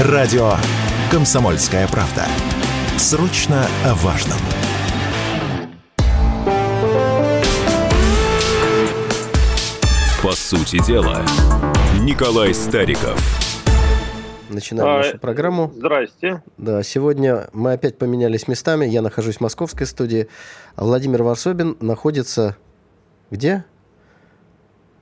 Радио 0.00 0.54
«Комсомольская 1.08 1.86
правда». 1.86 2.26
Срочно 2.98 3.64
о 3.84 3.94
важном. 3.94 4.38
По 10.20 10.32
сути 10.32 10.84
дела, 10.84 11.24
Николай 12.00 12.52
Стариков. 12.54 13.20
Начинаем 14.50 14.88
а, 14.88 14.96
нашу 14.96 15.18
программу. 15.20 15.72
Здрасте. 15.76 16.42
Да, 16.58 16.82
сегодня 16.82 17.48
мы 17.52 17.74
опять 17.74 17.96
поменялись 17.96 18.48
местами. 18.48 18.86
Я 18.86 19.00
нахожусь 19.00 19.36
в 19.36 19.42
московской 19.42 19.86
студии, 19.86 20.26
Владимир 20.74 21.22
Варсобин 21.22 21.76
находится 21.80 22.56
где? 23.30 23.64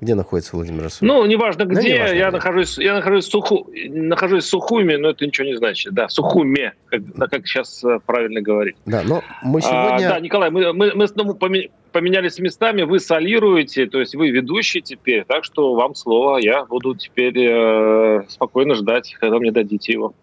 Где 0.02 0.16
находится 0.16 0.56
Владимир 0.56 0.82
Расулов? 0.82 1.14
Ну, 1.14 1.26
неважно 1.26 1.64
где, 1.64 1.76
да, 1.76 1.82
неважно, 1.82 2.14
я, 2.14 2.26
где. 2.26 2.36
Нахожусь, 2.36 2.76
я 2.76 2.94
нахожусь 2.94 3.26
в, 3.26 3.30
Суху, 3.30 3.70
нахожусь 3.88 4.44
в 4.44 4.48
Сухуме, 4.48 4.98
но 4.98 5.10
это 5.10 5.24
ничего 5.24 5.46
не 5.46 5.54
значит. 5.54 5.94
Да, 5.94 6.08
в 6.08 6.12
Сухуме, 6.12 6.72
как, 6.86 7.02
как 7.30 7.46
сейчас 7.46 7.84
э, 7.84 8.00
правильно 8.04 8.40
говорить. 8.40 8.74
Да, 8.84 9.02
но 9.04 9.22
мы 9.44 9.60
а, 9.60 9.62
сегодня... 9.62 10.08
А, 10.08 10.10
да, 10.14 10.18
Николай, 10.18 10.50
мы, 10.50 10.72
мы, 10.72 10.92
мы 10.96 11.06
снова 11.06 11.34
поменялись 11.34 12.40
местами, 12.40 12.82
вы 12.82 12.98
солируете, 12.98 13.86
то 13.86 14.00
есть 14.00 14.16
вы 14.16 14.30
ведущий 14.30 14.80
теперь, 14.80 15.24
так 15.24 15.44
что 15.44 15.72
вам 15.74 15.94
слово, 15.94 16.38
я 16.38 16.64
буду 16.64 16.96
теперь 16.96 17.38
э, 17.38 18.22
спокойно 18.26 18.74
ждать, 18.74 19.14
когда 19.20 19.38
мне 19.38 19.52
дадите 19.52 19.92
его. 19.92 20.14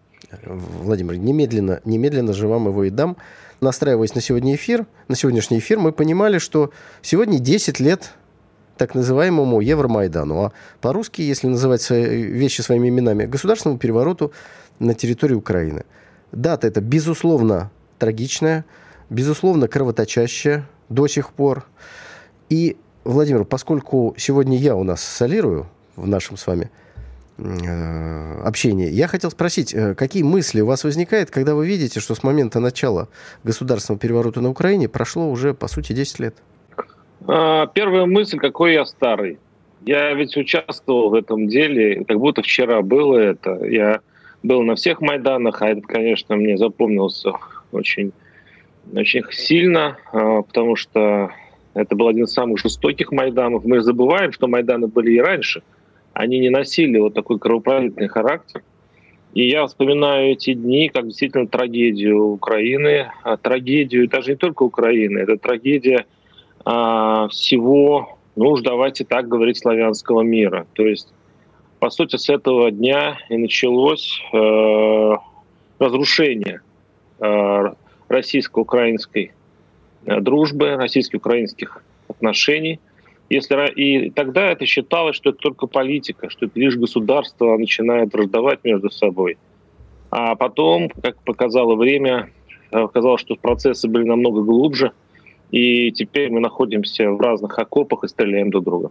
Владимир, 0.44 1.16
немедленно, 1.16 1.80
немедленно 1.86 2.34
же 2.34 2.48
вам 2.48 2.68
его 2.68 2.84
и 2.84 2.90
дам. 2.90 3.16
Настраиваясь 3.62 4.14
на 4.14 4.20
сегодня 4.20 4.54
эфир, 4.56 4.84
на 5.08 5.16
сегодняшний 5.16 5.58
эфир, 5.58 5.78
мы 5.78 5.92
понимали, 5.92 6.36
что 6.36 6.70
сегодня 7.00 7.38
10 7.38 7.80
лет 7.80 8.12
так 8.80 8.94
называемому 8.94 9.60
Евромайдану, 9.60 10.44
а 10.44 10.52
по-русски, 10.80 11.20
если 11.20 11.48
называть 11.48 11.82
свои 11.82 12.22
вещи 12.22 12.62
своими 12.62 12.88
именами, 12.88 13.26
государственному 13.26 13.78
перевороту 13.78 14.32
на 14.78 14.94
территории 14.94 15.34
Украины. 15.34 15.84
Дата 16.32 16.66
это, 16.66 16.80
безусловно, 16.80 17.70
трагичная, 17.98 18.64
безусловно, 19.10 19.68
кровоточащая 19.68 20.66
до 20.88 21.08
сих 21.08 21.34
пор. 21.34 21.66
И, 22.48 22.78
Владимир, 23.04 23.44
поскольку 23.44 24.14
сегодня 24.16 24.56
я 24.56 24.74
у 24.76 24.82
нас 24.82 25.02
солирую 25.02 25.68
в 25.96 26.08
нашем 26.08 26.38
с 26.38 26.46
вами 26.46 26.70
э, 27.36 28.40
общении, 28.42 28.88
я 28.88 29.08
хотел 29.08 29.30
спросить, 29.30 29.74
э, 29.74 29.94
какие 29.94 30.22
мысли 30.22 30.62
у 30.62 30.66
вас 30.66 30.84
возникают, 30.84 31.30
когда 31.30 31.54
вы 31.54 31.66
видите, 31.66 32.00
что 32.00 32.14
с 32.14 32.22
момента 32.22 32.60
начала 32.60 33.08
государственного 33.44 34.00
переворота 34.00 34.40
на 34.40 34.48
Украине 34.48 34.88
прошло 34.88 35.30
уже, 35.30 35.52
по 35.52 35.68
сути, 35.68 35.92
10 35.92 36.18
лет? 36.20 36.36
А, 37.26 37.66
первая 37.66 38.06
мысль, 38.06 38.38
какой 38.38 38.74
я 38.74 38.84
старый. 38.84 39.38
Я 39.84 40.12
ведь 40.12 40.36
участвовал 40.36 41.10
в 41.10 41.14
этом 41.14 41.48
деле, 41.48 42.04
как 42.04 42.18
будто 42.18 42.42
вчера 42.42 42.82
было 42.82 43.16
это. 43.16 43.64
Я 43.64 44.00
был 44.42 44.62
на 44.62 44.74
всех 44.74 45.00
Майданах, 45.00 45.62
а 45.62 45.68
это, 45.68 45.80
конечно, 45.82 46.36
мне 46.36 46.56
запомнился 46.56 47.32
очень, 47.72 48.12
очень 48.94 49.22
сильно, 49.30 49.98
а, 50.12 50.42
потому 50.42 50.76
что 50.76 51.30
это 51.74 51.94
был 51.94 52.08
один 52.08 52.24
из 52.24 52.32
самых 52.32 52.58
жестоких 52.58 53.12
Майданов. 53.12 53.64
Мы 53.64 53.80
забываем, 53.80 54.32
что 54.32 54.48
Майданы 54.48 54.88
были 54.88 55.12
и 55.12 55.20
раньше. 55.20 55.62
Они 56.12 56.38
не 56.40 56.50
носили 56.50 56.98
вот 56.98 57.14
такой 57.14 57.38
кровопролитный 57.38 58.08
характер. 58.08 58.62
И 59.32 59.48
я 59.48 59.64
вспоминаю 59.66 60.32
эти 60.32 60.54
дни 60.54 60.88
как 60.88 61.06
действительно 61.06 61.46
трагедию 61.46 62.24
Украины, 62.24 63.12
а 63.22 63.36
трагедию 63.36 64.08
даже 64.08 64.32
не 64.32 64.36
только 64.36 64.64
Украины, 64.64 65.18
это 65.18 65.36
трагедия 65.36 66.06
а, 66.64 67.28
всего, 67.28 68.18
ну 68.36 68.50
уж 68.50 68.62
давайте 68.62 69.04
так 69.04 69.28
говорить, 69.28 69.58
славянского 69.58 70.22
мира. 70.22 70.66
То 70.74 70.86
есть, 70.86 71.12
по 71.78 71.90
сути, 71.90 72.16
с 72.16 72.28
этого 72.28 72.70
дня 72.70 73.18
и 73.28 73.36
началось 73.36 74.20
э, 74.32 75.12
разрушение 75.78 76.60
э, 77.20 77.72
российско-украинской 78.08 79.32
э, 80.04 80.20
дружбы, 80.20 80.76
российско-украинских 80.76 81.82
отношений. 82.08 82.80
Если, 83.30 83.70
и 83.74 84.10
тогда 84.10 84.50
это 84.50 84.66
считалось, 84.66 85.16
что 85.16 85.30
это 85.30 85.38
только 85.38 85.66
политика, 85.66 86.28
что 86.28 86.46
это 86.46 86.58
лишь 86.58 86.76
государство 86.76 87.56
начинает 87.56 88.12
враждовать 88.12 88.64
между 88.64 88.90
собой. 88.90 89.38
А 90.10 90.34
потом, 90.34 90.88
как 90.88 91.16
показало 91.22 91.76
время, 91.76 92.30
оказалось, 92.72 93.20
что 93.20 93.36
процессы 93.36 93.88
были 93.88 94.04
намного 94.04 94.42
глубже– 94.42 94.92
и 95.50 95.92
теперь 95.92 96.30
мы 96.30 96.40
находимся 96.40 97.10
в 97.10 97.20
разных 97.20 97.58
окопах 97.58 98.04
и 98.04 98.08
стреляем 98.08 98.50
друг 98.50 98.64
друга. 98.64 98.90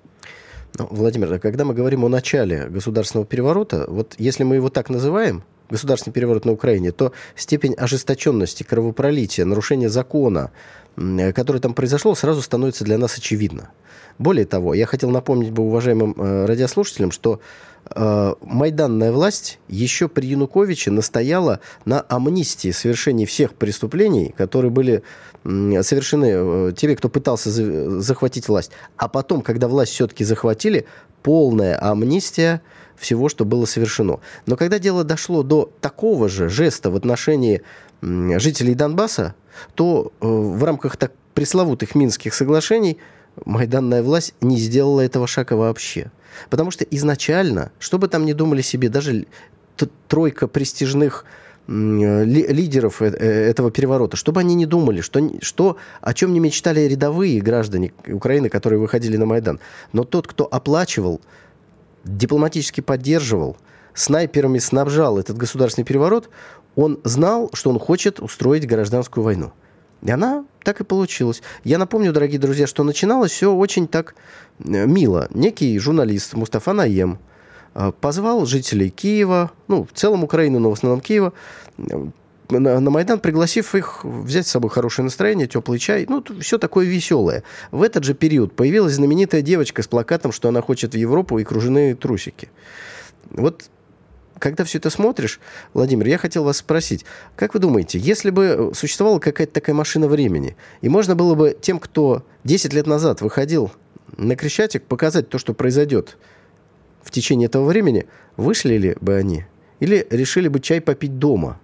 Ну, 0.78 0.88
Владимир, 0.92 1.40
когда 1.40 1.66
мы 1.66 1.74
говорим 1.74 2.06
о 2.06 2.10
начале 2.10 2.68
государственного 2.70 3.26
переворота, 3.26 3.86
вот 3.88 4.16
если 4.18 4.44
мы 4.44 4.56
его 4.56 4.70
так 4.70 4.90
называем, 4.90 5.44
государственный 5.70 6.14
переворот 6.14 6.46
на 6.46 6.52
Украине, 6.52 6.92
то 6.92 7.12
степень 7.36 7.74
ожесточенности, 7.74 8.64
кровопролития, 8.64 9.46
нарушения 9.46 9.90
закона, 9.90 10.52
которое 10.96 11.60
там 11.60 11.74
произошло, 11.74 12.16
сразу 12.16 12.42
становится 12.42 12.84
для 12.84 12.98
нас 12.98 13.18
очевидно. 13.18 13.70
Более 14.20 14.46
того, 14.46 14.74
я 14.74 14.86
хотел 14.86 15.10
напомнить 15.12 15.52
бы 15.52 15.64
уважаемым 15.64 16.14
э, 16.18 16.46
радиослушателям, 16.46 17.12
что 17.12 17.40
э, 17.90 18.34
майданная 18.42 19.14
власть 19.14 19.60
еще 19.70 20.10
при 20.10 20.28
Януковиче 20.28 20.92
настояла 20.92 21.62
на 21.86 22.02
амнистии 22.02 22.72
совершения 22.72 23.26
всех 23.26 23.54
преступлений, 23.54 24.36
которые 24.38 24.72
были 24.72 25.04
совершены 25.46 26.32
э, 26.34 26.74
теми, 26.76 26.96
кто 26.96 27.08
пытался 27.08 27.50
захватить 28.02 28.50
власть. 28.50 28.72
А 28.98 29.08
потом, 29.08 29.42
когда 29.42 29.70
власть 29.70 29.94
все-таки 29.94 30.26
захватили, 30.26 30.86
полная 31.24 31.82
амнистия 31.82 32.62
всего, 32.98 33.30
что 33.30 33.46
было 33.46 33.64
совершено. 33.64 34.20
Но 34.46 34.58
когда 34.58 34.80
дело 34.80 35.06
дошло 35.06 35.44
до 35.44 35.72
такого 35.80 36.28
же 36.28 36.50
жеста 36.50 36.92
в 36.92 36.98
отношении 36.98 37.62
жителей 38.02 38.76
Донбасса, 38.76 39.36
то 39.76 40.12
в 40.20 40.64
рамках 40.64 40.98
так 40.98 41.14
пресловутых 41.34 41.96
Минских 41.96 42.34
соглашений– 42.34 42.98
майданная 43.46 44.04
власть 44.04 44.34
не 44.42 44.58
сделала 44.58 45.02
этого 45.02 45.28
шага 45.28 45.54
вообще. 45.54 46.12
Потому 46.50 46.72
что 46.72 46.84
изначально, 46.86 47.72
что 47.80 47.98
бы 47.98 48.08
там 48.08 48.26
ни 48.26 48.34
думали 48.34 48.62
себе, 48.62 48.90
даже 48.90 49.26
тройка 50.08 50.48
престижных 50.48 51.26
лидеров 51.68 53.02
э, 53.02 53.10
э, 53.10 53.50
этого 53.50 53.70
переворота, 53.70 54.18
чтобы 54.18 54.40
они 54.40 54.56
не 54.56 54.66
думали, 54.66 55.02
что, 55.02 55.22
что, 55.42 55.78
о 56.02 56.14
чем 56.16 56.34
не 56.34 56.40
мечтали 56.40 56.82
рядовые 56.82 57.42
граждане 57.42 57.94
Украины, 58.08 58.50
которые 58.50 58.80
выходили 58.80 59.18
на 59.18 59.28
Майдан. 59.28 59.60
Но 59.94 60.04
тот, 60.04 60.28
кто 60.28 60.48
оплачивал, 60.50 61.22
дипломатически 62.04 62.82
поддерживал, 62.82 63.56
снайперами 63.94 64.58
снабжал 64.58 65.20
этот 65.20 65.38
государственный 65.38 65.86
переворот, 65.86 66.30
он 66.80 67.02
знал, 67.04 67.50
что 67.54 67.70
он 67.70 67.78
хочет 67.78 68.22
устроить 68.22 68.66
гражданскую 68.66 69.22
войну. 69.22 69.52
И 70.02 70.10
она 70.10 70.46
так 70.64 70.80
и 70.80 70.86
получилась. 70.86 71.42
Я 71.66 71.78
напомню, 71.78 72.14
дорогие 72.14 72.40
друзья, 72.40 72.68
что 72.68 72.86
начиналось 72.86 73.32
все 73.32 73.54
очень 73.54 73.86
так 73.86 74.16
э, 74.60 74.86
мило. 74.86 75.28
Некий 75.32 75.78
журналист 75.78 76.36
Мустафа 76.36 76.72
Наем 76.72 77.20
э, 77.76 77.92
позвал 78.00 78.46
жителей 78.46 78.90
Киева, 78.92 79.52
ну, 79.68 79.84
в 79.84 79.92
целом 79.92 80.24
Украины, 80.24 80.60
но 80.60 80.70
в 80.70 80.74
основном 80.74 81.02
Киева, 81.02 81.34
э, 81.78 82.08
на, 82.48 82.80
на 82.80 82.90
Майдан, 82.90 83.20
пригласив 83.20 83.76
их 83.76 84.06
взять 84.06 84.48
с 84.48 84.52
собой 84.52 84.70
хорошее 84.70 85.04
настроение, 85.04 85.48
теплый 85.48 85.80
чай, 85.80 86.06
ну, 86.08 86.24
все 86.40 86.58
такое 86.58 86.86
веселое. 86.86 87.44
В 87.72 87.84
этот 87.84 88.06
же 88.06 88.14
период 88.14 88.56
появилась 88.56 88.94
знаменитая 88.94 89.42
девочка 89.42 89.84
с 89.84 89.88
плакатом, 89.90 90.32
что 90.32 90.48
она 90.48 90.62
хочет 90.62 90.94
в 90.94 90.98
Европу 90.98 91.40
и 91.40 91.44
круженые 91.44 91.96
трусики. 91.96 92.50
Вот 93.32 93.70
когда 94.40 94.64
все 94.64 94.78
это 94.78 94.90
смотришь, 94.90 95.40
Владимир, 95.74 96.08
я 96.08 96.18
хотел 96.18 96.44
вас 96.44 96.58
спросить, 96.58 97.06
как 97.36 97.54
вы 97.54 97.60
думаете, 97.60 98.00
если 98.00 98.30
бы 98.30 98.72
существовала 98.74 99.20
какая-то 99.20 99.54
такая 99.54 99.76
машина 99.76 100.08
времени, 100.08 100.56
и 100.82 100.90
можно 100.90 101.16
было 101.16 101.36
бы 101.36 101.56
тем, 101.60 101.80
кто 101.80 102.24
10 102.46 102.74
лет 102.74 102.88
назад 102.88 103.22
выходил 103.22 103.72
на 104.18 104.36
Крещатик, 104.36 104.84
показать 104.84 105.30
то, 105.30 105.38
что 105.38 105.54
произойдет 105.54 106.18
в 107.04 107.12
течение 107.12 107.48
этого 107.48 107.66
времени, 107.66 108.06
вышли 108.38 108.76
ли 108.76 108.96
бы 109.00 109.16
они? 109.16 109.46
Или 109.80 110.06
решили 110.10 110.48
бы 110.48 110.60
чай 110.60 110.82
попить 110.82 111.20
дома? 111.20 111.60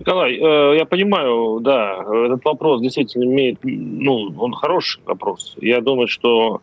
Николай, 0.00 0.34
э, 0.34 0.78
я 0.78 0.86
понимаю, 0.86 1.60
да, 1.60 2.02
этот 2.24 2.42
вопрос 2.44 2.80
действительно 2.80 3.24
имеет, 3.24 3.58
ну, 3.62 4.32
он 4.38 4.52
хороший 4.54 5.02
вопрос. 5.04 5.56
Я 5.60 5.82
думаю, 5.82 6.08
что 6.08 6.62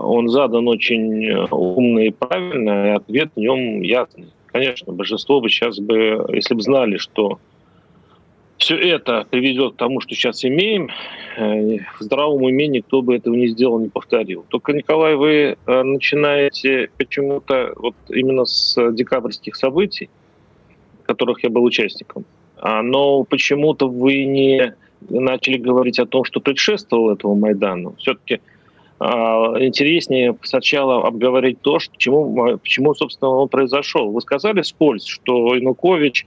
он 0.00 0.28
задан 0.28 0.68
очень 0.68 1.26
э, 1.26 1.46
умно 1.50 2.00
и 2.00 2.10
правильно, 2.10 2.88
и 2.88 2.96
ответ 2.96 3.30
в 3.34 3.38
нем 3.38 3.82
ясный. 3.82 4.28
Конечно, 4.46 4.92
большинство 4.92 5.40
бы 5.40 5.48
сейчас 5.48 5.78
бы, 5.78 6.26
если 6.32 6.54
бы 6.54 6.62
знали, 6.62 6.96
что 6.96 7.38
все 8.58 8.76
это 8.76 9.26
приведет 9.30 9.74
к 9.74 9.76
тому, 9.76 10.00
что 10.00 10.14
сейчас 10.14 10.44
имеем, 10.44 10.90
э, 11.36 11.78
в 11.98 12.02
здравом 12.02 12.42
уме 12.42 12.68
никто 12.68 13.00
бы 13.00 13.16
этого 13.16 13.34
не 13.34 13.48
сделал, 13.48 13.78
не 13.78 13.88
повторил. 13.88 14.44
Только, 14.48 14.72
Николай, 14.72 15.14
вы 15.14 15.56
э, 15.66 15.82
начинаете 15.82 16.90
почему-то 16.96 17.72
вот 17.76 17.94
именно 18.08 18.44
с 18.44 18.76
декабрьских 18.92 19.56
событий, 19.56 20.10
которых 21.04 21.42
я 21.42 21.50
был 21.50 21.64
участником, 21.64 22.24
а, 22.58 22.82
но 22.82 23.24
почему-то 23.24 23.88
вы 23.88 24.24
не 24.24 24.74
начали 25.08 25.56
говорить 25.56 25.98
о 25.98 26.06
том, 26.06 26.24
что 26.24 26.40
предшествовало 26.40 27.14
этому 27.14 27.34
Майдану. 27.34 27.94
Все-таки 27.98 28.40
интереснее 29.00 30.36
сначала 30.42 31.06
обговорить 31.06 31.60
то, 31.62 31.78
почему, 31.90 32.58
почему, 32.58 32.94
собственно, 32.94 33.30
он 33.30 33.48
произошел. 33.48 34.10
Вы 34.10 34.20
сказали 34.20 34.60
вскользь, 34.62 35.06
что 35.06 35.54
Янукович 35.54 36.26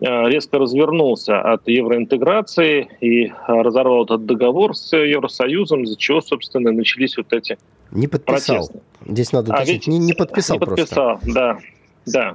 резко 0.00 0.58
развернулся 0.58 1.40
от 1.40 1.66
евроинтеграции 1.68 2.88
и 3.00 3.32
разорвал 3.46 4.04
этот 4.04 4.26
договор 4.26 4.76
с 4.76 4.96
Евросоюзом, 4.96 5.84
из-за 5.84 5.96
чего, 5.96 6.20
собственно, 6.20 6.72
начались 6.72 7.16
вот 7.16 7.32
эти 7.32 7.58
Не 7.90 8.06
подписал. 8.06 8.56
Протесты. 8.56 8.80
Здесь 9.06 9.32
надо 9.32 9.52
уточнить. 9.52 9.88
А 9.88 9.90
не, 9.90 9.98
не 9.98 10.12
подписал 10.12 10.56
Не 10.56 10.66
подписал, 10.66 11.18
просто. 11.18 11.32
да. 11.34 11.58
Да. 12.06 12.34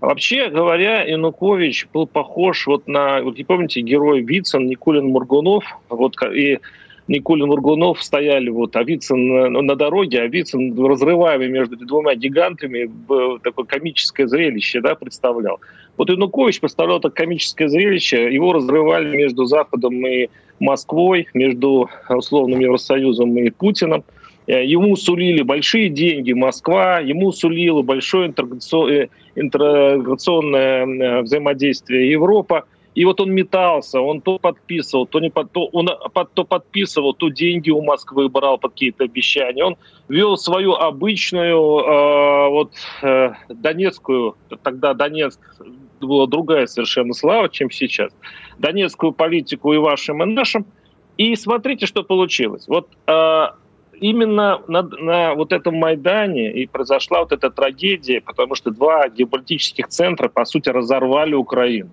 Вообще 0.00 0.48
говоря, 0.50 1.02
Янукович 1.02 1.88
был 1.92 2.06
похож 2.06 2.66
вот 2.66 2.86
на, 2.86 3.22
вот 3.22 3.38
не 3.38 3.44
помните, 3.44 3.80
герой 3.80 4.20
Вицин, 4.20 4.66
Никулин 4.66 5.06
Мургунов, 5.06 5.64
вот 5.88 6.14
и 6.34 6.58
Никулин 7.08 7.46
Мургунов 7.46 8.02
стояли 8.02 8.48
вот, 8.48 8.74
а 8.76 8.82
Вицин 8.82 9.52
на, 9.52 9.62
на 9.62 9.76
дороге, 9.76 10.20
а 10.20 10.26
Вицин 10.26 10.76
разрываемый 10.84 11.48
между 11.48 11.76
двумя 11.76 12.14
гигантами, 12.14 12.90
такое 13.42 13.64
комическое 13.64 14.26
зрелище, 14.26 14.80
да, 14.80 14.94
представлял. 14.94 15.60
Вот 15.96 16.10
Янукович 16.10 16.60
представлял 16.60 16.98
это 16.98 17.10
комическое 17.10 17.68
зрелище, 17.68 18.32
его 18.32 18.52
разрывали 18.52 19.16
между 19.16 19.44
Западом 19.44 20.06
и 20.06 20.28
Москвой, 20.58 21.28
между 21.34 21.88
условным 22.08 22.60
Евросоюзом 22.60 23.36
и 23.38 23.50
Путиным– 23.50 24.04
Э, 24.46 24.64
ему 24.64 24.94
сулили 24.96 25.42
большие 25.42 25.88
деньги 25.88 26.32
Москва, 26.32 27.00
ему 27.00 27.32
сулила 27.32 27.82
большое 27.82 28.28
интеграционное 28.28 30.86
э, 30.86 31.22
взаимодействие 31.22 32.10
Европа. 32.10 32.64
И 32.96 33.04
вот 33.04 33.20
он 33.20 33.30
метался, 33.30 34.00
он 34.00 34.22
то 34.22 34.38
подписывал, 34.38 35.06
то 35.06 35.20
не 35.20 35.28
под, 35.28 35.52
то, 35.52 35.66
он 35.66 35.86
то 36.32 36.44
подписывал, 36.44 37.12
то 37.12 37.28
деньги 37.28 37.68
у 37.68 37.82
Москвы 37.82 38.30
брал 38.30 38.56
под 38.56 38.72
какие-то 38.72 39.04
обещания. 39.04 39.62
Он 39.62 39.76
вел 40.08 40.38
свою 40.38 40.72
обычную 40.72 41.58
э, 41.58 42.48
вот 42.48 42.72
э, 43.02 43.32
донецкую, 43.50 44.36
тогда 44.62 44.94
Донецк 44.94 45.38
была 46.00 46.26
другая 46.26 46.66
совершенно 46.66 47.12
слава, 47.12 47.50
чем 47.50 47.70
сейчас, 47.70 48.12
донецкую 48.58 49.12
политику 49.12 49.74
и 49.74 49.76
вашим, 49.76 50.22
и 50.22 50.26
нашим. 50.26 50.64
И 51.18 51.36
смотрите, 51.36 51.84
что 51.84 52.02
получилось. 52.02 52.66
Вот 52.66 52.88
э, 53.06 53.46
именно 54.00 54.62
на, 54.68 54.82
на 54.82 55.34
вот 55.34 55.52
этом 55.52 55.74
Майдане 55.74 56.50
и 56.50 56.66
произошла 56.66 57.20
вот 57.20 57.32
эта 57.32 57.50
трагедия, 57.50 58.22
потому 58.22 58.54
что 58.54 58.70
два 58.70 59.06
геополитических 59.10 59.88
центра, 59.88 60.30
по 60.30 60.46
сути, 60.46 60.70
разорвали 60.70 61.34
Украину. 61.34 61.90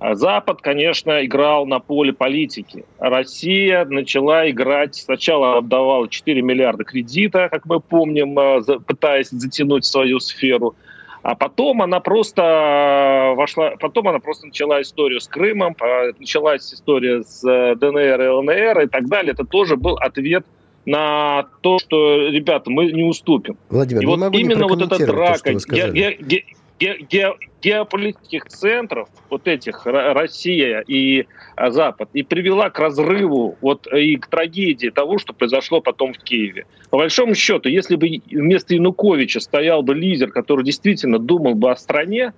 А 0.00 0.14
Запад, 0.14 0.62
конечно, 0.62 1.24
играл 1.24 1.66
на 1.66 1.80
поле 1.80 2.12
политики. 2.12 2.84
Россия 2.98 3.84
начала 3.84 4.48
играть, 4.48 4.94
сначала 4.94 5.58
отдавала 5.58 6.08
4 6.08 6.40
миллиарда 6.40 6.84
кредита, 6.84 7.48
как 7.50 7.66
мы 7.66 7.80
помним, 7.80 8.38
э, 8.38 8.60
пытаясь 8.86 9.30
затянуть 9.30 9.84
свою 9.84 10.20
сферу. 10.20 10.76
А 11.22 11.34
потом 11.34 11.82
она 11.82 11.98
просто 11.98 12.42
э, 12.42 13.34
вошла, 13.34 13.72
потом 13.80 14.06
она 14.08 14.20
просто 14.20 14.46
начала 14.46 14.80
историю 14.80 15.20
с 15.20 15.26
Крымом, 15.26 15.74
началась 16.20 16.72
история 16.72 17.24
с 17.24 17.44
э, 17.44 17.74
ДНР 17.74 18.22
и 18.22 18.28
ЛНР 18.28 18.80
и 18.82 18.86
так 18.86 19.08
далее. 19.08 19.32
Это 19.32 19.44
тоже 19.44 19.76
был 19.76 19.96
ответ 19.96 20.46
на 20.86 21.48
то, 21.60 21.78
что, 21.80 22.28
ребята, 22.28 22.70
мы 22.70 22.92
не 22.92 23.02
уступим. 23.02 23.58
Владимир, 23.68 24.02
и 24.02 24.06
вот 24.06 24.18
могу 24.20 24.38
именно 24.38 24.68
вот 24.68 24.80
эта 24.80 25.04
драка 25.06 25.52
ге- 25.92 26.16
ге- 26.20 26.44
ге- 26.78 26.98
ге- 27.10 27.34
геополитических 27.62 28.44
центров, 28.46 29.08
вот 29.30 29.48
этих, 29.48 29.84
Россия 29.84 30.80
и 30.86 31.26
а, 31.56 31.70
Запад, 31.70 32.08
и 32.12 32.22
привела 32.22 32.70
к 32.70 32.78
разрыву 32.78 33.56
вот 33.60 33.86
и 33.92 34.16
к 34.16 34.28
трагедии 34.28 34.88
того, 34.88 35.18
что 35.18 35.32
произошло 35.32 35.80
потом 35.80 36.14
в 36.14 36.18
Киеве. 36.18 36.66
По 36.90 36.98
большому 36.98 37.34
счету, 37.34 37.68
если 37.68 37.96
бы 37.96 38.20
вместо 38.30 38.74
Януковича 38.74 39.40
стоял 39.40 39.82
бы 39.82 39.94
лидер, 39.94 40.30
который 40.30 40.64
действительно 40.64 41.18
думал 41.18 41.54
бы 41.54 41.70
о 41.70 41.76
стране, 41.76 42.32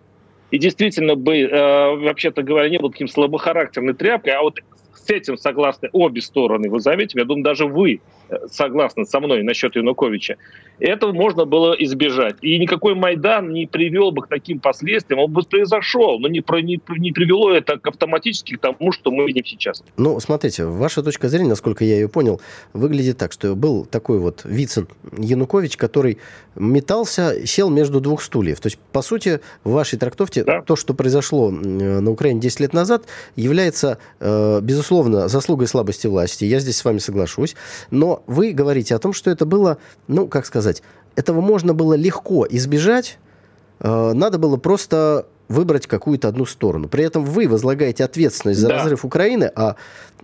и 0.50 0.58
действительно 0.58 1.14
бы, 1.14 1.38
э, 1.38 1.96
вообще-то 1.96 2.42
говоря, 2.42 2.68
не 2.68 2.78
был 2.78 2.90
таким 2.90 3.08
слабохарактерной 3.08 3.94
тряпкой, 3.94 4.32
а 4.32 4.42
вот 4.42 4.58
с 5.04 5.10
этим 5.10 5.36
согласны 5.36 5.88
обе 5.92 6.20
стороны. 6.20 6.70
Вы 6.70 6.80
заметите, 6.80 7.18
я 7.18 7.24
думаю, 7.24 7.44
даже 7.44 7.66
вы 7.66 8.00
э, 8.28 8.36
согласны 8.50 9.04
со 9.04 9.20
мной 9.20 9.42
насчет 9.42 9.76
Януковича. 9.76 10.36
Этого 10.78 11.12
можно 11.12 11.44
было 11.44 11.74
избежать. 11.74 12.36
И 12.40 12.58
никакой 12.58 12.94
Майдан 12.94 13.52
не 13.52 13.66
привел 13.66 14.12
бы 14.12 14.22
к 14.22 14.28
таким 14.28 14.60
последствиям. 14.60 15.20
Он 15.20 15.30
бы 15.30 15.42
произошел, 15.42 16.18
но 16.18 16.28
не, 16.28 16.40
про, 16.40 16.60
не, 16.60 16.80
не 16.98 17.12
привело 17.12 17.52
это 17.52 17.78
автоматически 17.82 18.56
к 18.56 18.60
тому, 18.60 18.92
что 18.92 19.10
мы 19.10 19.26
видим 19.26 19.44
сейчас. 19.44 19.82
Ну, 19.96 20.18
смотрите, 20.20 20.64
ваша 20.64 21.02
точка 21.02 21.28
зрения, 21.28 21.50
насколько 21.50 21.84
я 21.84 21.94
ее 21.94 22.08
понял, 22.08 22.40
выглядит 22.72 23.18
так, 23.18 23.32
что 23.32 23.54
был 23.54 23.84
такой 23.84 24.18
вот 24.18 24.42
Вицин 24.44 24.88
Янукович, 25.18 25.76
который 25.76 26.18
метался, 26.56 27.46
сел 27.46 27.70
между 27.70 28.00
двух 28.00 28.22
стульев. 28.22 28.60
То 28.60 28.66
есть, 28.66 28.78
по 28.92 29.02
сути, 29.02 29.40
в 29.64 29.72
вашей 29.72 29.98
трактовке 29.98 30.44
да. 30.44 30.62
то, 30.62 30.76
что 30.76 30.94
произошло 30.94 31.50
на 31.50 32.10
Украине 32.10 32.40
10 32.40 32.60
лет 32.60 32.72
назад, 32.72 33.04
является, 33.36 33.98
э, 34.18 34.60
безусловно, 34.90 35.28
заслугой 35.28 35.68
слабости 35.68 36.08
власти. 36.08 36.44
Я 36.44 36.58
здесь 36.58 36.78
с 36.78 36.84
вами 36.84 36.98
соглашусь. 36.98 37.54
Но 37.90 38.22
вы 38.26 38.52
говорите 38.52 38.94
о 38.96 38.98
том, 38.98 39.12
что 39.12 39.30
это 39.30 39.46
было, 39.46 39.78
ну, 40.08 40.26
как 40.26 40.46
сказать, 40.46 40.82
этого 41.14 41.40
можно 41.40 41.74
было 41.74 41.94
легко 41.94 42.44
избежать, 42.50 43.18
э, 43.80 44.12
надо 44.14 44.38
было 44.38 44.56
просто 44.56 45.26
выбрать 45.48 45.86
какую-то 45.86 46.28
одну 46.28 46.44
сторону. 46.44 46.88
При 46.88 47.04
этом 47.04 47.24
вы 47.24 47.48
возлагаете 47.48 48.04
ответственность 48.04 48.58
за 48.58 48.68
да. 48.68 48.78
разрыв 48.78 49.04
Украины, 49.04 49.50
а 49.54 49.76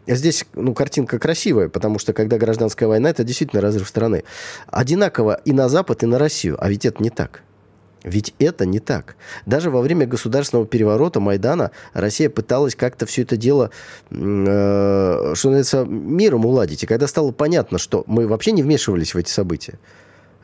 здесь 0.08 0.44
ну, 0.54 0.74
картинка 0.74 1.18
красивая, 1.20 1.68
потому 1.68 2.00
что 2.00 2.12
когда 2.12 2.36
гражданская 2.36 2.88
война, 2.88 3.10
это 3.10 3.22
действительно 3.22 3.62
разрыв 3.62 3.88
страны. 3.88 4.24
Одинаково 4.66 5.40
и 5.44 5.52
на 5.52 5.68
Запад, 5.68 6.02
и 6.02 6.06
на 6.06 6.18
Россию. 6.18 6.56
А 6.58 6.68
ведь 6.68 6.84
это 6.84 7.02
не 7.02 7.10
так. 7.10 7.42
Ведь 8.06 8.34
это 8.38 8.64
не 8.64 8.78
так. 8.78 9.16
Даже 9.46 9.68
во 9.68 9.82
время 9.82 10.06
государственного 10.06 10.64
переворота 10.64 11.18
Майдана 11.18 11.72
Россия 11.92 12.30
пыталась 12.30 12.76
как-то 12.76 13.04
все 13.04 13.22
это 13.22 13.36
дело, 13.36 13.70
э, 14.10 14.14
что 15.34 15.50
называется, 15.50 15.84
миром 15.84 16.46
уладить. 16.46 16.84
И 16.84 16.86
когда 16.86 17.08
стало 17.08 17.32
понятно, 17.32 17.78
что 17.78 18.04
мы 18.06 18.28
вообще 18.28 18.52
не 18.52 18.62
вмешивались 18.62 19.12
в 19.14 19.18
эти 19.18 19.30
события, 19.30 19.78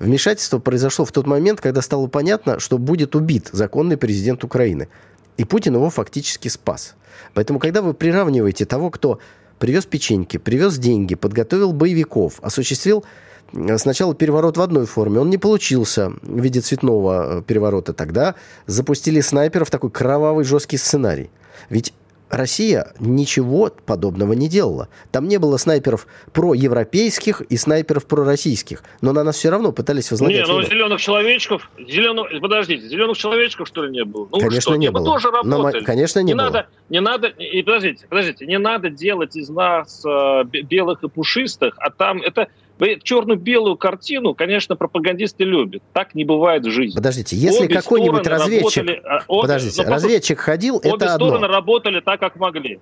Вмешательство 0.01 0.59
произошло 0.59 1.05
в 1.05 1.13
тот 1.13 1.29
момент, 1.29 1.61
когда 1.61 1.81
стало 1.81 2.09
понятно, 2.09 2.59
что 2.59 2.77
будет 2.77 3.15
убит 3.15 3.51
законный 3.53 3.97
президент 3.97 4.43
Украины. 4.43 4.89
И 5.37 5.45
Путин 5.45 5.77
его 5.77 5.91
фактически 5.91 6.49
спас. 6.49 6.97
Поэтому, 7.35 7.61
когда 7.61 7.83
вы 7.83 7.95
приравниваете 7.95 8.65
того, 8.65 8.91
кто 8.91 9.21
привез 9.63 9.87
печеньки, 9.87 10.39
привез 10.39 10.77
деньги, 10.77 11.15
подготовил 11.15 11.73
боевиков, 11.73 12.41
осуществил 12.43 13.05
э, 13.53 13.79
сначала 13.79 14.13
переворот 14.13 14.57
в 14.57 14.61
одной 14.61 14.87
форме, 14.87 15.21
он 15.21 15.31
не 15.31 15.39
получился 15.39 16.15
в 16.21 16.41
виде 16.41 16.61
цветного 16.61 17.39
э, 17.39 17.43
переворота, 17.43 17.93
тогда 17.93 18.35
запустили 18.67 19.21
снайперов 19.21 19.71
такой 19.71 19.93
кровавый 19.93 20.45
жесткий 20.45 20.79
сценарий. 20.79 21.31
Ведь 21.71 21.95
Россия 22.33 22.95
ничего 22.99 23.71
подобного 23.85 24.33
не 24.33 24.49
делала. 24.49 24.89
Там 25.11 25.29
не 25.29 25.39
было 25.39 25.59
снайперов 25.59 26.07
проевропейских 26.33 27.43
и 27.43 27.59
снайперов 27.59 28.07
пророссийских. 28.07 28.83
Но 29.03 29.13
на 29.13 29.23
нас 29.23 29.37
все 29.37 29.51
равно 29.51 29.71
пытались 29.71 30.11
возлагать... 30.11 30.49
Не, 30.49 30.51
ну 30.51 30.63
зеленых 30.63 30.99
человечков... 30.99 31.71
Зеленых, 31.79 32.29
подождите, 32.41 32.89
зеленых 32.89 33.19
человечков, 33.19 33.69
что 33.69 33.85
ли, 33.85 33.93
не 33.93 34.05
было? 34.05 34.27
Ну, 34.33 34.39
конечно, 34.39 34.61
что, 34.63 34.77
не 34.77 34.91
было. 34.91 35.05
тоже 35.05 35.31
работали. 35.31 35.81
Но, 35.81 35.85
конечно, 35.85 36.21
не, 36.21 36.29
не 36.29 36.35
было. 36.35 36.45
Надо, 36.45 36.67
не 36.89 37.01
надо... 37.03 37.29
И 37.29 37.63
подождите, 37.63 38.07
подождите. 38.09 38.47
Не 38.47 38.59
надо 38.59 38.89
делать 38.89 39.37
из 39.37 39.51
нас 39.51 40.03
э, 40.07 40.45
белых 40.45 41.05
и 41.05 41.09
пушистых, 41.09 41.75
а 41.77 41.91
там... 41.91 42.23
Это 42.23 42.49
черно-белую 43.03 43.77
картину, 43.77 44.35
конечно, 44.35 44.77
пропагандисты 44.77 45.45
любят. 45.45 45.83
Так 45.93 46.15
не 46.15 46.25
бывает 46.25 46.65
в 46.65 46.71
жизни. 46.71 46.97
Подождите, 46.97 47.37
если 47.37 47.67
какой-нибудь 47.67 48.27
разведчик... 48.27 48.85
Работали, 48.85 49.03
а, 49.05 49.21
Подождите, 49.27 49.83
ну, 49.83 49.91
разведчик 49.91 50.39
ходил, 50.39 50.77
обе 50.77 50.91
это 50.91 51.15
одно. 51.15 51.29
стороны 51.29 51.47
работали 51.47 52.01
так, 52.01 52.21
как 52.21 52.37
могли. 52.37 52.81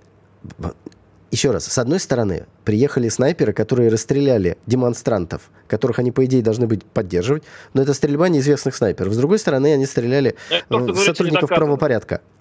Еще 1.30 1.52
раз, 1.52 1.66
с 1.66 1.78
одной 1.78 2.00
стороны, 2.00 2.46
приехали 2.64 3.08
снайперы, 3.08 3.52
которые 3.52 3.88
расстреляли 3.88 4.58
демонстрантов, 4.66 5.50
которых 5.68 6.00
они, 6.00 6.10
по 6.10 6.24
идее, 6.24 6.42
должны 6.42 6.66
быть 6.66 6.84
поддерживать, 6.84 7.44
но 7.72 7.82
это 7.82 7.94
стрельба 7.94 8.28
неизвестных 8.28 8.74
снайперов. 8.74 9.12
С 9.12 9.16
другой 9.16 9.38
стороны, 9.38 9.72
они 9.72 9.86
стреляли 9.86 10.34
в 10.68 10.96
сотрудников 10.96 11.48
правопорядка 11.50 12.22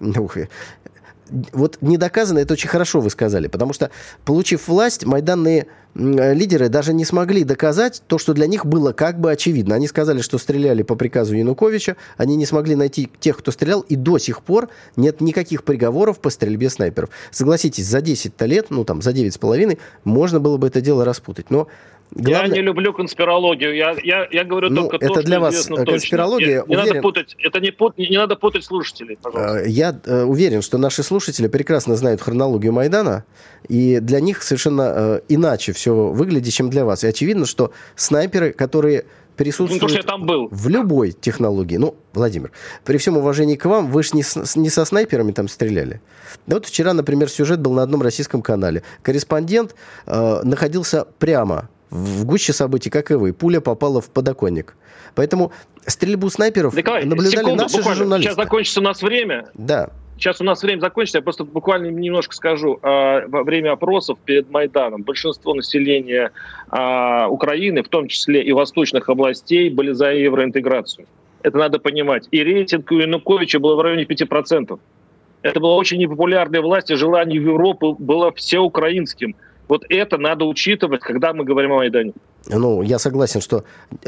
вот 1.52 1.78
не 1.80 1.96
доказано, 1.96 2.38
это 2.38 2.54
очень 2.54 2.68
хорошо 2.68 3.00
вы 3.00 3.10
сказали, 3.10 3.46
потому 3.46 3.72
что, 3.72 3.90
получив 4.24 4.68
власть, 4.68 5.04
майданные 5.04 5.66
лидеры 5.94 6.68
даже 6.68 6.92
не 6.92 7.04
смогли 7.04 7.44
доказать 7.44 8.02
то, 8.06 8.18
что 8.18 8.32
для 8.32 8.46
них 8.46 8.66
было 8.66 8.92
как 8.92 9.20
бы 9.20 9.30
очевидно. 9.30 9.74
Они 9.74 9.88
сказали, 9.88 10.20
что 10.20 10.38
стреляли 10.38 10.82
по 10.82 10.94
приказу 10.94 11.34
Януковича, 11.34 11.96
они 12.16 12.36
не 12.36 12.46
смогли 12.46 12.76
найти 12.76 13.10
тех, 13.20 13.38
кто 13.38 13.50
стрелял, 13.50 13.80
и 13.80 13.96
до 13.96 14.18
сих 14.18 14.42
пор 14.42 14.68
нет 14.96 15.20
никаких 15.20 15.64
приговоров 15.64 16.20
по 16.20 16.30
стрельбе 16.30 16.70
снайперов. 16.70 17.10
Согласитесь, 17.30 17.86
за 17.86 18.00
10 18.00 18.40
лет, 18.42 18.66
ну 18.70 18.84
там 18.84 19.02
за 19.02 19.10
9,5, 19.10 19.78
можно 20.04 20.40
было 20.40 20.56
бы 20.56 20.68
это 20.68 20.80
дело 20.80 21.04
распутать. 21.04 21.50
Но 21.50 21.68
Главное... 22.12 22.48
Я 22.48 22.54
не 22.56 22.62
люблю 22.62 22.92
конспирологию. 22.92 23.74
Я, 23.74 23.94
я, 24.02 24.26
я 24.30 24.44
говорю 24.44 24.70
ну, 24.70 24.82
только 24.82 24.96
это 24.96 25.14
то, 25.14 25.22
для 25.22 25.36
что 25.36 25.40
вас 25.40 25.66
точно. 25.66 25.86
конспирология. 25.86 26.64
Не, 26.66 26.70
не 26.70 26.76
надо 26.76 27.00
путать. 27.00 27.36
Это 27.38 27.60
не, 27.60 27.70
пут, 27.70 27.98
не 27.98 28.16
надо 28.16 28.34
путать 28.36 28.64
слушателей, 28.64 29.16
пожалуйста. 29.22 29.64
Я 29.66 30.00
э, 30.04 30.24
уверен, 30.24 30.62
что 30.62 30.76
наши 30.78 31.02
слушатели 31.02 31.46
прекрасно 31.46 31.94
знают 31.94 32.20
хронологию 32.20 32.72
Майдана, 32.72 33.24
и 33.68 34.00
для 34.00 34.20
них 34.20 34.42
совершенно 34.42 34.92
э, 34.94 35.20
иначе 35.28 35.72
все 35.80 35.94
выглядит, 35.94 36.52
чем 36.52 36.68
для 36.68 36.84
вас. 36.84 37.04
И 37.04 37.06
очевидно, 37.06 37.46
что 37.46 37.72
снайперы, 37.96 38.52
которые 38.52 39.06
присутствуют 39.36 39.82
ну, 39.82 39.88
я 39.88 40.02
там 40.02 40.26
был. 40.26 40.48
в 40.50 40.68
любой 40.68 41.12
технологии. 41.12 41.78
Ну, 41.78 41.96
Владимир, 42.12 42.52
при 42.84 42.98
всем 42.98 43.16
уважении 43.16 43.56
к 43.56 43.64
вам, 43.64 43.90
вы 43.90 44.02
же 44.02 44.10
не, 44.12 44.22
с, 44.22 44.56
не 44.56 44.68
со 44.68 44.84
снайперами 44.84 45.32
там 45.32 45.48
стреляли. 45.48 46.02
Да 46.46 46.56
вот 46.56 46.66
вчера, 46.66 46.92
например, 46.92 47.30
сюжет 47.30 47.60
был 47.60 47.72
на 47.72 47.82
одном 47.82 48.02
российском 48.02 48.42
канале. 48.42 48.82
Корреспондент 49.02 49.74
э, 50.06 50.40
находился 50.42 51.06
прямо 51.18 51.70
в 51.88 52.26
гуще 52.26 52.52
событий, 52.52 52.90
как 52.90 53.10
и 53.10 53.14
вы. 53.14 53.32
Пуля 53.32 53.60
попала 53.60 54.02
в 54.02 54.10
подоконник. 54.10 54.76
Поэтому 55.14 55.52
стрельбу 55.86 56.28
снайперов 56.28 56.74
Николай, 56.74 57.06
наблюдали 57.06 57.36
секунду, 57.36 57.62
наши 57.62 57.82
же 57.82 57.94
журналисты. 57.94 58.34
Сейчас 58.34 58.36
закончится 58.36 58.80
у 58.80 58.84
нас 58.84 59.00
время. 59.00 59.48
Да. 59.54 59.90
Сейчас 60.20 60.38
у 60.38 60.44
нас 60.44 60.62
время 60.62 60.80
закончится, 60.80 61.16
я 61.16 61.22
просто 61.22 61.44
буквально 61.44 61.86
немножко 61.86 62.34
скажу. 62.34 62.78
А, 62.82 63.26
во 63.26 63.42
время 63.42 63.72
опросов 63.72 64.18
перед 64.22 64.50
Майданом 64.50 65.02
большинство 65.02 65.54
населения 65.54 66.32
а, 66.68 67.26
Украины, 67.28 67.82
в 67.82 67.88
том 67.88 68.06
числе 68.06 68.42
и 68.42 68.52
восточных 68.52 69.08
областей, 69.08 69.70
были 69.70 69.92
за 69.92 70.12
евроинтеграцию. 70.12 71.06
Это 71.42 71.56
надо 71.56 71.78
понимать. 71.78 72.28
И 72.32 72.44
рейтинг 72.44 72.92
Януковича 72.92 73.60
был 73.60 73.76
в 73.76 73.80
районе 73.80 74.02
5%. 74.02 74.78
Это 75.40 75.58
была 75.58 75.76
очень 75.76 75.96
непопулярная 75.96 76.60
власть, 76.60 76.90
и 76.90 76.96
желание 76.96 77.42
Европы 77.42 77.92
было 77.98 78.30
всеукраинским. 78.30 79.34
Вот 79.68 79.86
это 79.88 80.18
надо 80.18 80.44
учитывать, 80.44 81.00
когда 81.00 81.32
мы 81.32 81.44
говорим 81.44 81.72
о 81.72 81.76
Майдане. 81.76 82.12
Ну, 82.46 82.82
я 82.82 82.98
согласен, 82.98 83.40
что 83.40 83.64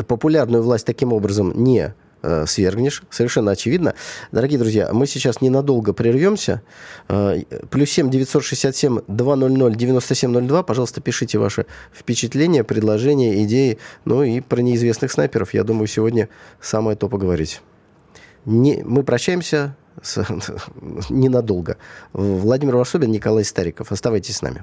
популярную 0.06 0.62
власть 0.62 0.84
таким 0.84 1.14
образом 1.14 1.54
не 1.56 1.94
э, 2.22 2.46
свергнешь, 2.46 3.02
совершенно 3.10 3.52
очевидно. 3.52 3.94
Дорогие 4.30 4.58
друзья, 4.58 4.90
мы 4.92 5.06
сейчас 5.06 5.40
ненадолго 5.40 5.92
прервемся. 5.92 6.62
Э, 7.08 7.42
плюс 7.70 7.90
7 7.90 8.10
967 8.10 9.00
200 9.06 9.76
9702. 9.76 10.62
Пожалуйста, 10.62 11.00
пишите 11.00 11.38
ваши 11.38 11.66
впечатления, 11.92 12.64
предложения, 12.64 13.42
идеи. 13.44 13.78
Ну 14.04 14.22
и 14.22 14.40
про 14.40 14.60
неизвестных 14.60 15.12
снайперов, 15.12 15.54
я 15.54 15.64
думаю, 15.64 15.86
сегодня 15.86 16.28
самое 16.60 16.96
то 16.96 17.08
поговорить. 17.08 17.60
Не, 18.44 18.82
мы 18.84 19.04
прощаемся 19.04 19.76
с, 20.02 20.24
ненадолго. 21.10 21.76
Владимир 22.12 22.76
Варсобин, 22.76 23.10
Николай 23.10 23.44
Стариков. 23.44 23.92
Оставайтесь 23.92 24.36
с 24.36 24.42
нами. 24.42 24.62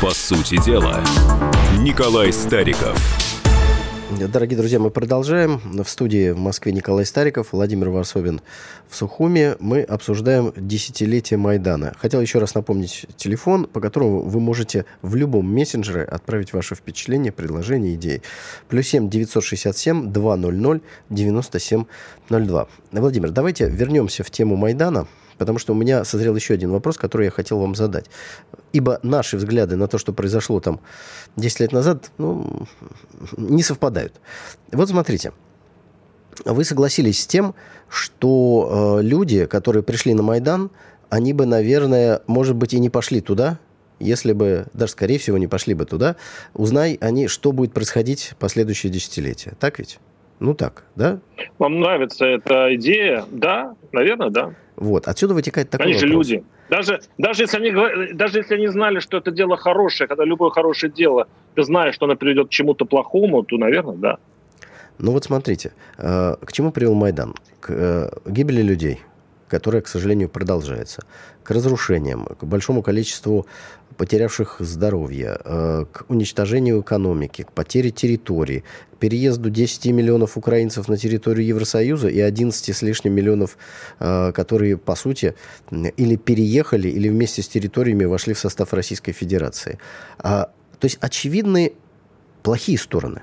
По 0.00 0.14
сути 0.14 0.56
дела, 0.64 1.04
Николай 1.78 2.32
Стариков. 2.32 2.98
Дорогие 4.32 4.56
друзья, 4.56 4.78
мы 4.78 4.90
продолжаем. 4.90 5.60
В 5.84 5.86
студии 5.86 6.30
в 6.30 6.38
Москве 6.38 6.72
Николай 6.72 7.04
Стариков, 7.04 7.48
Владимир 7.52 7.90
Варсобин 7.90 8.40
в 8.88 8.96
Сухуме. 8.96 9.56
Мы 9.60 9.82
обсуждаем 9.82 10.54
десятилетие 10.56 11.36
Майдана. 11.36 11.92
Хотел 11.98 12.22
еще 12.22 12.38
раз 12.38 12.54
напомнить 12.54 13.04
телефон, 13.16 13.66
по 13.66 13.80
которому 13.80 14.22
вы 14.22 14.40
можете 14.40 14.86
в 15.02 15.16
любом 15.16 15.52
мессенджере 15.54 16.04
отправить 16.04 16.54
ваши 16.54 16.74
впечатления, 16.74 17.30
предложения, 17.30 17.94
идеи. 17.94 18.22
Плюс 18.68 18.88
семь 18.88 19.10
девятьсот 19.10 19.44
шестьдесят 19.44 19.76
семь 19.76 20.10
два 20.10 20.38
ноль 20.38 20.56
ноль 20.56 20.80
девяносто 21.10 21.58
семь 21.58 21.84
ноль 22.30 22.46
два. 22.46 22.68
Владимир, 22.90 23.32
давайте 23.32 23.68
вернемся 23.68 24.24
в 24.24 24.30
тему 24.30 24.56
Майдана 24.56 25.06
потому 25.40 25.58
что 25.58 25.72
у 25.72 25.74
меня 25.74 26.04
созрел 26.04 26.36
еще 26.36 26.52
один 26.52 26.70
вопрос, 26.70 26.98
который 26.98 27.24
я 27.24 27.30
хотел 27.30 27.58
вам 27.58 27.74
задать. 27.74 28.10
Ибо 28.74 29.00
наши 29.02 29.38
взгляды 29.38 29.76
на 29.76 29.88
то, 29.88 29.96
что 29.96 30.12
произошло 30.12 30.60
там 30.60 30.80
10 31.36 31.60
лет 31.60 31.72
назад, 31.72 32.10
ну, 32.18 32.66
не 33.38 33.62
совпадают. 33.62 34.20
Вот 34.70 34.90
смотрите. 34.90 35.32
Вы 36.44 36.64
согласились 36.64 37.22
с 37.22 37.26
тем, 37.26 37.54
что 37.88 38.98
э, 39.00 39.02
люди, 39.02 39.46
которые 39.46 39.82
пришли 39.82 40.12
на 40.12 40.22
Майдан, 40.22 40.70
они 41.08 41.32
бы, 41.32 41.46
наверное, 41.46 42.20
может 42.26 42.54
быть, 42.54 42.74
и 42.74 42.78
не 42.78 42.90
пошли 42.90 43.22
туда, 43.22 43.58
если 43.98 44.34
бы, 44.34 44.66
даже 44.74 44.92
скорее 44.92 45.18
всего, 45.18 45.38
не 45.38 45.46
пошли 45.46 45.72
бы 45.72 45.86
туда, 45.86 46.16
узнай 46.52 46.98
они, 47.00 47.28
что 47.28 47.52
будет 47.52 47.72
происходить 47.72 48.32
последующие 48.38 48.92
десятилетия. 48.92 49.54
Так 49.58 49.78
ведь? 49.78 50.00
Ну 50.38 50.54
так, 50.54 50.84
да? 50.96 51.20
Вам 51.58 51.80
нравится 51.80 52.26
эта 52.26 52.74
идея? 52.74 53.24
Да, 53.30 53.74
наверное, 53.92 54.30
да. 54.30 54.54
Вот. 54.80 55.06
Отсюда 55.08 55.34
вытекает 55.34 55.68
такой 55.68 55.86
Они 55.86 55.94
вопрос. 55.94 56.08
же 56.08 56.12
люди. 56.14 56.44
Даже, 56.70 57.00
даже, 57.18 57.42
если 57.42 57.58
они, 57.58 58.14
даже 58.14 58.38
если 58.38 58.54
они 58.54 58.66
знали, 58.68 58.98
что 58.98 59.18
это 59.18 59.30
дело 59.30 59.56
хорошее, 59.58 60.08
когда 60.08 60.24
любое 60.24 60.50
хорошее 60.50 60.90
дело, 60.90 61.28
ты 61.54 61.62
знаешь, 61.64 61.94
что 61.94 62.06
оно 62.06 62.16
приведет 62.16 62.48
к 62.48 62.50
чему-то 62.50 62.86
плохому, 62.86 63.42
то, 63.42 63.58
наверное, 63.58 63.96
да. 63.96 64.18
Ну 64.98 65.12
вот 65.12 65.24
смотрите, 65.24 65.72
э, 65.98 66.36
к 66.42 66.52
чему 66.52 66.72
привел 66.72 66.94
Майдан? 66.94 67.34
К 67.60 67.70
э, 67.70 68.10
гибели 68.26 68.62
людей, 68.62 69.00
которая, 69.48 69.82
к 69.82 69.88
сожалению, 69.88 70.30
продолжается, 70.30 71.02
к 71.42 71.50
разрушениям, 71.50 72.24
к 72.24 72.44
большому 72.44 72.82
количеству 72.82 73.46
потерявших 74.00 74.56
здоровье, 74.60 75.38
э, 75.44 75.84
к 75.92 76.06
уничтожению 76.08 76.80
экономики, 76.80 77.42
к 77.42 77.52
потере 77.52 77.90
территории, 77.90 78.64
к 78.94 78.96
переезду 78.96 79.50
10 79.50 79.92
миллионов 79.92 80.38
украинцев 80.38 80.88
на 80.88 80.96
территорию 80.96 81.46
Евросоюза 81.46 82.08
и 82.08 82.18
11 82.18 82.74
с 82.74 82.80
лишним 82.80 83.12
миллионов, 83.12 83.58
э, 83.98 84.32
которые, 84.32 84.78
по 84.78 84.94
сути, 84.94 85.34
или 85.70 86.16
переехали, 86.16 86.88
или 86.88 87.10
вместе 87.10 87.42
с 87.42 87.48
территориями 87.48 88.06
вошли 88.06 88.32
в 88.32 88.38
состав 88.38 88.72
Российской 88.72 89.12
Федерации. 89.12 89.78
А, 90.18 90.48
то 90.78 90.86
есть 90.86 90.96
очевидны 91.02 91.74
плохие 92.42 92.78
стороны. 92.78 93.20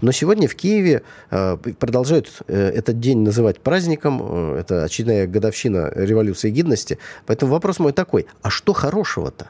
Но 0.00 0.12
сегодня 0.12 0.46
в 0.46 0.54
Киеве 0.54 1.02
э, 1.32 1.56
продолжают 1.80 2.30
этот 2.46 3.00
день 3.00 3.18
называть 3.22 3.58
праздником. 3.58 4.54
Это 4.54 4.84
очередная 4.84 5.26
годовщина 5.26 5.90
революции 5.96 6.50
гидности. 6.50 6.98
Поэтому 7.26 7.50
вопрос 7.50 7.80
мой 7.80 7.92
такой, 7.92 8.26
а 8.42 8.50
что 8.50 8.72
хорошего-то? 8.72 9.48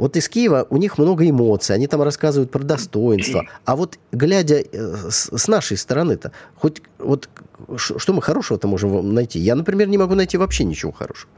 Вот 0.00 0.16
из 0.16 0.30
Киева 0.30 0.66
у 0.70 0.78
них 0.78 0.96
много 0.96 1.28
эмоций, 1.28 1.76
они 1.76 1.86
там 1.86 2.00
рассказывают 2.00 2.50
про 2.50 2.60
достоинство. 2.60 3.44
А 3.66 3.76
вот 3.76 3.98
глядя 4.12 4.64
с 4.72 5.46
нашей 5.46 5.76
стороны-то, 5.76 6.32
хоть 6.56 6.80
вот 6.98 7.28
что 7.76 8.12
мы 8.14 8.22
хорошего-то 8.22 8.66
можем 8.66 9.12
найти? 9.14 9.38
Я, 9.38 9.54
например, 9.54 9.88
не 9.88 9.98
могу 9.98 10.14
найти 10.14 10.38
вообще 10.38 10.64
ничего 10.64 10.90
хорошего. 10.90 11.30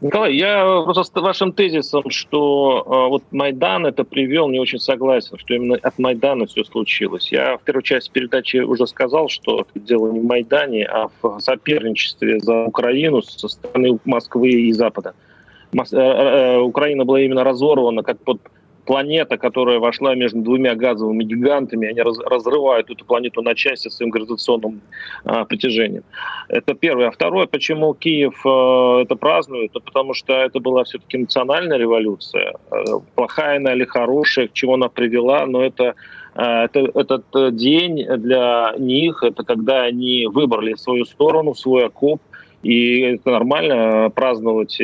Николай, 0.00 0.34
я 0.34 0.82
просто 0.82 1.20
с 1.20 1.22
вашим 1.22 1.52
тезисом, 1.52 2.10
что 2.10 2.82
э, 2.84 3.08
вот 3.08 3.22
Майдан 3.30 3.86
это 3.86 4.02
привел, 4.02 4.48
не 4.48 4.58
очень 4.58 4.80
согласен, 4.80 5.38
что 5.38 5.54
именно 5.54 5.78
от 5.80 5.96
Майдана 6.00 6.46
все 6.46 6.64
случилось. 6.64 7.30
Я 7.30 7.56
в 7.56 7.62
первой 7.62 7.84
части 7.84 8.10
передачи 8.10 8.56
уже 8.56 8.88
сказал, 8.88 9.28
что 9.28 9.64
дело 9.76 10.10
не 10.10 10.18
в 10.18 10.24
Майдане, 10.24 10.86
а 10.86 11.08
в 11.22 11.38
соперничестве 11.38 12.40
за 12.40 12.64
Украину 12.64 13.22
со 13.22 13.46
стороны 13.46 14.00
Москвы 14.04 14.50
и 14.50 14.72
Запада. 14.72 15.10
Э, 15.10 15.14
э, 15.14 15.31
Украина 15.72 17.04
была 17.04 17.20
именно 17.20 17.44
разорвана 17.44 18.02
как 18.02 18.18
под 18.18 18.40
планета, 18.84 19.38
которая 19.38 19.78
вошла 19.78 20.14
между 20.14 20.40
двумя 20.40 20.74
газовыми 20.74 21.24
гигантами, 21.24 21.88
они 21.88 22.00
раз, 22.02 22.18
разрывают 22.18 22.90
эту 22.90 23.04
планету 23.04 23.42
на 23.42 23.54
части 23.54 23.88
своим 23.88 24.10
гравитационным 24.10 24.80
а, 25.24 25.44
притяжением. 25.44 26.02
Это 26.48 26.74
первое. 26.74 27.08
А 27.08 27.10
второе, 27.10 27.46
почему 27.46 27.94
Киев 27.94 28.40
а, 28.44 29.02
это 29.02 29.16
празднует? 29.16 29.72
Потому 29.72 30.14
что 30.14 30.32
это 30.32 30.60
была 30.60 30.84
все-таки 30.84 31.18
национальная 31.18 31.78
революция. 31.78 32.54
А, 32.70 32.98
плохая 33.14 33.58
она 33.58 33.72
или 33.74 33.84
хорошая, 33.84 34.48
к 34.48 34.52
чему 34.52 34.74
она 34.74 34.88
привела, 34.88 35.46
но 35.46 35.64
это 35.64 35.94
это, 36.34 36.90
этот 36.94 37.56
день 37.56 38.06
для 38.06 38.72
них, 38.78 39.22
это 39.22 39.44
когда 39.44 39.82
они 39.82 40.26
выбрали 40.26 40.72
свою 40.76 41.04
сторону, 41.04 41.54
свой 41.54 41.84
окоп, 41.84 42.22
и 42.62 43.00
это 43.00 43.30
нормально 43.30 44.10
праздновать. 44.14 44.80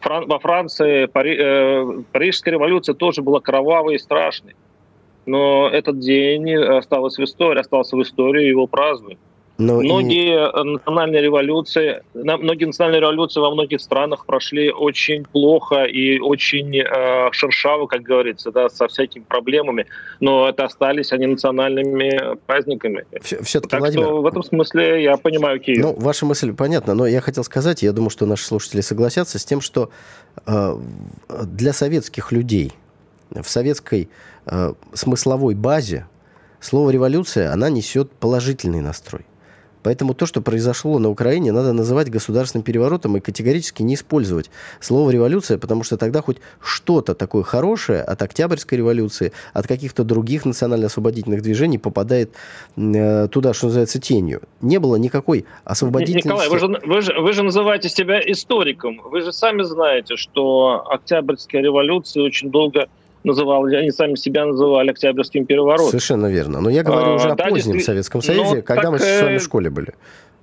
Фран, 0.00 0.26
во 0.26 0.38
Франции 0.38 1.06
Пари, 1.06 1.36
э, 1.38 2.02
Парижская 2.12 2.54
революция 2.54 2.94
тоже 2.94 3.22
была 3.22 3.40
кровавой 3.40 3.94
и 3.94 3.98
страшной. 3.98 4.54
Но 5.26 5.68
этот 5.68 6.00
день 6.00 6.52
остался 6.54 7.22
в 7.22 7.24
истории, 7.24 7.60
остался 7.60 7.96
в 7.96 8.02
истории, 8.02 8.48
его 8.48 8.66
празднуют. 8.66 9.20
Но 9.58 9.80
многие 9.80 10.48
и... 10.48 10.64
национальные 10.64 11.22
революции, 11.22 12.02
многие 12.14 12.64
национальные 12.64 13.00
революции 13.00 13.40
во 13.40 13.50
многих 13.50 13.80
странах 13.80 14.26
прошли 14.26 14.70
очень 14.70 15.24
плохо 15.24 15.84
и 15.84 16.18
очень 16.18 16.76
э, 16.78 17.28
шершаво, 17.32 17.86
как 17.86 18.02
говорится, 18.02 18.50
да, 18.50 18.68
со 18.68 18.88
всякими 18.88 19.24
проблемами, 19.24 19.86
но 20.20 20.48
это 20.48 20.64
остались 20.64 21.12
они 21.12 21.26
национальными 21.26 22.36
праздниками. 22.46 23.04
Все-таки, 23.20 23.68
так 23.68 23.80
Владимир, 23.80 24.06
что 24.06 24.22
в 24.22 24.26
этом 24.26 24.42
смысле 24.42 25.02
я 25.02 25.16
понимаю 25.16 25.60
Киев. 25.60 25.82
Ну, 25.82 25.94
ваша 25.98 26.26
мысль 26.26 26.52
понятна, 26.54 26.94
но 26.94 27.06
я 27.06 27.20
хотел 27.20 27.44
сказать, 27.44 27.82
я 27.82 27.92
думаю, 27.92 28.10
что 28.10 28.26
наши 28.26 28.44
слушатели 28.44 28.80
согласятся 28.80 29.38
с 29.38 29.44
тем, 29.44 29.60
что 29.60 29.90
э, 30.46 30.76
для 31.28 31.72
советских 31.72 32.32
людей 32.32 32.72
в 33.30 33.48
советской 33.48 34.08
э, 34.46 34.74
смысловой 34.92 35.54
базе 35.54 36.06
слово 36.60 36.90
революция, 36.90 37.52
она 37.52 37.70
несет 37.70 38.10
положительный 38.12 38.80
настрой. 38.80 39.26
Поэтому 39.82 40.14
то, 40.14 40.26
что 40.26 40.40
произошло 40.40 40.98
на 40.98 41.08
Украине, 41.08 41.52
надо 41.52 41.72
называть 41.72 42.10
государственным 42.10 42.64
переворотом 42.64 43.16
и 43.16 43.20
категорически 43.20 43.82
не 43.82 43.94
использовать 43.94 44.50
слово 44.80 45.10
«революция», 45.10 45.58
потому 45.58 45.82
что 45.84 45.96
тогда 45.96 46.22
хоть 46.22 46.38
что-то 46.60 47.14
такое 47.14 47.42
хорошее 47.42 48.02
от 48.02 48.22
Октябрьской 48.22 48.78
революции, 48.78 49.32
от 49.52 49.66
каких-то 49.66 50.04
других 50.04 50.44
национально-освободительных 50.44 51.42
движений 51.42 51.78
попадает 51.78 52.30
э, 52.76 53.28
туда, 53.28 53.54
что 53.54 53.66
называется, 53.66 54.00
тенью. 54.00 54.42
Не 54.60 54.78
было 54.78 54.96
никакой 54.96 55.44
освободительности. 55.64 56.28
Николай, 56.28 56.48
вы 56.48 56.58
же, 56.58 56.66
вы, 56.66 57.00
же, 57.00 57.20
вы 57.20 57.32
же 57.32 57.42
называете 57.42 57.88
себя 57.88 58.20
историком. 58.20 59.00
Вы 59.04 59.22
же 59.22 59.32
сами 59.32 59.62
знаете, 59.62 60.16
что 60.16 60.84
Октябрьская 60.88 61.62
революция 61.62 62.22
очень 62.22 62.50
долго 62.50 62.88
называли, 63.24 63.76
они 63.76 63.90
сами 63.90 64.14
себя 64.14 64.46
называли 64.46 64.90
Октябрьским 64.90 65.46
переворотом. 65.46 65.88
Совершенно 65.88 66.26
верно. 66.26 66.60
Но 66.60 66.70
я 66.70 66.82
говорю 66.82 67.12
а, 67.12 67.14
уже 67.14 67.30
о 67.30 67.34
да, 67.34 67.48
позднем 67.48 67.80
Советском 67.80 68.22
Союзе, 68.22 68.56
ну, 68.56 68.62
когда 68.62 68.82
так, 68.82 68.92
мы 68.92 68.98
с 68.98 69.22
вами 69.22 69.38
в 69.38 69.42
школе 69.42 69.70
были. 69.70 69.94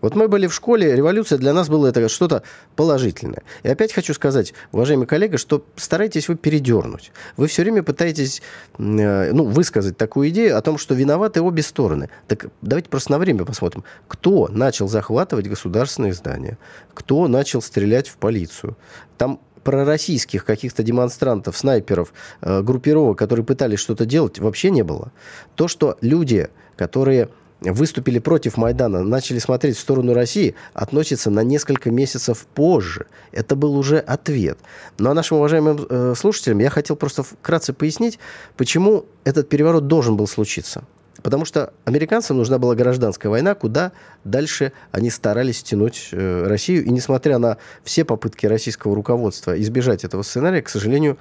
Вот 0.01 0.15
мы 0.15 0.27
были 0.27 0.47
в 0.47 0.53
школе, 0.53 0.95
революция 0.95 1.37
для 1.37 1.53
нас 1.53 1.67
была 1.67 1.89
это 1.89 2.07
что-то 2.07 2.43
положительное. 2.75 3.43
И 3.63 3.67
опять 3.67 3.91
хочу 3.91 4.13
сказать, 4.13 4.53
уважаемый 4.71 5.05
коллега, 5.05 5.37
что 5.37 5.65
старайтесь 5.75 6.29
вы 6.29 6.35
передернуть. 6.35 7.11
Вы 7.35 7.47
все 7.47 7.63
время 7.63 7.83
пытаетесь 7.83 8.41
э, 8.77 9.31
ну, 9.33 9.43
высказать 9.43 9.97
такую 9.97 10.29
идею 10.29 10.57
о 10.57 10.61
том, 10.61 10.77
что 10.77 10.93
виноваты 10.93 11.41
обе 11.41 11.61
стороны. 11.61 12.09
Так 12.27 12.47
давайте 12.61 12.89
просто 12.89 13.11
на 13.11 13.19
время 13.19 13.43
посмотрим. 13.43 13.83
Кто 14.07 14.47
начал 14.47 14.87
захватывать 14.87 15.47
государственные 15.47 16.13
здания? 16.13 16.57
Кто 16.93 17.27
начал 17.27 17.61
стрелять 17.61 18.07
в 18.07 18.17
полицию? 18.17 18.77
Там 19.17 19.41
пророссийских 19.69 20.45
каких-то 20.45 20.81
демонстрантов, 20.81 21.55
снайперов, 21.55 22.11
э, 22.41 22.63
группировок, 22.63 23.19
которые 23.19 23.45
пытались 23.45 23.77
что-то 23.77 24.07
делать, 24.07 24.39
вообще 24.39 24.71
не 24.71 24.81
было. 24.81 25.11
То, 25.53 25.67
что 25.67 25.95
люди, 26.01 26.47
которые 26.75 27.29
выступили 27.61 28.17
против 28.17 28.57
Майдана, 28.57 29.03
начали 29.03 29.37
смотреть 29.37 29.77
в 29.77 29.79
сторону 29.79 30.15
России, 30.15 30.55
относится 30.73 31.29
на 31.29 31.43
несколько 31.43 31.91
месяцев 31.91 32.47
позже. 32.55 33.05
Это 33.31 33.55
был 33.55 33.77
уже 33.77 33.99
ответ. 33.99 34.57
Ну 34.97 35.11
а 35.11 35.13
нашим 35.13 35.37
уважаемым 35.37 35.85
э, 35.87 36.15
слушателям 36.17 36.57
я 36.57 36.71
хотел 36.71 36.95
просто 36.95 37.21
вкратце 37.21 37.71
пояснить, 37.71 38.17
почему 38.57 39.05
этот 39.23 39.49
переворот 39.49 39.85
должен 39.85 40.17
был 40.17 40.25
случиться. 40.25 40.83
Потому 41.23 41.45
что 41.45 41.73
американцам 41.85 42.37
нужна 42.37 42.57
была 42.57 42.75
гражданская 42.75 43.29
война, 43.29 43.55
куда 43.55 43.91
дальше 44.23 44.71
они 44.91 45.09
старались 45.09 45.63
тянуть 45.63 46.09
э, 46.11 46.47
Россию. 46.47 46.85
И 46.85 46.89
несмотря 46.89 47.37
на 47.37 47.57
все 47.83 48.05
попытки 48.05 48.45
российского 48.45 48.95
руководства 48.95 49.59
избежать 49.59 50.03
этого 50.03 50.21
сценария, 50.23 50.61
к 50.61 50.69
сожалению, 50.69 51.17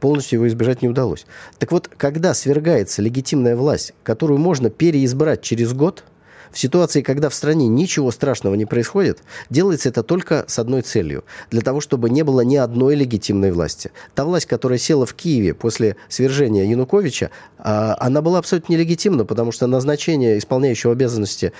полностью 0.00 0.38
его 0.38 0.48
избежать 0.48 0.82
не 0.82 0.88
удалось. 0.88 1.26
Так 1.58 1.72
вот, 1.72 1.88
когда 1.96 2.34
свергается 2.34 3.02
легитимная 3.02 3.56
власть, 3.56 3.94
которую 4.02 4.38
можно 4.38 4.70
переизбрать 4.70 5.42
через 5.42 5.72
год– 5.72 6.04
в 6.52 6.58
ситуации, 6.58 7.02
когда 7.02 7.28
в 7.28 7.34
стране 7.34 7.68
ничего 7.68 8.10
страшного 8.10 8.54
не 8.54 8.64
происходит, 8.64 9.22
делается 9.50 9.88
это 9.88 10.02
только 10.02 10.44
с 10.48 10.58
одной 10.58 10.82
целью. 10.82 11.24
Для 11.50 11.60
того, 11.60 11.80
чтобы 11.80 12.10
не 12.10 12.22
было 12.22 12.40
ни 12.40 12.56
одной 12.56 12.94
легитимной 12.94 13.52
власти. 13.52 13.90
Та 14.14 14.24
власть, 14.24 14.46
которая 14.46 14.78
села 14.78 15.06
в 15.06 15.14
Киеве 15.14 15.54
после 15.54 15.96
свержения 16.08 16.64
Януковича, 16.64 17.30
а, 17.58 17.96
она 18.00 18.22
была 18.22 18.38
абсолютно 18.38 18.72
нелегитимна, 18.72 19.24
потому 19.24 19.52
что 19.52 19.66
назначение 19.66 20.38
исполняющего 20.38 20.92
обязанности 20.92 21.52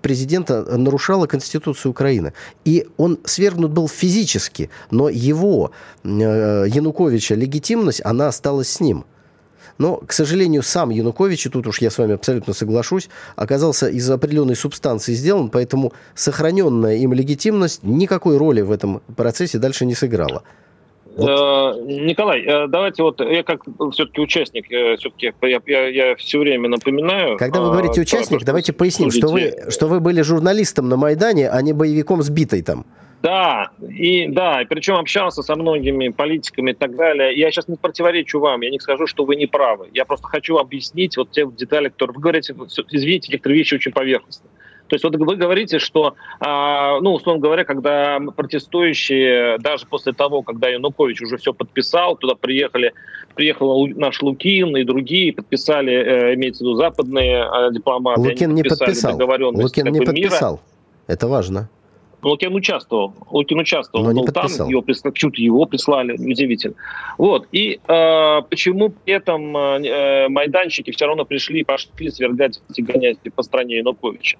президента 0.00 0.62
нарушало 0.76 1.26
Конституцию 1.26 1.90
Украины. 1.90 2.32
И 2.64 2.86
он 2.96 3.18
свергнут 3.24 3.72
был 3.72 3.88
физически, 3.88 4.70
но 4.90 5.08
его, 5.08 5.72
э, 6.04 6.08
Януковича, 6.08 7.34
легитимность, 7.34 8.00
она 8.04 8.28
осталась 8.28 8.68
с 8.68 8.80
ним. 8.80 9.04
Но, 9.78 9.96
к 9.96 10.12
сожалению, 10.12 10.62
сам 10.62 10.90
Янукович, 10.90 11.46
и 11.46 11.48
тут 11.48 11.66
уж 11.66 11.80
я 11.80 11.90
с 11.90 11.98
вами 11.98 12.14
абсолютно 12.14 12.52
соглашусь, 12.52 13.08
оказался 13.36 13.88
из 13.88 14.08
определенной 14.10 14.56
субстанции 14.56 15.14
сделан, 15.14 15.50
поэтому 15.50 15.92
сохраненная 16.14 16.96
им 16.96 17.12
легитимность 17.12 17.82
никакой 17.82 18.36
роли 18.36 18.62
в 18.62 18.70
этом 18.70 19.02
процессе 19.16 19.58
дальше 19.58 19.86
не 19.86 19.94
сыграла. 19.94 20.42
Вот. 21.16 21.30
Э, 21.30 21.82
Николай, 21.82 22.42
э, 22.42 22.66
давайте 22.68 23.02
вот 23.02 23.20
я 23.20 23.42
как 23.42 23.62
все-таки 23.92 24.20
участник, 24.20 24.70
э, 24.70 24.96
все-таки 24.96 25.32
я, 25.42 25.60
я, 25.66 25.88
я 25.88 26.16
все 26.16 26.38
время 26.38 26.68
напоминаю. 26.68 27.38
Когда 27.38 27.60
вы 27.60 27.70
говорите 27.70 28.02
участник, 28.02 28.44
давайте 28.44 28.74
поясним, 28.74 29.10
что 29.10 29.28
вы, 29.28 29.54
что 29.70 29.86
вы 29.88 30.00
были 30.00 30.20
журналистом 30.20 30.90
на 30.90 30.96
Майдане, 30.96 31.48
а 31.48 31.62
не 31.62 31.72
боевиком 31.72 32.22
сбитой 32.22 32.60
там. 32.60 32.84
Да, 33.26 33.70
и 33.80 34.28
да, 34.28 34.62
и 34.62 34.66
причем 34.66 34.94
общался 34.94 35.42
со 35.42 35.56
многими 35.56 36.10
политиками 36.10 36.70
и 36.70 36.74
так 36.74 36.94
далее. 36.94 37.36
Я 37.36 37.50
сейчас 37.50 37.66
не 37.66 37.74
противоречу 37.74 38.38
вам, 38.38 38.60
я 38.60 38.70
не 38.70 38.78
скажу, 38.78 39.08
что 39.08 39.24
вы 39.24 39.34
не 39.34 39.46
правы. 39.46 39.88
Я 39.92 40.04
просто 40.04 40.28
хочу 40.28 40.58
объяснить 40.58 41.16
вот 41.16 41.32
те 41.32 41.44
детали, 41.44 41.88
которые 41.88 42.14
вы 42.14 42.20
говорите, 42.20 42.54
извините, 42.88 43.32
некоторые 43.32 43.58
вещи 43.58 43.74
очень 43.74 43.90
поверхностные. 43.90 44.48
То 44.86 44.94
есть 44.94 45.02
вот 45.02 45.16
вы 45.16 45.34
говорите, 45.34 45.80
что, 45.80 46.14
а, 46.38 47.00
ну, 47.00 47.14
условно 47.14 47.42
говоря, 47.42 47.64
когда 47.64 48.20
протестующие, 48.36 49.58
даже 49.58 49.86
после 49.86 50.12
того, 50.12 50.42
когда 50.42 50.68
Янукович 50.68 51.22
уже 51.22 51.36
все 51.38 51.52
подписал, 51.52 52.16
туда 52.16 52.36
приехали, 52.36 52.92
приехал 53.34 53.88
наш 53.88 54.22
Лукин 54.22 54.76
и 54.76 54.84
другие, 54.84 55.32
подписали, 55.32 55.92
э, 55.92 56.34
имеется 56.34 56.62
в 56.62 56.68
виду 56.68 56.76
западные 56.76 57.44
э, 57.44 57.72
дипломаты. 57.72 58.20
Лукин 58.20 58.54
не 58.54 58.62
подписал. 58.62 59.18
Лукин 59.18 59.86
не 59.90 59.98
подписал. 59.98 60.52
Мира. 60.52 60.62
Это 61.08 61.26
важно. 61.26 61.68
Лукин 62.22 62.54
участвовал. 62.54 63.14
Лукин 63.30 63.58
участвовал. 63.58 64.04
Но 64.04 64.22
был 64.22 64.32
там, 64.32 64.46
его, 64.68 64.82
почему-то 64.82 65.40
его 65.40 65.64
прислали, 65.66 66.12
удивительно. 66.12 66.74
Вот. 67.18 67.46
И 67.52 67.78
э, 67.86 68.42
почему 68.48 68.90
при 68.90 69.14
этом 69.14 69.56
э, 69.56 70.28
майданчики 70.28 70.90
все 70.90 71.06
равно 71.06 71.24
пришли 71.24 71.60
и 71.60 71.64
пошли 71.64 72.10
свергать 72.10 72.60
эти 72.70 72.80
гонять 72.80 73.18
по 73.34 73.42
стране 73.42 73.78
Януковича? 73.78 74.38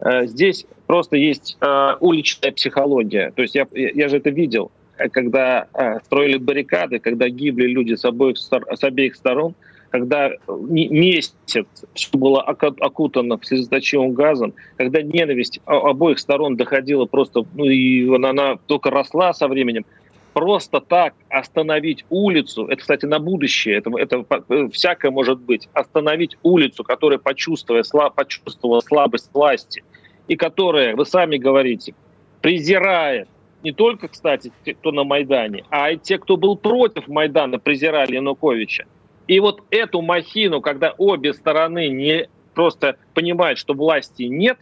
Э, 0.00 0.26
здесь 0.26 0.66
просто 0.86 1.16
есть 1.16 1.56
э, 1.60 1.94
уличная 2.00 2.52
психология. 2.52 3.32
То 3.36 3.42
есть 3.42 3.54
я, 3.54 3.66
я 3.72 4.08
же 4.08 4.16
это 4.16 4.30
видел, 4.30 4.70
когда 4.96 5.68
э, 5.74 6.00
строили 6.04 6.38
баррикады, 6.38 6.98
когда 6.98 7.28
гибли 7.28 7.66
люди 7.66 7.94
с 7.94 8.04
обоих, 8.04 8.38
с 8.38 8.84
обеих 8.84 9.14
сторон– 9.14 9.54
когда 9.90 10.30
месяц 10.48 11.34
все 11.44 11.64
было 12.12 12.42
окутано 12.42 13.38
слезоточивым 13.42 14.12
газом, 14.12 14.54
когда 14.76 15.02
ненависть 15.02 15.60
обоих 15.64 16.18
сторон 16.18 16.56
доходила 16.56 17.06
просто, 17.06 17.44
ну 17.54 17.64
и 17.64 18.08
она 18.14 18.56
только 18.66 18.90
росла 18.90 19.32
со 19.32 19.48
временем, 19.48 19.84
просто 20.32 20.80
так 20.80 21.14
остановить 21.28 22.04
улицу, 22.10 22.66
это, 22.66 22.80
кстати, 22.80 23.06
на 23.06 23.18
будущее, 23.18 23.78
это, 23.78 23.90
это 23.98 24.24
э, 24.48 24.68
всякое 24.72 25.10
может 25.10 25.40
быть, 25.40 25.68
остановить 25.72 26.36
улицу, 26.42 26.84
которая 26.84 27.18
почувствовала, 27.18 27.82
слаб, 27.82 28.14
почувствовала 28.14 28.80
слабость 28.80 29.30
власти, 29.32 29.82
и 30.28 30.36
которая, 30.36 30.94
вы 30.94 31.06
сами 31.06 31.38
говорите, 31.38 31.94
презирает 32.40 33.28
не 33.62 33.72
только, 33.72 34.08
кстати, 34.08 34.52
те, 34.64 34.74
кто 34.74 34.92
на 34.92 35.04
Майдане, 35.04 35.64
а 35.70 35.90
и 35.90 35.96
те, 35.96 36.18
кто 36.18 36.36
был 36.36 36.56
против 36.56 37.08
Майдана, 37.08 37.58
презирали 37.58 38.14
Януковича. 38.14 38.86
И 39.28 39.40
вот 39.40 39.62
эту 39.70 40.00
махину, 40.02 40.60
когда 40.60 40.94
обе 40.96 41.34
стороны 41.34 41.88
не 41.88 42.28
просто 42.54 42.96
понимают, 43.14 43.58
что 43.58 43.74
власти 43.74 44.24
нет, 44.24 44.58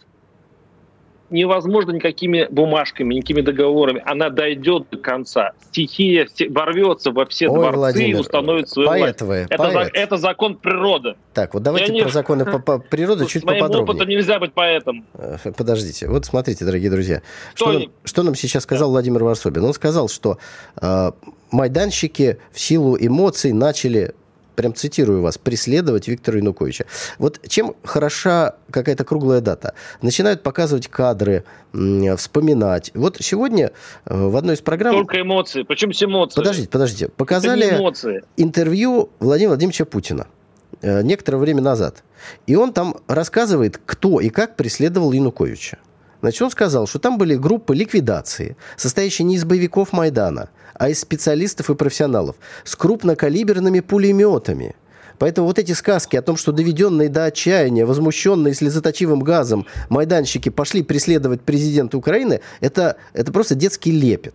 невозможно 1.30 1.92
никакими 1.92 2.46
бумажками, 2.50 3.14
никакими 3.14 3.40
договорами. 3.40 4.02
Она 4.04 4.30
дойдет 4.30 4.88
до 4.90 4.98
конца. 4.98 5.52
Стихия 5.68 6.28
ворвется 6.50 7.10
во 7.10 7.26
все 7.26 7.48
Ой, 7.48 7.58
дворцы 7.58 7.76
Владимир, 7.76 8.16
и 8.16 8.20
установит 8.20 8.68
свою 8.68 8.88
поэт 8.88 9.20
власть. 9.20 9.22
Вы, 9.22 9.34
это, 9.50 9.70
за, 9.70 9.80
это 9.92 10.16
закон 10.16 10.56
природы. 10.56 11.14
Так, 11.34 11.54
вот 11.54 11.62
давайте 11.62 11.92
Я 11.92 12.02
про 12.02 12.08
не... 12.08 12.12
законы 12.12 12.44
по, 12.44 12.58
по 12.58 12.78
природы 12.78 13.26
чуть 13.26 13.42
поподробнее. 13.42 13.68
С 13.68 13.70
моим 13.70 13.88
опытом 13.88 14.08
нельзя 14.08 14.38
быть 14.38 14.52
поэтом. 14.52 15.06
Э, 15.14 15.36
подождите. 15.56 16.08
Вот 16.08 16.26
смотрите, 16.26 16.64
дорогие 16.64 16.90
друзья. 16.90 17.22
Что, 17.54 17.64
что, 17.64 17.78
нам, 17.78 17.88
что 18.04 18.22
нам 18.22 18.34
сейчас 18.34 18.62
сказал 18.62 18.88
да. 18.88 18.92
Владимир 18.92 19.24
Варсобин? 19.24 19.64
Он 19.64 19.72
сказал, 19.72 20.08
что 20.08 20.38
э, 20.80 21.10
майданщики 21.50 22.38
в 22.52 22.60
силу 22.60 22.96
эмоций 22.98 23.52
начали 23.52 24.14
прям 24.56 24.74
цитирую 24.74 25.22
вас, 25.22 25.38
преследовать 25.38 26.08
Виктора 26.08 26.38
Януковича. 26.38 26.86
Вот 27.18 27.40
чем 27.46 27.76
хороша 27.84 28.56
какая-то 28.70 29.04
круглая 29.04 29.40
дата? 29.40 29.74
Начинают 30.02 30.42
показывать 30.42 30.88
кадры, 30.88 31.44
вспоминать. 31.72 32.90
Вот 32.94 33.18
сегодня 33.20 33.72
э, 34.06 34.26
в 34.28 34.34
одной 34.36 34.54
из 34.54 34.60
программ... 34.62 34.94
Только 34.94 35.20
эмоции. 35.20 35.62
Почему 35.62 35.92
все 35.92 36.06
эмоции? 36.06 36.36
Подождите, 36.36 36.68
подождите. 36.68 37.08
Показали 37.08 37.66
интервью 38.36 39.10
Владимира 39.20 39.50
Владимировича 39.50 39.84
Путина. 39.84 40.26
э, 40.82 41.02
некоторое 41.02 41.38
время 41.38 41.62
назад. 41.62 42.02
И 42.46 42.56
он 42.56 42.72
там 42.72 42.96
рассказывает, 43.08 43.80
кто 43.84 44.20
и 44.20 44.28
как 44.30 44.56
преследовал 44.56 45.12
Януковича. 45.12 45.78
Значит, 46.26 46.42
он 46.42 46.50
сказал, 46.50 46.88
что 46.88 46.98
там 46.98 47.18
были 47.18 47.36
группы 47.36 47.72
ликвидации, 47.72 48.56
состоящие 48.76 49.26
не 49.26 49.36
из 49.36 49.44
боевиков 49.44 49.92
Майдана, 49.92 50.48
а 50.74 50.88
из 50.88 50.98
специалистов 50.98 51.70
и 51.70 51.76
профессионалов 51.76 52.34
с 52.64 52.74
крупнокалиберными 52.74 53.78
пулеметами– 53.78 54.74
Поэтому 55.18 55.46
вот 55.46 55.58
эти 55.58 55.72
сказки 55.72 56.16
о 56.16 56.22
том, 56.22 56.36
что 56.36 56.52
доведенные 56.52 57.08
до 57.08 57.24
отчаяния, 57.24 57.86
возмущенные 57.86 58.52
слезоточивым 58.54 59.20
газом 59.20 59.66
майданщики 59.88 60.48
пошли 60.48 60.82
преследовать 60.82 61.40
президента 61.40 61.96
Украины, 61.96 62.40
это, 62.60 62.96
это 63.14 63.32
просто 63.32 63.54
детский 63.54 63.92
лепет. 63.92 64.34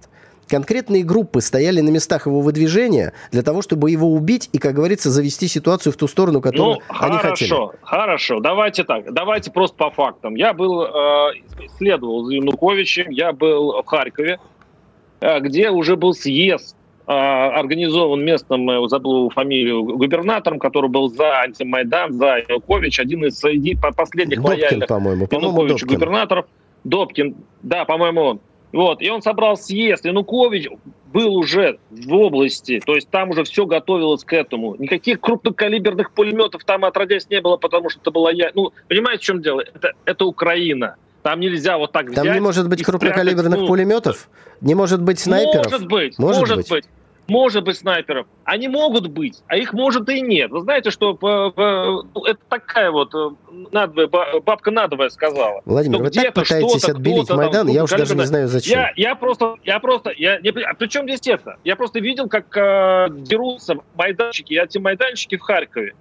Конкретные 0.52 1.04
группы 1.04 1.40
стояли 1.40 1.80
на 1.80 1.92
местах 1.92 2.26
его 2.26 2.42
выдвижения 2.42 3.14
для 3.32 3.42
того, 3.42 3.62
чтобы 3.62 3.90
его 3.90 4.12
убить 4.12 4.50
и, 4.52 4.58
как 4.58 4.74
говорится, 4.74 5.10
завести 5.10 5.48
ситуацию 5.48 5.94
в 5.94 5.96
ту 5.96 6.08
сторону, 6.08 6.42
которую 6.42 6.76
ну, 6.76 6.82
они 6.90 7.16
хорошо, 7.16 7.30
хотели. 7.30 7.50
Хорошо, 7.50 7.74
хорошо. 7.82 8.40
Давайте 8.42 8.84
так. 8.84 9.14
Давайте 9.14 9.50
просто 9.50 9.78
по 9.78 9.92
фактам. 9.92 10.36
Я 10.36 10.52
был, 10.52 10.84
э, 10.84 11.32
следовал 11.78 12.26
за 12.26 12.34
Януковичем, 12.34 13.12
я 13.12 13.32
был 13.32 13.82
в 13.82 13.86
Харькове, 13.86 14.40
э, 15.22 15.40
где 15.40 15.70
уже 15.70 15.96
был 15.96 16.14
съезд 16.14 16.76
а, 17.08 17.58
организован 17.58 18.22
местным, 18.22 18.70
я 18.70 18.86
забыл 18.90 19.30
фамилию, 19.30 19.84
губернатором, 19.84 20.60
который 20.60 20.90
был 20.90 21.08
за 21.08 21.40
антимайдан, 21.40 22.12
за 22.12 22.40
Янукович, 22.40 23.00
один 23.00 23.24
из 23.24 23.42
последних 23.96 24.42
Добкин, 24.42 24.62
лояльных 24.64 24.88
по-моему, 24.90 25.28
Янукович 25.32 25.86
губернаторов. 25.86 26.46
Добкин, 26.84 27.38
да, 27.64 27.86
по-моему, 27.86 28.22
он. 28.22 28.42
Вот, 28.72 29.02
и 29.02 29.10
он 29.10 29.22
собрал 29.22 29.58
съезд. 29.58 30.06
Янукович 30.06 30.70
был 31.12 31.36
уже 31.36 31.80
в 31.90 32.14
области, 32.14 32.82
то 32.86 32.96
есть 32.96 33.10
там 33.10 33.32
уже 33.32 33.44
все 33.44 33.66
готовилось 33.66 34.24
к 34.24 34.34
этому. 34.34 34.76
Никаких 34.78 35.20
крупнокалиберных 35.20 36.12
пулеметов 36.12 36.64
там 36.64 36.86
отродясь 36.86 37.30
не 37.30 37.42
было, 37.42 37.58
потому 37.58 37.90
что 37.90 38.00
это 38.00 38.12
была 38.12 38.32
я. 38.32 38.52
Ну, 38.54 38.72
понимаете, 38.88 39.22
в 39.22 39.26
чем 39.26 39.42
дело? 39.42 39.62
Это, 39.62 39.92
это 40.06 40.26
Украина. 40.26 40.96
Там 41.22 41.40
нельзя 41.40 41.78
вот 41.78 41.92
так 41.92 42.06
взять. 42.06 42.16
Там 42.16 42.34
не 42.34 42.40
может 42.40 42.68
быть 42.68 42.84
крупнокалиберных 42.84 43.60
ну, 43.60 43.68
пулеметов? 43.68 44.30
Не 44.62 44.74
может 44.74 45.02
быть 45.02 45.20
снайперов? 45.20 45.72
Может 45.72 45.88
быть, 45.88 46.18
может, 46.18 46.40
может 46.40 46.58
быть. 46.58 46.70
быть 46.70 46.86
может 47.28 47.64
быть 47.64 47.78
снайперов. 47.78 48.28
Они 48.44 48.68
могут 48.68 49.08
быть, 49.08 49.42
а 49.48 49.58
их 49.58 49.74
может 49.74 50.10
и 50.10 50.22
нет. 50.22 50.52
Вы 50.52 50.62
знаете, 50.62 50.92
что 50.92 51.18
ну, 51.22 52.26
это 52.26 52.40
такая 52.50 52.92
вот 52.92 53.14
э, 53.14 53.30
надвое, 53.72 54.08
бабка 54.08 54.72
надвое 54.72 55.10
сказала. 55.10 55.62
Владимир, 55.66 56.00
вы 56.02 56.10
так 56.10 56.34
пытаетесь 56.34 56.84
отбелить 56.86 57.30
Майдан, 57.30 57.68
там, 57.68 57.76
я 57.76 57.84
уже 57.84 57.98
даже 57.98 58.16
не 58.16 58.26
знаю 58.26 58.48
зачем. 58.48 58.80
Я, 58.80 58.92
я 58.96 59.16
просто, 59.16 59.56
я 59.64 59.80
просто, 59.80 60.12
я, 60.16 60.40
не, 60.40 60.50
а 60.50 60.74
при 60.74 60.88
чем 60.88 61.06
здесь 61.06 61.28
это? 61.28 61.58
Я 61.64 61.76
просто 61.76 62.00
видел, 62.00 62.28
как 62.28 62.56
э, 62.58 63.08
дерутся 63.12 63.76
майданчики 63.96 64.54
и 64.54 64.58
антимайданчики 64.58 65.38
в 65.38 65.42
Харькове. 65.42 65.94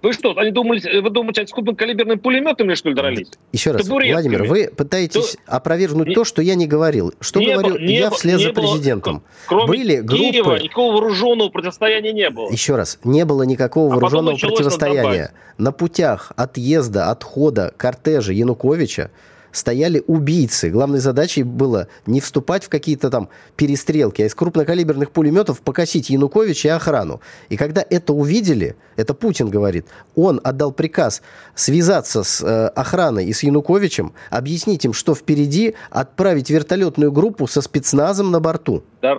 Вы 0.00 0.12
что, 0.12 0.36
они 0.36 0.52
думали, 0.52 1.00
вы 1.00 1.10
думаете, 1.10 1.46
с 1.46 1.50
крупнокалиберными 1.50 2.18
пулеметами, 2.18 2.74
что 2.74 2.88
ли, 2.88 2.94
дрались? 2.94 3.28
Еще 3.52 3.72
раз, 3.72 3.86
Владимир, 3.88 4.44
вы 4.44 4.70
пытаетесь 4.74 5.32
то... 5.32 5.56
опровергнуть 5.56 6.08
не... 6.08 6.14
то, 6.14 6.24
что 6.24 6.40
я 6.40 6.54
не 6.54 6.66
говорил. 6.66 7.12
Что 7.20 7.40
не 7.40 7.52
говорю 7.52 7.78
не 7.78 7.98
я 7.98 8.10
вслед 8.10 8.40
за 8.40 8.52
президентом? 8.52 9.14
Было, 9.14 9.22
кроме 9.46 9.66
Были 9.66 9.96
группы... 9.96 10.30
Киева 10.30 10.56
никакого 10.56 10.92
вооруженного 10.94 11.48
противостояния 11.48 12.12
не 12.12 12.30
было. 12.30 12.50
Еще 12.50 12.76
раз, 12.76 12.98
не 13.02 13.24
было 13.24 13.42
никакого 13.42 13.92
а 13.92 13.96
вооруженного 13.96 14.36
противостояния. 14.36 15.32
На 15.56 15.72
путях 15.72 16.32
отъезда, 16.36 17.10
отхода 17.10 17.74
кортежа 17.76 18.32
Януковича 18.32 19.10
стояли 19.52 20.02
убийцы. 20.06 20.70
Главной 20.70 20.98
задачей 20.98 21.42
было 21.42 21.88
не 22.06 22.20
вступать 22.20 22.64
в 22.64 22.68
какие-то 22.68 23.10
там 23.10 23.28
перестрелки, 23.56 24.22
а 24.22 24.26
из 24.26 24.34
крупнокалиберных 24.34 25.10
пулеметов 25.10 25.60
покосить 25.60 26.10
Януковича 26.10 26.68
и 26.68 26.72
охрану. 26.72 27.20
И 27.48 27.56
когда 27.56 27.84
это 27.88 28.12
увидели, 28.12 28.76
это 28.96 29.14
Путин 29.14 29.48
говорит, 29.48 29.86
он 30.14 30.40
отдал 30.44 30.72
приказ 30.72 31.22
связаться 31.54 32.22
с 32.22 32.42
э, 32.42 32.66
охраной 32.68 33.26
и 33.26 33.32
с 33.32 33.42
Януковичем, 33.42 34.12
объяснить 34.30 34.84
им, 34.84 34.92
что 34.92 35.14
впереди, 35.14 35.74
отправить 35.90 36.50
вертолетную 36.50 37.12
группу 37.12 37.46
со 37.46 37.60
спецназом 37.62 38.30
на 38.30 38.40
борту. 38.40 38.82
Да. 39.02 39.18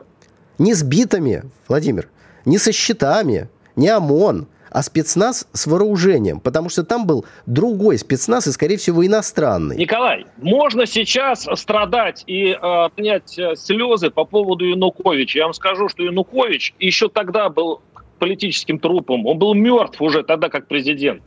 Не 0.57 0.73
с 0.73 0.83
битами, 0.83 1.43
Владимир, 1.67 2.09
не 2.45 2.57
со 2.57 2.71
щитами, 2.71 3.49
не 3.75 3.87
ОМОН, 3.89 4.47
а 4.71 4.83
спецназ 4.83 5.47
с 5.53 5.67
вооружением, 5.67 6.39
потому 6.39 6.69
что 6.69 6.83
там 6.83 7.05
был 7.05 7.25
другой 7.45 7.97
спецназ 7.97 8.47
и, 8.47 8.51
скорее 8.51 8.77
всего, 8.77 9.05
иностранный. 9.05 9.77
Николай, 9.77 10.25
можно 10.37 10.85
сейчас 10.85 11.47
страдать 11.55 12.23
и 12.27 12.51
э, 12.51 12.89
принять 12.95 13.37
э, 13.37 13.55
слезы 13.55 14.09
по 14.09 14.25
поводу 14.25 14.65
Януковича. 14.65 15.39
Я 15.39 15.45
вам 15.45 15.53
скажу, 15.53 15.89
что 15.89 16.03
Янукович 16.03 16.73
еще 16.79 17.09
тогда 17.09 17.49
был 17.49 17.81
политическим 18.19 18.79
трупом. 18.79 19.25
Он 19.25 19.37
был 19.39 19.53
мертв 19.53 20.01
уже 20.01 20.23
тогда 20.23 20.49
как 20.49 20.67
президент. 20.67 21.23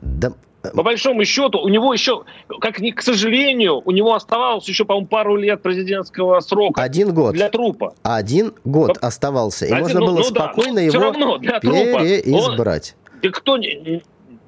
Да, 0.00 0.32
по 0.72 0.82
большому 0.82 1.24
счету, 1.24 1.58
у 1.60 1.68
него 1.68 1.92
еще, 1.92 2.24
как 2.60 2.80
ни 2.80 2.90
к 2.90 3.02
сожалению, 3.02 3.82
у 3.84 3.90
него 3.90 4.14
оставалось 4.14 4.68
еще, 4.68 4.84
по-моему, 4.84 5.06
пару 5.06 5.36
лет 5.36 5.62
президентского 5.62 6.40
срока. 6.40 6.82
Один 6.82 7.12
год. 7.12 7.34
Для 7.34 7.50
трупа. 7.50 7.94
Один 8.02 8.54
год 8.64 8.98
Но... 9.00 9.08
оставался. 9.08 9.66
И 9.66 9.70
Один, 9.70 9.82
можно 9.82 10.00
ну, 10.00 10.06
было 10.06 10.18
ну, 10.18 10.24
спокойно 10.24 10.74
да, 10.76 10.80
его 10.80 10.98
равно 11.00 11.38
для 11.38 11.60
переизбрать. 11.60 12.96
Он, 13.12 13.20
да 13.22 13.30
кто 13.30 13.58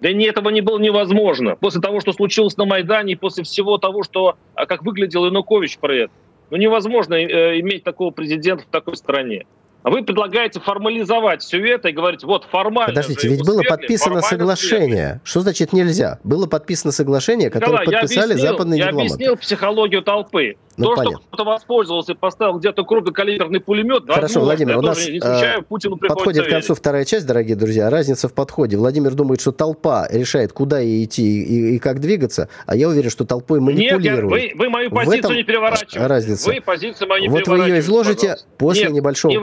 да 0.00 0.12
не, 0.12 0.26
этого 0.26 0.50
не 0.50 0.60
было 0.60 0.78
невозможно. 0.78 1.56
После 1.56 1.80
того, 1.80 2.00
что 2.00 2.12
случилось 2.12 2.56
на 2.56 2.66
Майдане, 2.66 3.16
после 3.16 3.44
всего 3.44 3.78
того, 3.78 4.02
что, 4.02 4.36
а 4.54 4.66
как 4.66 4.82
выглядел 4.82 5.24
Янукович 5.26 5.78
про 5.78 5.94
это. 5.94 6.12
Ну, 6.50 6.58
невозможно 6.58 7.14
э, 7.14 7.60
иметь 7.60 7.82
такого 7.82 8.10
президента 8.10 8.64
в 8.64 8.66
такой 8.66 8.96
стране. 8.96 9.46
А 9.86 9.90
вы 9.90 10.02
предлагаете 10.02 10.58
формализовать 10.58 11.44
все 11.44 11.64
это 11.64 11.90
и 11.90 11.92
говорить, 11.92 12.24
вот 12.24 12.42
формально... 12.50 12.88
Подождите, 12.92 13.28
ведь 13.28 13.46
было 13.46 13.62
подписано 13.62 14.20
соглашение. 14.20 14.86
Свергли. 14.86 15.20
Что 15.22 15.40
значит 15.42 15.72
нельзя? 15.72 16.18
Было 16.24 16.48
подписано 16.48 16.90
соглашение, 16.90 17.50
которое 17.50 17.82
Николай, 17.82 18.00
подписали 18.00 18.32
объяснил, 18.32 18.50
западные 18.50 18.78
я 18.80 18.86
дипломаты. 18.86 19.06
Я 19.06 19.14
объяснил 19.14 19.36
психологию 19.36 20.02
толпы. 20.02 20.56
Ну, 20.76 20.88
То, 20.88 20.96
понятно. 20.96 21.18
что 21.18 21.26
кто-то 21.28 21.44
воспользовался 21.44 22.12
и 22.12 22.14
поставил 22.14 22.58
где-то 22.58 22.84
крупнокалиберный 22.84 23.60
пулемет, 23.60 24.02
Хорошо, 24.06 24.40
Владимир, 24.40 24.78
у 24.78 24.82
нас 24.82 25.08
не 25.08 25.20
случаю, 25.20 25.62
Путину 25.62 25.96
подходит 25.96 26.46
к 26.46 26.50
концу 26.50 26.74
вторая 26.74 27.04
часть, 27.04 27.26
дорогие 27.26 27.56
друзья. 27.56 27.88
Разница 27.88 28.28
в 28.28 28.34
подходе. 28.34 28.76
Владимир 28.76 29.14
думает, 29.14 29.40
что 29.40 29.52
толпа 29.52 30.06
решает, 30.10 30.52
куда 30.52 30.80
ей 30.80 31.04
идти 31.04 31.42
и, 31.42 31.76
и 31.76 31.78
как 31.78 32.00
двигаться, 32.00 32.48
а 32.66 32.76
я 32.76 32.88
уверен, 32.88 33.08
что 33.08 33.24
толпой 33.24 33.60
манипулирует. 33.60 34.42
Нет, 34.42 34.54
вы, 34.54 34.64
вы 34.64 34.68
мою 34.68 34.90
позицию 34.90 35.36
не 35.36 35.44
переворачиваете. 35.44 36.06
Разница. 36.06 36.50
Вы 36.50 36.60
позицию 36.60 37.08
мою 37.08 37.22
не 37.22 37.28
Вот 37.28 37.48
вы 37.48 37.58
ее 37.58 37.78
изложите 37.78 38.20
пожалуйста. 38.20 38.48
после 38.58 38.82
Нет, 38.84 38.92
небольшого 38.92 39.32
не 39.32 39.38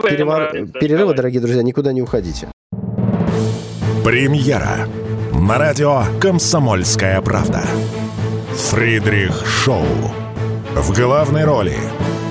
перевор... 0.50 0.80
перерыва, 0.80 1.00
давай. 1.00 1.16
дорогие 1.16 1.40
друзья, 1.40 1.62
никуда 1.62 1.92
не 1.92 2.02
уходите. 2.02 2.48
Премьера 4.04 4.88
на 5.32 5.58
радио 5.58 6.02
«Комсомольская 6.20 7.20
правда». 7.20 7.62
Фридрих 8.54 9.46
Шоу. 9.46 9.84
В 10.74 10.94
главной 10.94 11.44
роли 11.44 11.76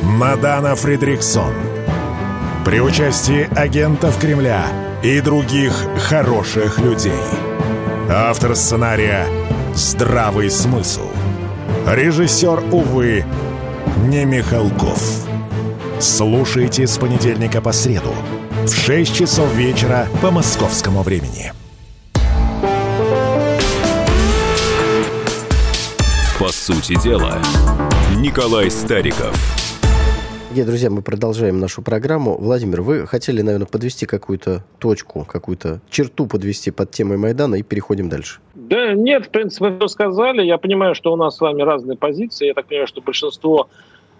Мадана 0.03 0.75
Фридриксон. 0.75 1.53
При 2.65 2.79
участии 2.79 3.47
агентов 3.57 4.19
Кремля 4.19 4.65
и 5.03 5.19
других 5.19 5.73
хороших 5.97 6.79
людей. 6.79 7.11
Автор 8.09 8.55
сценария 8.55 9.25
«Здравый 9.75 10.49
смысл». 10.49 11.07
Режиссер, 11.87 12.63
увы, 12.71 13.25
не 14.07 14.25
Михалков. 14.25 15.32
Слушайте 16.03 16.85
с 16.85 16.97
понедельника 16.97 17.61
по 17.61 17.71
среду 17.71 18.09
в 18.65 18.67
6 18.67 19.15
часов 19.15 19.55
вечера 19.55 20.05
по 20.21 20.31
московскому 20.31 21.01
времени. 21.01 21.53
По 26.37 26.49
сути 26.49 27.01
дела, 27.01 27.37
Николай 28.17 28.69
Стариков. 28.69 29.33
Дорогие 30.49 30.65
друзья, 30.65 30.89
мы 30.89 31.01
продолжаем 31.03 31.61
нашу 31.61 31.81
программу. 31.81 32.37
Владимир, 32.37 32.81
вы 32.81 33.07
хотели, 33.07 33.41
наверное, 33.41 33.65
подвести 33.65 34.05
какую-то 34.05 34.65
точку, 34.79 35.23
какую-то 35.23 35.79
черту 35.89 36.27
подвести 36.27 36.69
под 36.71 36.91
темой 36.91 37.17
Майдана 37.17 37.55
и 37.55 37.63
переходим 37.63 38.09
дальше. 38.09 38.41
Да 38.55 38.93
нет, 38.93 39.27
в 39.27 39.29
принципе, 39.29 39.69
вы 39.69 39.87
сказали. 39.87 40.43
Я 40.43 40.57
понимаю, 40.57 40.95
что 40.95 41.13
у 41.13 41.15
нас 41.15 41.37
с 41.37 41.39
вами 41.39 41.61
разные 41.61 41.97
позиции. 41.97 42.47
Я 42.47 42.53
так 42.53 42.65
понимаю, 42.67 42.87
что 42.87 43.01
большинство 43.01 43.69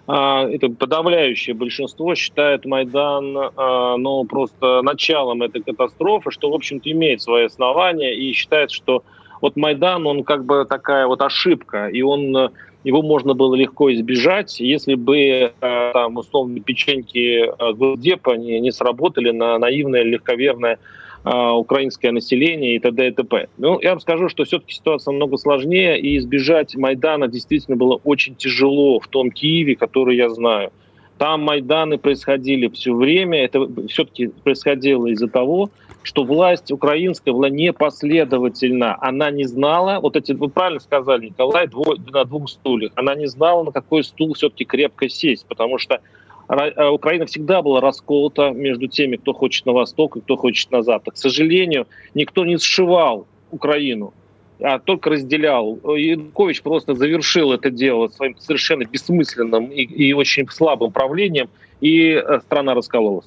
это 0.06 0.68
подавляющее 0.68 1.54
большинство 1.54 2.14
считает 2.14 2.66
Майдан 2.66 3.36
а, 3.56 3.96
ну, 3.96 4.24
просто 4.24 4.82
началом 4.82 5.42
этой 5.42 5.62
катастрофы, 5.62 6.30
что, 6.30 6.50
в 6.50 6.54
общем-то, 6.54 6.90
имеет 6.90 7.22
свои 7.22 7.46
основания 7.46 8.14
и 8.14 8.32
считает, 8.32 8.70
что 8.70 9.02
вот 9.40 9.56
Майдан, 9.56 10.06
он 10.06 10.22
как 10.24 10.44
бы 10.44 10.66
такая 10.68 11.06
вот 11.06 11.22
ошибка, 11.22 11.88
и 11.88 12.02
он 12.02 12.50
его 12.84 13.00
можно 13.00 13.32
было 13.32 13.54
легко 13.54 13.92
избежать, 13.94 14.60
если 14.60 14.94
бы 14.94 15.18
э, 15.18 15.52
там 15.94 16.18
условно 16.18 16.60
печеньки 16.60 17.50
Госдепа 17.72 18.36
не, 18.36 18.60
не 18.60 18.70
сработали 18.72 19.30
на 19.30 19.58
наивное, 19.58 20.02
легковерное 20.02 20.78
украинское 21.24 22.12
население 22.12 22.76
и 22.76 22.78
т.д. 22.78 23.08
и 23.08 23.10
т.п. 23.10 23.48
Ну, 23.56 23.80
я 23.80 23.90
вам 23.90 24.00
скажу, 24.00 24.28
что 24.28 24.44
все-таки 24.44 24.74
ситуация 24.74 25.12
намного 25.12 25.38
сложнее, 25.38 25.98
и 25.98 26.18
избежать 26.18 26.76
Майдана 26.76 27.28
действительно 27.28 27.76
было 27.76 28.00
очень 28.04 28.34
тяжело 28.34 29.00
в 29.00 29.08
том 29.08 29.30
Киеве, 29.30 29.74
который 29.74 30.16
я 30.16 30.28
знаю. 30.28 30.70
Там 31.16 31.42
Майданы 31.42 31.96
происходили 31.96 32.68
все 32.68 32.92
время, 32.92 33.44
это 33.44 33.68
все-таки 33.88 34.28
происходило 34.42 35.06
из-за 35.06 35.28
того, 35.28 35.70
что 36.02 36.24
власть 36.24 36.70
украинская 36.70 37.32
была 37.32 37.48
непоследовательна. 37.48 38.98
Она 39.00 39.30
не 39.30 39.44
знала, 39.44 40.00
вот 40.00 40.16
эти, 40.16 40.32
вы 40.32 40.48
правильно 40.48 40.80
сказали, 40.80 41.26
Николай, 41.26 41.68
дво, 41.68 41.96
на 42.12 42.24
двух 42.24 42.50
стульях, 42.50 42.92
она 42.96 43.14
не 43.14 43.26
знала, 43.26 43.62
на 43.64 43.72
какой 43.72 44.04
стул 44.04 44.34
все-таки 44.34 44.64
крепко 44.64 45.08
сесть, 45.08 45.46
потому 45.46 45.78
что 45.78 46.00
Украина 46.48 47.26
всегда 47.26 47.62
была 47.62 47.80
расколота 47.80 48.50
между 48.50 48.86
теми, 48.86 49.16
кто 49.16 49.32
хочет 49.32 49.66
на 49.66 49.72
восток 49.72 50.16
и 50.16 50.20
кто 50.20 50.36
хочет 50.36 50.70
на 50.70 50.82
запад. 50.82 51.14
К 51.14 51.16
сожалению, 51.16 51.86
никто 52.14 52.44
не 52.44 52.58
сшивал 52.58 53.26
Украину, 53.50 54.12
а 54.60 54.78
только 54.78 55.10
разделял. 55.10 55.78
Янукович 55.84 56.62
просто 56.62 56.94
завершил 56.94 57.52
это 57.52 57.70
дело 57.70 58.08
своим 58.08 58.36
совершенно 58.38 58.84
бессмысленным 58.84 59.66
и, 59.66 59.82
и 59.82 60.12
очень 60.12 60.48
слабым 60.48 60.92
правлением, 60.92 61.48
и 61.80 62.10
э, 62.10 62.40
страна 62.40 62.74
раскололась. 62.74 63.26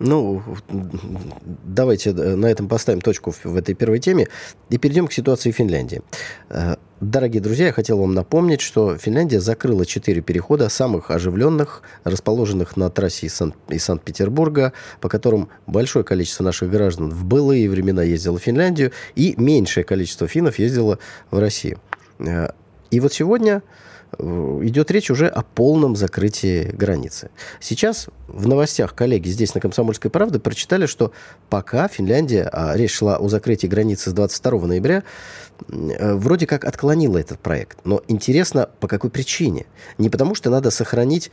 Ну, 0.00 0.42
давайте 1.66 2.10
э, 2.10 2.34
на 2.34 2.46
этом 2.46 2.68
поставим 2.68 3.02
точку 3.02 3.34
в 3.44 3.54
этой 3.54 3.74
первой 3.74 3.98
теме 3.98 4.28
и 4.70 4.78
перейдем 4.78 5.06
к 5.06 5.12
ситуации 5.12 5.50
в 5.50 5.56
Финляндии. 5.56 6.00
Э, 6.48 6.76
дорогие 7.02 7.42
друзья, 7.42 7.66
я 7.66 7.72
хотел 7.74 7.98
вам 7.98 8.14
напомнить, 8.14 8.62
что 8.62 8.96
Финляндия 8.96 9.40
закрыла 9.40 9.84
четыре 9.84 10.22
перехода, 10.22 10.70
самых 10.70 11.10
оживленных, 11.10 11.82
расположенных 12.04 12.78
на 12.78 12.88
трассе 12.88 13.26
из, 13.26 13.42
из 13.68 13.84
Санкт-Петербурга, 13.84 14.72
по 15.02 15.10
которым 15.10 15.50
большое 15.66 16.02
количество 16.02 16.44
наших 16.44 16.70
граждан 16.70 17.10
в 17.10 17.26
былые 17.26 17.68
времена 17.68 18.02
ездило 18.02 18.38
в 18.38 18.42
Финляндию, 18.42 18.92
и 19.16 19.34
меньшее 19.36 19.84
количество 19.84 20.26
финнов 20.26 20.58
ездило 20.58 20.98
в 21.30 21.38
Россию. 21.38 21.78
Э, 22.20 22.52
и 22.90 23.00
вот 23.00 23.12
сегодня 23.12 23.62
идет 24.18 24.90
речь 24.90 25.10
уже 25.10 25.26
о 25.28 25.42
полном 25.42 25.96
закрытии 25.96 26.64
границы. 26.64 27.30
Сейчас 27.60 28.08
в 28.28 28.46
новостях 28.46 28.94
коллеги 28.94 29.28
здесь 29.28 29.54
на 29.54 29.60
«Комсомольской 29.60 30.10
правде» 30.10 30.38
прочитали, 30.38 30.86
что 30.86 31.12
пока 31.48 31.88
Финляндия, 31.88 32.48
а 32.52 32.76
речь 32.76 32.92
шла 32.92 33.16
о 33.16 33.28
закрытии 33.28 33.66
границы 33.66 34.10
с 34.10 34.12
22 34.12 34.66
ноября, 34.66 35.02
Э, 35.02 35.02
вроде 35.68 36.46
как 36.46 36.64
отклонила 36.64 37.18
этот 37.18 37.38
проект. 37.38 37.78
Но 37.84 38.02
интересно, 38.08 38.68
по 38.80 38.88
какой 38.88 39.10
причине? 39.10 39.66
Не 39.98 40.10
потому, 40.10 40.34
что 40.34 40.50
надо 40.50 40.70
сохранить 40.70 41.30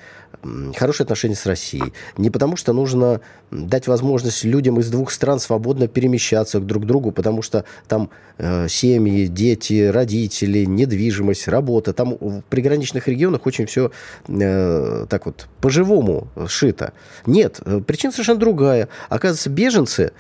хорошие 0.76 1.06
отношения 1.06 1.36
с 1.36 1.46
Россией, 1.46 1.94
не 2.18 2.30
потому, 2.30 2.56
что 2.56 2.74
нужно 2.74 3.22
дать 3.52 3.88
возможность 3.88 4.44
людям 4.44 4.80
из 4.80 4.90
двух 4.90 5.12
стран 5.12 5.40
свободно 5.40 5.88
перемещаться 5.88 6.60
друг 6.60 6.84
к 6.84 6.86
другу, 6.86 7.12
потому 7.12 7.42
что 7.42 7.66
там 7.88 8.10
э, 8.38 8.68
семьи, 8.68 9.28
дети, 9.28 9.88
родители, 9.88 10.66
недвижимость, 10.66 11.48
работа. 11.48 11.94
Там 11.94 12.18
в 12.20 12.42
приграничных 12.50 13.08
регионах 13.08 13.46
очень 13.46 13.66
все 13.66 13.92
э, 14.28 15.06
так 15.10 15.26
вот 15.26 15.48
по-живому 15.62 16.28
шито. 16.48 16.94
Нет, 17.26 17.60
э, 17.66 17.82
причина 17.86 18.12
совершенно 18.12 18.40
другая. 18.40 18.90
Оказывается, 19.10 19.50
беженцы 19.50 20.12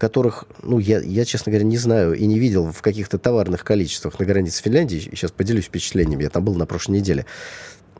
которых, 0.00 0.46
ну, 0.62 0.78
я, 0.78 0.98
я, 1.00 1.24
честно 1.24 1.52
говоря, 1.52 1.66
не 1.66 1.76
знаю 1.76 2.14
и 2.14 2.26
не 2.26 2.38
видел 2.38 2.72
в 2.72 2.80
каких-то 2.80 3.18
товарных 3.18 3.62
количествах 3.62 4.18
на 4.18 4.24
границе 4.24 4.62
Финляндии. 4.62 4.98
Сейчас 4.98 5.30
поделюсь 5.30 5.66
впечатлениями. 5.66 6.22
Я 6.22 6.30
там 6.30 6.42
был 6.42 6.54
на 6.54 6.66
прошлой 6.66 6.96
неделе. 6.98 7.26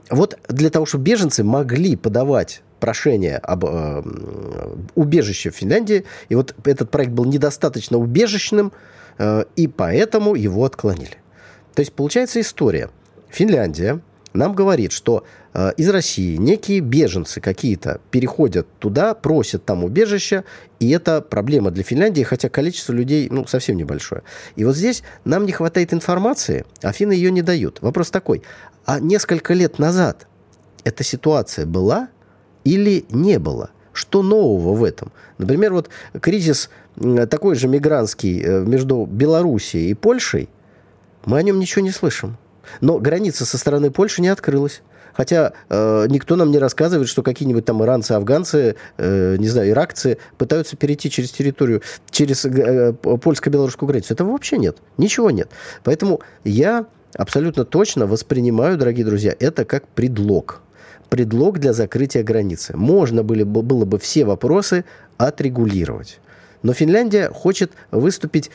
Вот 0.09 0.39
для 0.49 0.71
того, 0.71 0.87
чтобы 0.87 1.05
беженцы 1.05 1.45
могли 1.45 1.95
подавать 1.97 2.63
прошение 2.81 3.37
об 3.37 3.67
э, 3.67 4.03
убежище 4.95 5.51
в 5.51 5.57
Финляндии, 5.57 6.05
и 6.31 6.35
вот 6.35 6.55
этот 6.65 6.91
проект 6.91 7.13
был 7.13 7.27
недостаточно 7.27 7.99
убежищным, 7.99 8.73
э, 9.19 9.45
и 9.55 9.69
поэтому 9.69 10.35
его 10.35 10.65
отклонили. 10.65 11.19
То 11.75 11.81
есть 11.81 11.93
получается 11.93 12.41
история. 12.41 12.89
Финляндия 13.29 14.01
нам 14.33 14.55
говорит, 14.55 14.93
что 14.93 15.25
э, 15.55 15.73
из 15.77 15.89
России 15.89 16.37
некие 16.37 16.81
беженцы 16.81 17.41
какие-то 17.41 18.01
переходят 18.11 18.67
туда, 18.79 19.15
просят 19.15 19.65
там 19.65 19.83
убежища, 19.83 20.45
и 20.79 20.91
это 20.91 21.21
проблема 21.21 21.71
для 21.71 21.83
Финляндии, 21.83 22.23
хотя 22.23 22.49
количество 22.49 22.93
людей 22.93 23.29
ну, 23.31 23.47
совсем 23.47 23.77
небольшое. 23.77 24.23
И 24.57 24.65
вот 24.65 24.77
здесь 24.77 25.03
нам 25.25 25.47
не 25.47 25.53
хватает 25.53 25.93
информации, 25.93 26.65
а 26.83 26.93
финны 26.93 27.13
ее 27.13 27.31
не 27.31 27.43
дают. 27.43 27.83
Вопрос 27.83 28.11
такой, 28.11 28.43
а 28.87 29.01
несколько 29.01 29.55
лет 29.55 29.79
назад 29.79 30.27
эта 30.85 31.03
ситуация 31.03 31.67
была 31.67 32.09
или 32.65 33.05
не 33.11 33.39
была? 33.39 33.71
Что 33.93 34.23
нового 34.23 34.75
в 34.75 34.85
этом? 34.85 35.11
Например, 35.39 35.73
вот 35.73 35.91
кризис 36.21 36.71
такой 37.29 37.57
же 37.57 37.67
мигрантский 37.67 38.41
э, 38.41 38.61
между 38.65 39.07
Белоруссией 39.07 39.91
и 39.91 39.95
Польшей, 39.95 40.49
мы 41.25 41.39
о 41.39 41.43
нем 41.43 41.59
ничего 41.59 41.83
не 41.83 41.91
слышим. 41.91 42.37
Но 42.81 42.99
граница 42.99 43.45
со 43.45 43.59
стороны 43.59 43.91
Польши 43.91 44.23
не 44.23 44.29
открылась. 44.29 44.83
Хотя 45.13 45.53
э, 45.69 46.07
никто 46.09 46.37
нам 46.37 46.51
не 46.51 46.59
рассказывает, 46.59 47.09
что 47.09 47.23
какие-нибудь 47.23 47.65
там 47.65 47.83
иранцы, 47.83 48.13
афганцы, 48.13 48.77
э, 48.97 49.37
не 49.39 49.49
знаю, 49.49 49.71
иракцы 49.71 50.19
пытаются 50.39 50.77
перейти 50.77 51.11
через 51.11 51.31
территорию, 51.31 51.83
через 52.11 52.45
э, 52.45 52.93
польско-белорусскую 52.93 53.89
границу. 53.89 54.15
Этого 54.15 54.33
вообще 54.33 54.57
нет. 54.57 54.79
Ничего 54.97 55.31
нет. 55.31 55.51
Поэтому 55.83 56.21
я 56.45 56.87
абсолютно 57.15 57.65
точно 57.65 58.07
воспринимаю, 58.07 58.79
дорогие 58.79 59.05
друзья, 59.05 59.35
это 59.39 59.65
как 59.65 59.89
предлог. 59.89 60.63
Предлог 61.09 61.59
для 61.59 61.73
закрытия 61.73 62.23
границы. 62.23 62.77
Можно 62.77 63.25
были, 63.25 63.43
было 63.43 63.85
бы 63.85 63.99
все 63.99 64.25
вопросы 64.25 64.85
отрегулировать. 65.19 66.21
Но 66.63 66.73
Финляндия 66.73 67.31
хочет 67.31 67.73
выступить 67.91 68.51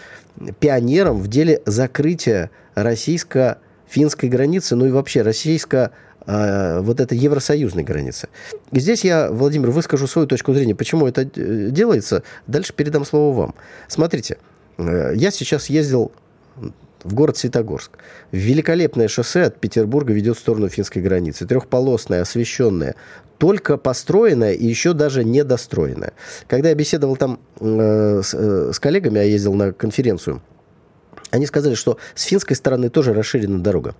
пионером 0.60 1.19
в 1.19 1.28
деле 1.28 1.62
закрытия 1.65 2.49
российско 2.75 3.58
финской 3.95 4.27
границы, 4.27 4.75
ну 4.75 4.86
и 4.86 4.91
вообще 4.91 5.21
российско 5.21 5.91
а, 6.27 6.81
вот 6.81 6.99
этой 6.99 7.17
евросоюзной 7.17 7.84
границы. 7.84 8.27
И 8.73 8.79
здесь 8.79 9.05
я, 9.05 9.31
Владимир, 9.31 9.71
выскажу 9.71 10.05
свою 10.05 10.27
точку 10.27 10.53
зрения, 10.53 10.75
почему 10.75 11.08
это 11.08 11.21
э, 11.21 11.69
делается. 11.69 12.23
Дальше 12.45 12.73
передам 12.73 13.05
слово 13.05 13.38
вам. 13.38 13.55
Смотрите, 13.88 14.38
э, 14.77 15.13
я 15.15 15.31
сейчас 15.31 15.69
ездил 15.69 16.12
в 17.03 17.13
город 17.13 17.38
Светогорск. 17.38 17.91
Великолепное 18.34 19.08
шоссе 19.08 19.43
от 19.43 19.62
Петербурга 19.62 20.12
ведет 20.12 20.36
в 20.36 20.39
сторону 20.39 20.67
финской 20.67 21.01
границы. 21.01 21.47
Трехполосное, 21.47 22.21
освещенное, 22.21 22.95
только 23.38 23.77
построенное 23.77 24.53
и 24.53 24.65
еще 24.65 24.91
даже 24.91 25.23
недостроенное. 25.23 26.12
Когда 26.47 26.67
я 26.67 26.75
беседовал 26.75 27.15
там 27.15 27.39
э, 27.62 28.21
с, 28.21 28.34
э, 28.34 28.71
с 28.73 28.79
коллегами, 28.79 29.19
я 29.19 29.23
ездил 29.23 29.53
на 29.53 29.71
конференцию– 29.71 30.41
они 31.31 31.45
сказали, 31.45 31.75
что 31.75 31.97
с 32.13 32.23
финской 32.23 32.55
стороны 32.55 32.89
тоже 32.89 33.13
расширена 33.13 33.59
дорога. 33.59 33.95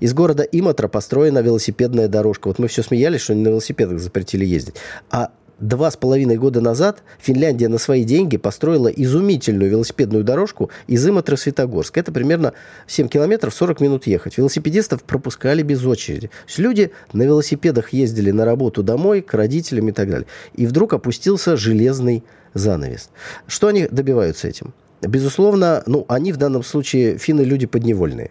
Из 0.00 0.12
города 0.12 0.42
Иматра 0.42 0.88
построена 0.88 1.38
велосипедная 1.38 2.08
дорожка. 2.08 2.48
Вот 2.48 2.58
мы 2.58 2.68
все 2.68 2.82
смеялись, 2.82 3.22
что 3.22 3.34
на 3.34 3.48
велосипедах 3.48 3.98
запретили 3.98 4.44
ездить. 4.44 4.76
А 5.10 5.30
два 5.58 5.90
с 5.90 5.96
половиной 5.96 6.36
года 6.36 6.60
назад 6.60 7.02
Финляндия 7.18 7.68
на 7.68 7.78
свои 7.78 8.04
деньги 8.04 8.36
построила 8.36 8.88
изумительную 8.88 9.70
велосипедную 9.70 10.24
дорожку 10.24 10.70
из 10.86 11.06
Иматра 11.08 11.36
в 11.36 11.40
Светогорск. 11.40 11.96
Это 11.96 12.12
примерно 12.12 12.52
7 12.86 13.08
километров, 13.08 13.54
40 13.54 13.80
минут 13.80 14.06
ехать. 14.06 14.36
Велосипедистов 14.36 15.02
пропускали 15.04 15.62
без 15.62 15.84
очереди. 15.84 16.28
То 16.28 16.34
есть 16.46 16.58
люди 16.58 16.90
на 17.12 17.22
велосипедах 17.22 17.92
ездили 17.92 18.30
на 18.30 18.44
работу 18.44 18.82
домой, 18.82 19.22
к 19.22 19.32
родителям 19.34 19.88
и 19.88 19.92
так 19.92 20.10
далее. 20.10 20.26
И 20.54 20.66
вдруг 20.66 20.92
опустился 20.92 21.56
железный 21.56 22.24
занавес. 22.52 23.10
Что 23.46 23.68
они 23.68 23.86
добиваются 23.90 24.48
этим? 24.48 24.74
Безусловно, 25.06 25.82
ну, 25.86 26.04
они 26.08 26.32
в 26.32 26.36
данном 26.36 26.62
случае, 26.62 27.18
финны, 27.18 27.42
люди 27.42 27.66
подневольные. 27.66 28.30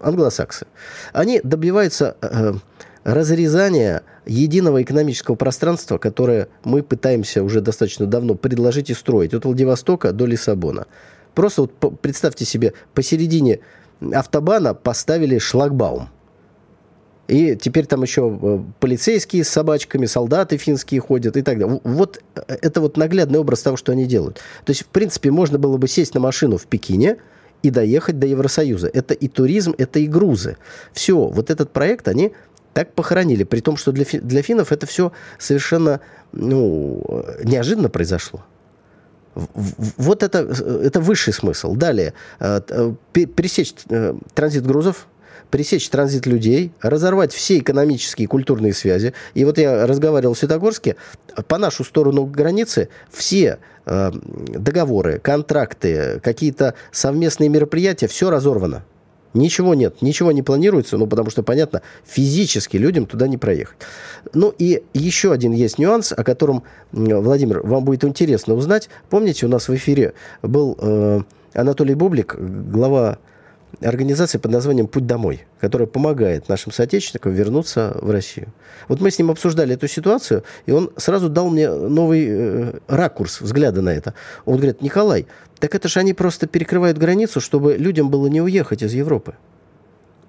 Англосаксы. 0.00 0.66
Они 1.12 1.40
добиваются 1.42 2.16
э, 2.20 2.52
разрезания 3.04 4.02
единого 4.26 4.82
экономического 4.82 5.34
пространства, 5.34 5.98
которое 5.98 6.48
мы 6.64 6.82
пытаемся 6.82 7.42
уже 7.42 7.60
достаточно 7.60 8.06
давно 8.06 8.34
предложить 8.34 8.90
и 8.90 8.94
строить. 8.94 9.34
От 9.34 9.44
Владивостока 9.44 10.12
до 10.12 10.26
Лиссабона. 10.26 10.86
Просто 11.34 11.62
вот 11.62 12.00
представьте 12.00 12.44
себе, 12.44 12.74
посередине 12.94 13.60
автобана 14.12 14.74
поставили 14.74 15.38
шлагбаум. 15.38 16.08
И 17.26 17.56
теперь 17.56 17.86
там 17.86 18.02
еще 18.02 18.38
э, 18.40 18.58
полицейские 18.80 19.44
с 19.44 19.48
собачками, 19.48 20.04
солдаты 20.04 20.58
финские 20.58 21.00
ходят 21.00 21.36
и 21.36 21.42
так 21.42 21.58
далее. 21.58 21.80
Вот 21.82 22.22
э, 22.34 22.56
это 22.60 22.82
вот 22.82 22.98
наглядный 22.98 23.38
образ 23.38 23.62
того, 23.62 23.78
что 23.78 23.92
они 23.92 24.04
делают. 24.04 24.40
То 24.64 24.70
есть, 24.70 24.82
в 24.82 24.86
принципе, 24.86 25.30
можно 25.30 25.58
было 25.58 25.78
бы 25.78 25.88
сесть 25.88 26.14
на 26.14 26.20
машину 26.20 26.58
в 26.58 26.66
Пекине 26.66 27.16
и 27.62 27.70
доехать 27.70 28.18
до 28.18 28.26
Евросоюза. 28.26 28.90
Это 28.92 29.14
и 29.14 29.28
туризм, 29.28 29.74
это 29.78 30.00
и 30.00 30.06
грузы. 30.06 30.58
Все, 30.92 31.16
вот 31.16 31.50
этот 31.50 31.70
проект 31.72 32.08
они 32.08 32.32
так 32.74 32.92
похоронили. 32.92 33.44
При 33.44 33.60
том, 33.60 33.78
что 33.78 33.92
для, 33.92 34.04
фи- 34.04 34.20
для 34.20 34.42
финнов 34.42 34.70
это 34.70 34.86
все 34.86 35.12
совершенно 35.38 36.00
ну, 36.32 37.24
неожиданно 37.42 37.88
произошло. 37.88 38.44
Вот 39.34 40.22
это, 40.22 40.40
э, 40.40 40.82
это 40.84 41.00
высший 41.00 41.32
смысл. 41.32 41.74
Далее, 41.74 42.12
пересечь 43.14 43.74
транзит 44.34 44.66
грузов, 44.66 45.06
пресечь 45.54 45.88
транзит 45.88 46.26
людей, 46.26 46.72
разорвать 46.82 47.32
все 47.32 47.58
экономические 47.58 48.24
и 48.24 48.26
культурные 48.26 48.74
связи. 48.74 49.14
И 49.34 49.44
вот 49.44 49.56
я 49.56 49.86
разговаривал 49.86 50.34
в 50.34 50.38
Светогорске, 50.38 50.96
по 51.46 51.58
нашу 51.58 51.84
сторону 51.84 52.26
границы 52.26 52.88
все 53.08 53.60
э, 53.86 54.10
договоры, 54.48 55.20
контракты, 55.20 56.18
какие-то 56.24 56.74
совместные 56.90 57.50
мероприятия, 57.50 58.08
все 58.08 58.30
разорвано. 58.30 58.84
Ничего 59.32 59.74
нет, 59.74 60.02
ничего 60.02 60.32
не 60.32 60.42
планируется, 60.42 60.98
ну, 60.98 61.06
потому 61.06 61.30
что, 61.30 61.44
понятно, 61.44 61.82
физически 62.04 62.76
людям 62.76 63.06
туда 63.06 63.28
не 63.28 63.38
проехать. 63.38 63.76
Ну, 64.32 64.52
и 64.58 64.82
еще 64.92 65.30
один 65.30 65.52
есть 65.52 65.78
нюанс, 65.78 66.10
о 66.10 66.24
котором, 66.24 66.64
Владимир, 66.90 67.60
вам 67.60 67.84
будет 67.84 68.02
интересно 68.02 68.54
узнать. 68.54 68.88
Помните, 69.08 69.46
у 69.46 69.48
нас 69.48 69.68
в 69.68 69.74
эфире 69.76 70.14
был 70.42 70.76
э, 70.80 71.20
Анатолий 71.52 71.94
Бублик, 71.94 72.34
глава 72.36 73.18
организации 73.80 74.38
под 74.38 74.50
названием 74.50 74.86
«Путь 74.86 75.06
домой», 75.06 75.46
которая 75.60 75.86
помогает 75.86 76.48
нашим 76.48 76.72
соотечественникам 76.72 77.32
вернуться 77.32 77.96
в 78.00 78.10
Россию. 78.10 78.48
Вот 78.88 79.00
мы 79.00 79.10
с 79.10 79.18
ним 79.18 79.30
обсуждали 79.30 79.74
эту 79.74 79.88
ситуацию, 79.88 80.44
и 80.66 80.72
он 80.72 80.90
сразу 80.96 81.28
дал 81.28 81.50
мне 81.50 81.70
новый 81.70 82.26
э, 82.28 82.72
ракурс 82.88 83.40
взгляда 83.40 83.82
на 83.82 83.90
это. 83.90 84.14
Он 84.44 84.56
говорит, 84.56 84.82
Николай, 84.82 85.26
так 85.58 85.74
это 85.74 85.88
же 85.88 86.00
они 86.00 86.12
просто 86.12 86.46
перекрывают 86.46 86.98
границу, 86.98 87.40
чтобы 87.40 87.76
людям 87.76 88.10
было 88.10 88.26
не 88.26 88.40
уехать 88.40 88.82
из 88.82 88.92
Европы. 88.92 89.34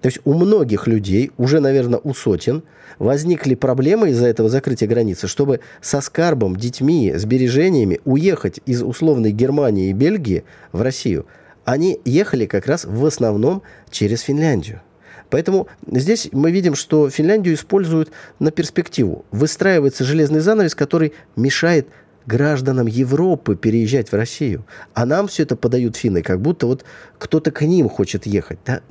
То 0.01 0.07
есть 0.07 0.19
у 0.23 0.33
многих 0.33 0.85
людей, 0.85 1.31
уже, 1.37 1.59
наверное, 1.59 1.99
у 2.03 2.13
сотен, 2.13 2.63
возникли 2.99 3.55
проблемы 3.55 4.09
из-за 4.09 4.27
этого 4.27 4.49
закрытия 4.49 4.87
границы, 4.87 5.27
чтобы 5.27 5.61
со 5.81 5.99
скарбом, 6.01 6.55
детьми, 6.55 7.13
сбережениями 7.15 7.99
уехать 8.05 8.59
из 8.65 8.83
условной 8.83 9.31
Германии 9.31 9.89
и 9.89 9.93
Бельгии 9.93 10.43
в 10.71 10.81
Россию– 10.81 11.25
они 11.65 11.99
ехали 12.05 12.45
как 12.45 12.67
раз 12.67 12.85
в 12.85 13.05
основном 13.05 13.63
через 13.89 14.21
Финляндию. 14.21 14.81
Поэтому 15.29 15.67
здесь 15.87 16.29
мы 16.31 16.51
видим, 16.51 16.75
что 16.75 17.09
Финляндию 17.09 17.55
используют 17.55 18.11
на 18.39 18.51
перспективу. 18.51 19.25
Выстраивается 19.31 20.03
железный 20.03 20.39
занавес, 20.39 20.75
который 20.75 21.13
мешает 21.35 21.87
гражданам 22.25 22.87
Европы 22.87 23.55
переезжать 23.55 24.11
в 24.11 24.15
Россию. 24.15 24.65
А 24.93 25.05
нам 25.05 25.27
все 25.27 25.43
это 25.43 25.55
подают 25.55 25.95
финны, 25.95 26.21
как 26.21 26.41
будто 26.41 26.67
вот 26.67 26.85
кто-то 27.17 27.51
к 27.51 27.61
ним 27.61 27.89
хочет 27.89 28.25
ехать. 28.25 28.59
Да? 28.65 28.81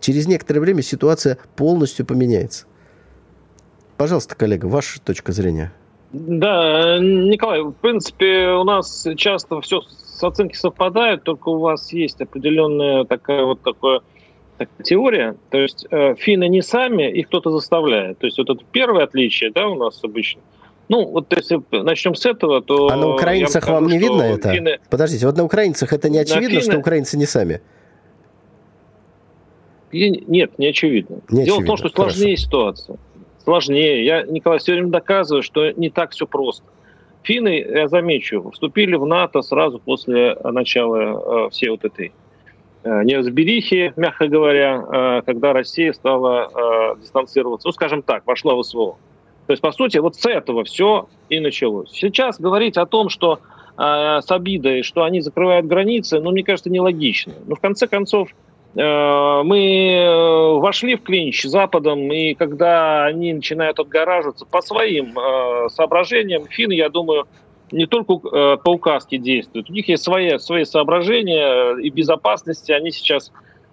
Через 0.00 0.26
некоторое 0.26 0.60
время 0.60 0.82
ситуация 0.82 1.38
полностью 1.56 2.06
поменяется. 2.06 2.64
Пожалуйста, 3.96 4.34
коллега, 4.34 4.64
ваша 4.66 5.00
точка 5.00 5.32
зрения. 5.32 5.72
Да, 6.12 6.98
Николай, 6.98 7.62
в 7.62 7.72
принципе, 7.72 8.48
у 8.48 8.64
нас 8.64 9.06
часто 9.16 9.60
все 9.60 9.82
оценки 10.28 10.56
совпадают, 10.56 11.22
только 11.24 11.48
у 11.48 11.58
вас 11.58 11.92
есть 11.92 12.20
определенная 12.20 13.04
такая 13.04 13.44
вот 13.44 13.60
такая, 13.62 14.00
теория. 14.82 15.36
То 15.50 15.58
есть 15.58 15.86
э, 15.90 16.14
финны 16.16 16.48
не 16.48 16.62
сами, 16.62 17.10
их 17.10 17.28
кто-то 17.28 17.50
заставляет. 17.50 18.18
То 18.18 18.26
есть 18.26 18.38
вот 18.38 18.50
это 18.50 18.64
первое 18.72 19.04
отличие, 19.04 19.50
да, 19.50 19.68
у 19.68 19.76
нас 19.76 20.02
обычно. 20.02 20.42
Ну, 20.88 21.06
вот 21.06 21.32
если 21.36 21.60
начнем 21.70 22.16
с 22.16 22.26
этого, 22.26 22.60
то... 22.60 22.88
А 22.88 22.96
на 22.96 23.14
украинцах 23.14 23.68
вам 23.68 23.86
не 23.86 23.98
видно 23.98 24.22
это? 24.22 24.52
Финны... 24.52 24.80
Подождите, 24.90 25.24
вот 25.26 25.36
на 25.36 25.44
украинцах 25.44 25.92
это 25.92 26.08
не 26.10 26.18
очевидно, 26.18 26.60
финны... 26.60 26.62
что 26.62 26.78
украинцы 26.78 27.16
не 27.16 27.26
сами? 27.26 27.60
Нет, 29.92 30.58
не 30.58 30.66
очевидно. 30.66 31.20
Не 31.28 31.44
Дело 31.44 31.58
очевидно. 31.58 31.62
в 31.62 31.66
том, 31.66 31.76
что 31.76 31.88
сложнее 31.90 32.36
Хорошо. 32.36 32.44
ситуация. 32.44 32.96
Сложнее. 33.44 34.04
Я, 34.04 34.22
Николай, 34.22 34.58
все 34.58 34.72
время 34.72 34.88
доказываю, 34.88 35.42
что 35.42 35.70
не 35.72 35.90
так 35.90 36.10
все 36.10 36.26
просто. 36.26 36.64
Финны, 37.22 37.58
я 37.58 37.88
замечу, 37.88 38.50
вступили 38.50 38.96
в 38.96 39.06
НАТО 39.06 39.42
сразу 39.42 39.78
после 39.78 40.36
начала 40.42 41.46
э, 41.46 41.50
всей 41.50 41.68
вот 41.68 41.84
этой 41.84 42.12
э, 42.82 43.02
неразберихи, 43.04 43.92
мягко 43.96 44.26
говоря, 44.28 44.84
э, 44.90 45.22
когда 45.26 45.52
Россия 45.52 45.92
стала 45.92 46.48
э, 46.48 47.00
дистанцироваться, 47.00 47.68
ну, 47.68 47.72
скажем 47.72 48.02
так, 48.02 48.26
вошла 48.26 48.54
в 48.54 48.62
СВО. 48.62 48.96
То 49.46 49.52
есть, 49.52 49.62
по 49.62 49.72
сути, 49.72 49.98
вот 49.98 50.16
с 50.16 50.26
этого 50.26 50.64
все 50.64 51.08
и 51.28 51.40
началось. 51.40 51.90
Сейчас 51.92 52.40
говорить 52.40 52.78
о 52.78 52.86
том, 52.86 53.10
что 53.10 53.40
э, 53.76 54.20
с 54.22 54.30
обидой, 54.30 54.82
что 54.82 55.02
они 55.02 55.20
закрывают 55.20 55.66
границы, 55.66 56.20
ну, 56.20 56.30
мне 56.30 56.42
кажется, 56.42 56.70
нелогично. 56.70 57.34
Но 57.46 57.54
в 57.54 57.60
конце 57.60 57.86
концов, 57.86 58.30
Э, 58.30 58.49
мы 58.74 59.92
э, 59.94 60.58
вошли 60.60 60.94
в 60.94 61.02
клинч 61.02 61.42
с 61.42 61.50
Западом, 61.50 62.12
и 62.12 62.34
когда 62.34 63.04
они 63.04 63.32
начинают 63.32 63.80
отгораживаться 63.80 64.46
по 64.46 64.62
своим 64.62 65.18
э, 65.18 65.68
соображениям, 65.70 66.46
финны, 66.46 66.74
я 66.74 66.88
думаю, 66.88 67.26
не 67.72 67.86
только 67.86 68.16
по 68.56 68.70
указке 68.70 69.16
действуют, 69.18 69.70
у 69.70 69.72
них 69.72 69.88
есть 69.88 70.02
свои, 70.02 70.38
свои 70.38 70.64
соображения 70.64 71.76
и 71.80 71.88
безопасности, 71.90 72.72
они 72.72 72.90
сейчас 72.90 73.30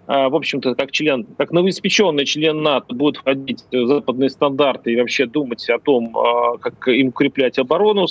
в 0.08 0.34
общем-то, 0.34 0.74
как 0.74 0.90
член, 0.90 1.26
как 1.36 1.52
новоиспеченный 1.52 2.24
член 2.24 2.62
НАТО 2.62 2.94
будет 2.94 3.18
входить 3.18 3.62
в 3.70 3.86
западные 3.86 4.30
стандарты 4.30 4.92
и 4.92 4.96
вообще 4.96 5.26
думать 5.26 5.68
о 5.68 5.78
том, 5.78 6.16
как 6.60 6.88
им 6.88 7.08
укреплять 7.08 7.58
оборону, 7.58 8.06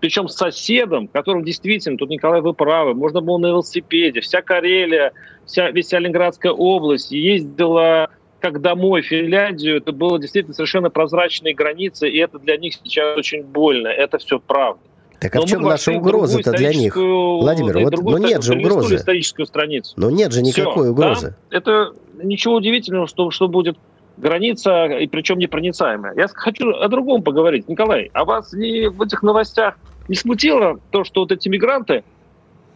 причем 0.00 0.28
с 0.28 0.36
соседом, 0.36 1.08
которым 1.08 1.44
действительно, 1.44 1.98
тут, 1.98 2.08
Николай, 2.08 2.40
вы 2.40 2.54
правы, 2.54 2.94
можно 2.94 3.20
было 3.20 3.36
на 3.36 3.48
велосипеде, 3.48 4.20
вся 4.22 4.40
Карелия, 4.40 5.12
вся, 5.44 5.70
вся 5.70 5.98
Ленинградская 5.98 6.52
область 6.52 7.12
ездила 7.12 8.08
как 8.40 8.62
домой 8.62 9.02
в 9.02 9.06
Финляндию, 9.06 9.76
это 9.76 9.92
было 9.92 10.18
действительно 10.18 10.54
совершенно 10.54 10.88
прозрачные 10.90 11.54
границы, 11.54 12.08
и 12.08 12.18
это 12.18 12.38
для 12.38 12.56
них 12.56 12.74
сейчас 12.74 13.16
очень 13.16 13.44
больно. 13.44 13.88
Это 13.88 14.16
все 14.18 14.40
правда. 14.40 14.80
Так 15.22 15.36
а 15.36 15.38
Но 15.38 15.46
в 15.46 15.48
чем 15.48 15.62
наша 15.62 15.92
угроза-то 15.92 16.50
для 16.50 16.74
них? 16.74 16.96
Владимир, 16.96 17.78
вот, 17.78 18.02
но 18.02 18.10
ну 18.10 18.18
нет 18.18 18.42
же 18.42 18.54
угрозы. 18.54 18.96
историческую 18.96 19.46
страницу. 19.46 19.94
Но 19.96 20.10
нет 20.10 20.32
же 20.32 20.42
никакой 20.42 20.82
Все, 20.82 20.90
угрозы. 20.90 21.36
Да? 21.48 21.56
Это 21.56 21.92
ничего 22.20 22.56
удивительного, 22.56 23.06
что, 23.06 23.30
что 23.30 23.46
будет 23.46 23.78
граница, 24.16 24.86
и 24.86 25.06
причем 25.06 25.38
непроницаемая. 25.38 26.14
Я 26.16 26.26
хочу 26.26 26.70
о 26.70 26.88
другом 26.88 27.22
поговорить. 27.22 27.68
Николай, 27.68 28.10
а 28.12 28.24
вас 28.24 28.52
не 28.52 28.88
в 28.88 29.00
этих 29.00 29.22
новостях 29.22 29.76
не 30.08 30.16
смутило 30.16 30.80
то, 30.90 31.04
что 31.04 31.20
вот 31.20 31.30
эти 31.30 31.48
мигранты 31.48 32.02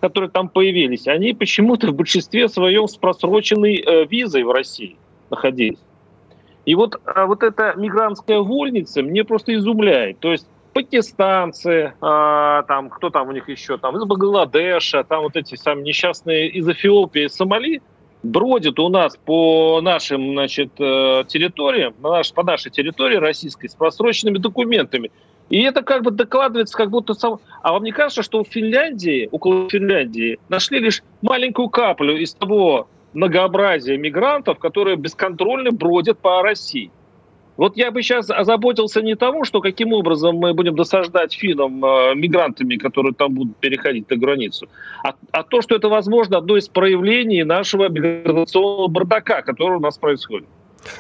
которые 0.00 0.30
там 0.30 0.50
появились, 0.50 1.09
они 1.09 1.32
почему-то 1.32 1.88
в 1.88 1.94
большинстве 1.94 2.48
своем 2.48 2.87
с 2.87 2.96
просроченной 2.96 3.76
э, 3.76 4.04
визой 4.04 4.44
в 4.44 4.50
России 4.50 4.96
находились. 5.30 5.78
И 6.66 6.74
вот, 6.74 7.00
а 7.06 7.26
вот 7.26 7.42
эта 7.42 7.72
мигрантская 7.76 8.40
вольница 8.40 9.02
мне 9.02 9.24
просто 9.24 9.54
изумляет. 9.54 10.18
То 10.18 10.32
есть 10.32 10.46
пакистанцы, 10.76 11.94
а, 12.02 12.62
там, 12.64 12.90
кто 12.90 13.08
там 13.08 13.28
у 13.28 13.32
них 13.32 13.48
еще, 13.48 13.78
там, 13.78 13.96
из 13.96 14.04
Бангладеша, 14.04 15.04
там 15.04 15.22
вот 15.22 15.34
эти 15.34 15.54
самые 15.54 15.84
несчастные 15.84 16.50
из 16.50 16.68
Эфиопии, 16.68 17.28
Сомали, 17.28 17.80
бродят 18.22 18.78
у 18.78 18.90
нас 18.90 19.16
по 19.16 19.80
нашим, 19.80 20.32
значит, 20.32 20.72
э, 20.78 21.24
территориям, 21.28 21.94
по 21.94 22.42
нашей, 22.42 22.70
территории 22.70 23.16
российской 23.16 23.68
с 23.68 23.74
просроченными 23.74 24.36
документами. 24.36 25.10
И 25.48 25.62
это 25.62 25.80
как 25.80 26.02
бы 26.02 26.10
докладывается, 26.10 26.76
как 26.76 26.90
будто 26.90 27.14
сам... 27.14 27.38
А 27.62 27.72
вам 27.72 27.82
не 27.82 27.92
кажется, 27.92 28.22
что 28.22 28.44
в 28.44 28.48
Финляндии, 28.48 29.30
около 29.32 29.70
Финляндии, 29.70 30.38
нашли 30.50 30.78
лишь 30.78 31.02
маленькую 31.22 31.70
каплю 31.70 32.18
из 32.18 32.34
того 32.34 32.88
многообразия 33.14 33.96
мигрантов, 33.96 34.58
которые 34.58 34.96
бесконтрольно 34.96 35.70
бродят 35.70 36.18
по 36.18 36.42
России? 36.42 36.90
Вот 37.56 37.76
я 37.76 37.90
бы 37.90 38.02
сейчас 38.02 38.30
озаботился 38.30 39.02
не 39.02 39.14
тому, 39.14 39.44
что 39.44 39.60
каким 39.60 39.92
образом 39.92 40.36
мы 40.36 40.54
будем 40.54 40.76
досаждать 40.76 41.32
финам 41.32 41.84
э, 41.84 42.14
мигрантами, 42.14 42.76
которые 42.76 43.14
там 43.14 43.34
будут 43.34 43.56
переходить 43.56 44.10
на 44.10 44.16
границу, 44.16 44.68
а, 45.02 45.14
а 45.30 45.42
то, 45.42 45.62
что 45.62 45.74
это, 45.74 45.88
возможно, 45.88 46.38
одно 46.38 46.56
из 46.56 46.68
проявлений 46.68 47.44
нашего 47.44 47.88
миграционного 47.88 48.88
бардака, 48.88 49.42
который 49.42 49.76
у 49.76 49.80
нас 49.80 49.98
происходит. 49.98 50.46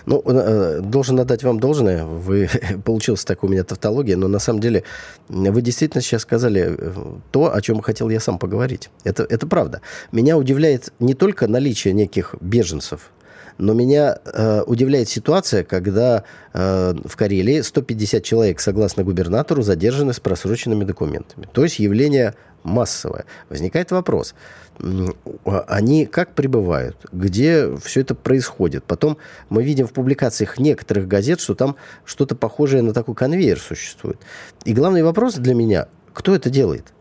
Ну, 0.06 0.22
э, 0.24 0.80
должен 0.80 1.18
отдать 1.20 1.42
вам 1.42 1.60
должное. 1.60 2.04
Вы 2.04 2.48
получилась 2.84 3.24
такая 3.24 3.48
у 3.48 3.52
меня 3.52 3.64
тавтология, 3.64 4.16
но 4.16 4.28
на 4.28 4.38
самом 4.38 4.60
деле 4.60 4.84
вы 5.28 5.62
действительно 5.62 6.02
сейчас 6.02 6.22
сказали 6.22 6.76
э, 6.76 6.92
то, 7.32 7.54
о 7.54 7.60
чем 7.60 7.80
хотел 7.80 8.08
я 8.08 8.20
сам 8.20 8.38
поговорить. 8.38 8.90
Это, 9.04 9.24
это 9.24 9.46
правда. 9.46 9.80
Меня 10.12 10.36
удивляет 10.36 10.92
не 10.98 11.14
только 11.14 11.46
наличие 11.48 11.94
неких 11.94 12.34
беженцев, 12.40 13.10
но 13.58 13.72
меня 13.72 14.18
э, 14.24 14.62
удивляет 14.66 15.08
ситуация, 15.08 15.64
когда 15.64 16.24
э, 16.52 16.94
в 17.04 17.16
Карелии 17.16 17.60
150 17.60 18.22
человек, 18.22 18.60
согласно 18.60 19.04
губернатору, 19.04 19.62
задержаны 19.62 20.12
с 20.12 20.20
просроченными 20.20 20.84
документами. 20.84 21.48
То 21.52 21.64
есть 21.64 21.78
явление 21.78 22.34
массовое. 22.62 23.24
Возникает 23.48 23.90
вопрос, 23.92 24.34
они 25.44 26.06
как 26.06 26.34
прибывают, 26.34 27.06
где 27.12 27.74
все 27.76 28.00
это 28.00 28.14
происходит. 28.14 28.84
Потом 28.84 29.18
мы 29.48 29.62
видим 29.62 29.86
в 29.86 29.92
публикациях 29.92 30.58
некоторых 30.58 31.08
газет, 31.08 31.40
что 31.40 31.54
там 31.54 31.76
что-то 32.04 32.34
похожее 32.34 32.82
на 32.82 32.92
такой 32.92 33.14
конвейер 33.14 33.58
существует. 33.58 34.18
И 34.64 34.74
главный 34.74 35.02
вопрос 35.02 35.34
для 35.36 35.54
меня, 35.54 35.86
кто 36.12 36.34
это 36.34 36.50
делает? 36.50 36.92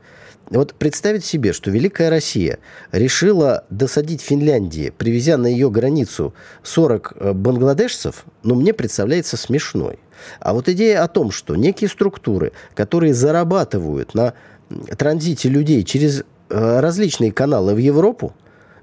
Вот 0.49 0.75
представить 0.75 1.25
себе, 1.25 1.53
что 1.53 1.71
Великая 1.71 2.10
Россия 2.10 2.60
решила 2.91 3.65
досадить 3.69 4.21
Финляндии, 4.21 4.93
привезя 4.95 5.38
на 5.38 5.47
ее 5.47 5.71
границу 5.71 6.34
40 6.63 7.13
э, 7.15 7.34
бангладешцев, 7.34 8.25
ну, 8.43 8.55
мне 8.55 8.73
представляется 8.73 9.38
смешной. 9.38 9.97
А 10.39 10.53
вот 10.53 10.69
идея 10.69 11.03
о 11.03 11.08
том, 11.08 11.31
что 11.31 11.55
некие 11.55 11.89
структуры, 11.89 12.51
которые 12.75 13.13
зарабатывают 13.13 14.13
на 14.13 14.34
транзите 14.97 15.49
людей 15.49 15.84
через 15.84 16.23
э, 16.49 16.79
различные 16.79 17.31
каналы 17.31 17.73
в 17.73 17.79
Европу, 17.79 18.34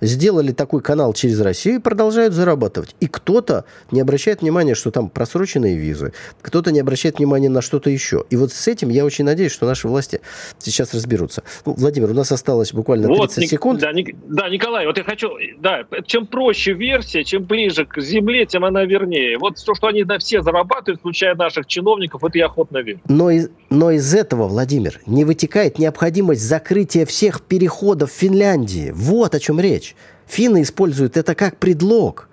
сделали 0.02 0.52
такой 0.52 0.82
канал 0.82 1.14
через 1.14 1.40
Россию 1.40 1.76
и 1.76 1.78
продолжают 1.78 2.34
зарабатывать. 2.34 2.94
И 3.00 3.06
кто-то 3.06 3.64
не 3.90 4.00
обращает 4.00 4.42
внимания, 4.42 4.74
что 4.74 4.90
там 4.90 5.08
просроченные 5.08 5.76
визы, 5.76 6.12
кто-то 6.42 6.72
не 6.72 6.80
обращает 6.80 7.18
внимания 7.18 7.48
на 7.48 7.62
что-то 7.62 7.88
еще. 7.88 8.24
И 8.28 8.36
вот 8.36 8.52
с 8.52 8.68
этим 8.68 8.90
я 8.90 9.04
очень 9.04 9.24
надеюсь, 9.24 9.52
что 9.52 9.66
наши 9.66 9.88
власти 9.88 10.20
сейчас 10.58 10.92
разберутся. 10.92 11.44
Ну, 11.64 11.74
Владимир, 11.74 12.10
у 12.10 12.14
нас 12.14 12.32
осталось 12.32 12.72
буквально 12.72 13.06
30 13.06 13.18
вот, 13.18 13.32
секунд. 13.46 13.80
Да, 13.80 13.92
да, 14.26 14.48
Николай, 14.48 14.86
вот 14.86 14.98
я 14.98 15.04
хочу... 15.04 15.30
Да, 15.58 15.84
чем 16.06 16.26
проще 16.26 16.72
версия, 16.72 17.24
чем 17.24 17.44
ближе 17.44 17.86
к 17.86 18.00
земле, 18.00 18.44
тем 18.46 18.64
она 18.64 18.84
вернее. 18.84 19.38
Вот 19.38 19.62
то, 19.64 19.74
что 19.74 19.86
они 19.86 20.02
на 20.02 20.18
все 20.18 20.42
зарабатывают, 20.42 21.00
включая 21.00 21.34
наших 21.36 21.66
чиновников, 21.66 22.24
это 22.24 22.38
я 22.38 22.46
охотно 22.46 22.78
верю. 22.78 23.00
Но 23.08 23.30
из, 23.30 23.50
но 23.70 23.92
из 23.92 24.12
этого, 24.14 24.48
Владимир, 24.48 25.00
не 25.06 25.24
вытекает 25.24 25.78
необходимость 25.78 26.42
закрытия 26.42 27.06
всех 27.06 27.42
переходов 27.42 28.10
в 28.10 28.14
Финляндии. 28.14 28.90
Вот 28.94 29.34
о 29.34 29.40
чем 29.40 29.60
речь. 29.60 29.91
Финны 30.32 30.62
используют 30.62 31.18
это 31.18 31.34
как 31.34 31.58
предлог 31.58 32.28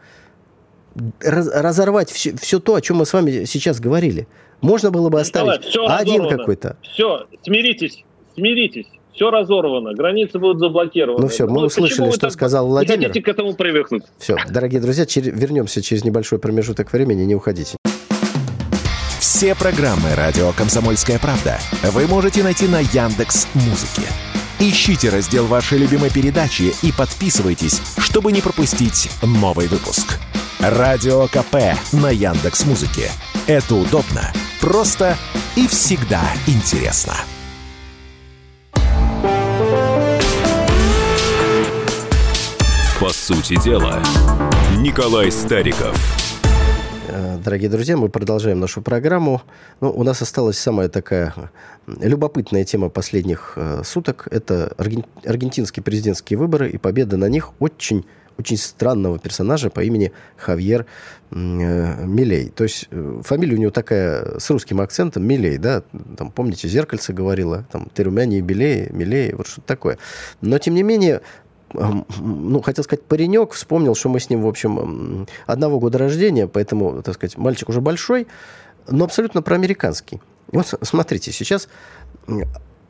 раз, 1.22 1.50
разорвать 1.54 2.10
все, 2.10 2.34
все 2.38 2.62
то, 2.62 2.76
о 2.76 2.82
чем 2.82 2.98
мы 2.98 3.06
с 3.06 3.12
вами 3.12 3.44
сейчас 3.44 3.82
говорили. 3.82 4.26
Можно 4.62 4.90
было 4.90 5.10
бы 5.10 5.20
оставить 5.20 5.66
Николай, 5.66 6.02
один 6.02 6.30
какой-то. 6.30 6.78
Все, 6.82 7.28
смиритесь, 7.44 8.06
смиритесь. 8.36 8.88
Все 9.14 9.30
разорвано, 9.32 9.94
границы 9.94 10.40
будут 10.40 10.60
заблокированы. 10.60 11.24
Ну 11.24 11.28
все, 11.28 11.46
мы 11.46 11.60
ну, 11.60 11.66
услышали, 11.66 12.10
что 12.12 12.30
сказал 12.30 12.68
Владимир. 12.68 13.00
Не 13.00 13.06
хотите 13.08 13.22
к 13.22 13.28
этому 13.28 13.54
привыкнуть. 13.54 14.04
Все, 14.18 14.38
дорогие 14.50 14.80
друзья, 14.80 15.04
чер- 15.04 15.32
вернемся 15.32 15.82
через 15.82 16.06
небольшой 16.06 16.40
промежуток 16.40 16.94
времени, 16.94 17.24
не 17.24 17.36
уходите. 17.36 17.76
Все 19.20 19.56
программы 19.56 20.16
радио 20.16 20.54
Комсомольская 20.54 21.20
правда 21.20 21.60
вы 21.92 22.08
можете 22.08 22.44
найти 22.44 22.66
на 22.70 22.80
Яндекс 22.80 23.50
Музыке. 23.56 24.08
Ищите 24.62 25.08
раздел 25.08 25.48
вашей 25.48 25.78
любимой 25.78 26.10
передачи 26.10 26.76
и 26.82 26.92
подписывайтесь, 26.92 27.82
чтобы 27.98 28.34
не 28.34 28.42
пропустить 28.42 29.10
новый 29.24 29.68
выпуск. 29.68 30.20
Радио 30.60 31.28
КП 31.28 31.80
на 31.94 32.10
Яндекс 32.10 32.66
Музыке. 32.66 33.10
Это 33.48 33.76
удобно, 33.76 34.34
просто 34.60 35.18
и 35.56 35.66
всегда 35.66 36.22
интересно. 36.46 37.16
По 43.00 43.14
сути 43.14 43.56
дела, 43.64 44.04
Николай 44.76 45.32
Стариков. 45.32 46.19
Э, 47.12 47.38
дорогие 47.44 47.70
друзья, 47.70 47.98
мы 47.98 48.10
продолжаем 48.10 48.60
нашу 48.60 48.82
программу. 48.82 49.42
Ну, 49.82 49.90
у 49.90 50.04
нас 50.04 50.22
осталась 50.22 50.60
самая 50.60 50.90
такая 50.90 51.34
любопытная 51.88 52.64
тема 52.66 52.90
последних 52.90 53.54
э, 53.56 53.82
суток. 53.84 54.28
Это 54.30 54.74
аргентинские 54.78 55.84
президентские 55.84 56.38
выборы 56.38 56.70
и 56.70 56.78
победа 56.78 57.18
на 57.18 57.28
них 57.28 57.52
очень 57.60 58.06
очень 58.38 58.56
странного 58.56 59.20
персонажа 59.20 59.70
по 59.70 59.82
имени 59.84 60.14
Хавьер 60.38 60.86
э, 61.32 61.36
Милей. 61.36 62.50
То 62.50 62.64
есть 62.64 62.88
фамилия 63.24 63.56
у 63.56 63.60
него 63.60 63.72
такая 63.72 64.40
с 64.40 64.50
русским 64.50 64.80
акцентом, 64.80 65.26
Милей, 65.26 65.58
да, 65.58 65.84
там, 66.16 66.32
помните, 66.32 66.70
«Зеркальце» 66.70 67.12
говорила, 67.12 67.66
там, 67.70 67.90
«Ты 67.94 68.04
румянее 68.04 68.40
белее», 68.40 68.88
«Милей», 68.92 69.34
вот 69.34 69.48
что-то 69.48 69.68
такое. 69.68 69.98
Но, 70.40 70.58
тем 70.58 70.76
не 70.76 70.84
менее, 70.84 71.20
ну, 71.74 72.62
хотел 72.62 72.84
сказать, 72.84 73.04
паренек, 73.04 73.54
вспомнил, 73.54 73.96
что 73.96 74.10
мы 74.10 74.20
с 74.20 74.30
ним, 74.30 74.42
в 74.42 74.48
общем, 74.48 75.28
одного 75.46 75.80
года 75.80 75.98
рождения, 75.98 76.48
поэтому, 76.48 77.02
так 77.02 77.16
сказать, 77.16 77.38
мальчик 77.38 77.70
уже 77.70 77.82
большой, 77.82 78.28
но 78.88 79.06
абсолютно 79.06 79.42
проамериканский. 79.42 80.22
И 80.52 80.58
вот 80.58 80.74
смотрите, 80.82 81.32
сейчас 81.32 81.70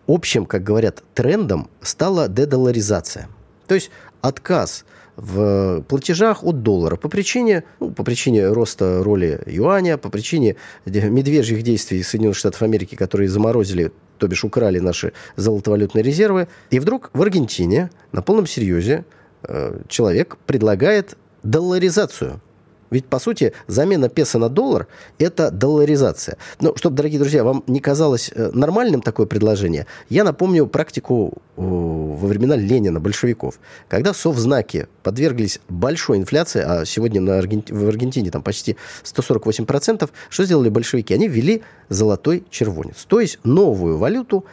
общим, 0.07 0.45
как 0.45 0.63
говорят, 0.63 1.03
трендом 1.13 1.69
стала 1.81 2.27
дедоларизация. 2.27 3.29
То 3.67 3.75
есть 3.75 3.91
отказ 4.21 4.85
в 5.21 5.81
платежах 5.81 6.43
от 6.43 6.63
доллара 6.63 6.95
по 6.95 7.09
причине, 7.09 7.63
ну, 7.79 7.91
по 7.91 8.03
причине 8.03 8.47
роста 8.47 9.03
роли 9.03 9.41
юаня, 9.45 9.97
по 9.97 10.09
причине 10.09 10.55
медвежьих 10.85 11.61
действий 11.63 12.01
Соединенных 12.03 12.37
Штатов 12.37 12.61
Америки, 12.61 12.95
которые 12.95 13.29
заморозили, 13.29 13.91
то 14.17 14.27
бишь 14.27 14.43
украли 14.43 14.79
наши 14.79 15.13
золотовалютные 15.35 16.03
резервы. 16.03 16.47
И 16.69 16.79
вдруг 16.79 17.09
в 17.13 17.21
Аргентине 17.21 17.89
на 18.11 18.21
полном 18.21 18.47
серьезе 18.47 19.05
э, 19.43 19.79
человек 19.87 20.37
предлагает 20.45 21.17
долларизацию 21.43 22.41
ведь, 22.91 23.05
по 23.05 23.19
сути, 23.19 23.53
замена 23.67 24.09
песо 24.09 24.39
на 24.39 24.49
доллар– 24.49 24.87
это 25.19 25.51
долларизация. 25.51 26.37
Но, 26.59 26.75
чтобы, 26.75 26.95
дорогие 26.95 27.19
друзья, 27.19 27.43
вам 27.43 27.63
не 27.67 27.79
казалось 27.79 28.31
э, 28.33 28.51
нормальным 28.53 29.01
такое 29.01 29.25
предложение, 29.25 29.85
я 30.09 30.23
напомню 30.23 30.67
практику 30.67 31.33
во 31.55 32.27
времена 32.27 32.55
Ленина, 32.55 32.99
большевиков. 32.99 33.59
Когда 33.89 34.13
совзнаки 34.13 34.87
подверглись 35.03 35.59
большой 35.67 36.17
инфляции, 36.17 36.63
а 36.65 36.85
сегодня 36.85 37.19
на 37.19 37.37
Аргенти... 37.37 37.73
в 37.73 37.87
Аргентине 37.87 38.31
там 38.31 38.41
почти 38.41 38.77
148%, 39.03 40.09
что 40.29 40.45
сделали 40.45 40.69
большевики? 40.69 41.13
Они 41.13 41.27
ввели 41.27 41.63
золотой 41.89 42.45
червонец, 42.49 43.05
то 43.07 43.19
есть 43.19 43.39
новую 43.43 43.97
валюту, 43.97 44.45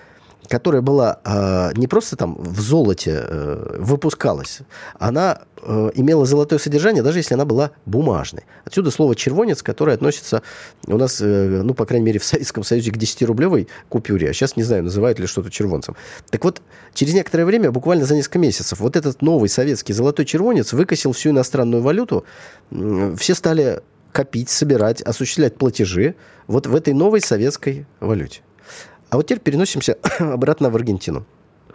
которая 0.48 0.82
была 0.82 1.20
э, 1.24 1.72
не 1.76 1.86
просто 1.86 2.16
там 2.16 2.36
в 2.38 2.60
золоте 2.60 3.24
э, 3.24 3.76
выпускалась, 3.78 4.60
она 4.98 5.42
э, 5.60 5.90
имела 5.94 6.24
золотое 6.24 6.58
содержание, 6.58 7.02
даже 7.02 7.18
если 7.18 7.34
она 7.34 7.44
была 7.44 7.72
бумажной. 7.84 8.44
Отсюда 8.64 8.90
слово 8.90 9.14
«червонец», 9.16 9.62
которое 9.62 9.94
относится 9.94 10.42
у 10.86 10.96
нас, 10.96 11.20
э, 11.20 11.62
ну, 11.62 11.74
по 11.74 11.84
крайней 11.84 12.06
мере, 12.06 12.18
в 12.18 12.24
Советском 12.24 12.64
Союзе 12.64 12.92
к 12.92 12.96
10-рублевой 12.96 13.68
купюре, 13.88 14.30
а 14.30 14.32
сейчас, 14.32 14.56
не 14.56 14.62
знаю, 14.62 14.84
называют 14.84 15.18
ли 15.18 15.26
что-то 15.26 15.50
червонцем. 15.50 15.96
Так 16.30 16.44
вот, 16.44 16.62
через 16.94 17.14
некоторое 17.14 17.44
время, 17.44 17.70
буквально 17.70 18.04
за 18.04 18.14
несколько 18.14 18.38
месяцев, 18.38 18.80
вот 18.80 18.96
этот 18.96 19.22
новый 19.22 19.48
советский 19.48 19.92
золотой 19.92 20.24
червонец 20.24 20.72
выкосил 20.72 21.12
всю 21.12 21.30
иностранную 21.30 21.82
валюту, 21.82 22.24
все 22.70 23.34
стали 23.34 23.80
копить, 24.12 24.48
собирать, 24.48 25.02
осуществлять 25.02 25.56
платежи 25.56 26.14
вот 26.46 26.66
в 26.66 26.74
этой 26.74 26.94
новой 26.94 27.20
советской 27.20 27.86
валюте. 28.00 28.40
А 29.10 29.16
вот 29.16 29.26
теперь 29.26 29.40
переносимся 29.40 29.98
обратно 30.18 30.70
в 30.70 30.76
Аргентину. 30.76 31.24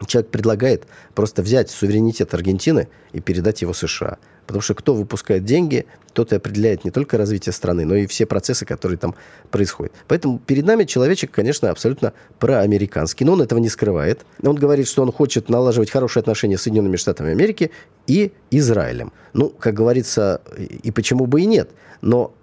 Человек 0.08 0.32
предлагает 0.32 0.88
просто 1.14 1.44
взять 1.44 1.70
суверенитет 1.70 2.34
Аргентины 2.34 2.88
и 3.14 3.20
передать 3.20 3.62
его 3.62 3.74
США. 3.74 4.18
Потому 4.48 4.62
что 4.62 4.74
кто 4.74 4.96
выпускает 4.96 5.46
деньги, 5.46 5.86
тот 6.14 6.34
и 6.34 6.36
определяет 6.36 6.84
не 6.84 6.92
только 6.92 7.18
развитие 7.18 7.54
страны, 7.54 7.86
но 7.86 7.96
и 7.96 8.08
все 8.08 8.26
процессы, 8.26 8.66
которые 8.66 8.98
там 8.98 9.16
происходят. 9.52 9.94
Поэтому 10.08 10.40
перед 10.40 10.66
нами 10.66 10.86
человечек, 10.86 11.32
конечно, 11.32 11.70
абсолютно 11.70 12.14
проамериканский. 12.40 13.26
Но 13.26 13.34
он 13.34 13.42
этого 13.44 13.60
не 13.60 13.70
скрывает. 13.70 14.26
Он 14.44 14.56
говорит, 14.56 14.88
что 14.88 15.04
он 15.04 15.12
хочет 15.12 15.50
налаживать 15.50 15.92
хорошие 15.92 16.22
отношения 16.22 16.58
с 16.58 16.64
Соединенными 16.64 16.98
Штатами 16.98 17.32
Америки 17.32 17.72
и 18.08 18.34
Израилем. 18.50 19.14
Ну, 19.34 19.50
как 19.50 19.76
говорится, 19.76 20.42
и 20.58 20.92
почему 20.92 21.28
бы 21.28 21.42
и 21.42 21.46
нет. 21.46 21.70
Но 22.02 22.34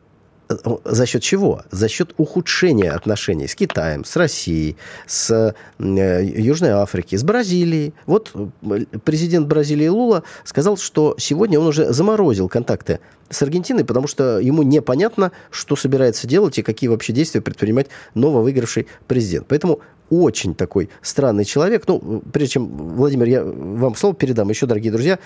за 0.85 1.07
счет 1.07 1.23
чего? 1.23 1.63
За 1.71 1.89
счет 1.89 2.15
ухудшения 2.17 2.91
отношений 2.91 3.47
с 3.47 3.55
Китаем, 3.55 4.05
с 4.05 4.17
Россией, 4.17 4.77
с 5.07 5.55
э, 5.79 6.25
Южной 6.25 6.73
Африкой, 6.73 7.19
с 7.19 7.25
Бразилией. 7.25 7.93
Вот 8.07 8.33
э, 8.35 8.85
президент 9.05 9.47
Бразилии 9.47 9.89
Лула 9.89 10.23
сказал, 10.45 10.77
что 10.77 11.15
сегодня 11.19 11.61
он 11.61 11.67
уже 11.67 11.93
заморозил 11.93 12.49
контакты 12.49 13.01
с 13.29 13.43
Аргентиной, 13.43 13.85
потому 13.85 14.07
что 14.07 14.39
ему 14.39 14.63
непонятно, 14.63 15.33
что 15.51 15.77
собирается 15.77 16.27
делать 16.27 16.59
и 16.59 16.63
какие 16.63 16.89
вообще 16.89 17.13
действия 17.13 17.43
предпринимать 17.43 17.89
нововыигравший 18.15 18.87
президент. 19.07 19.47
Поэтому 19.49 19.81
очень 20.09 20.55
такой 20.55 20.89
странный 21.03 21.45
человек. 21.45 21.85
Ну, 21.87 22.23
прежде 22.33 22.55
чем, 22.55 22.67
Владимир, 22.97 23.27
я 23.27 23.45
вам 23.45 23.95
слово 23.95 24.15
передам, 24.15 24.49
еще, 24.49 24.65
дорогие 24.65 24.93
друзья, 24.93 25.19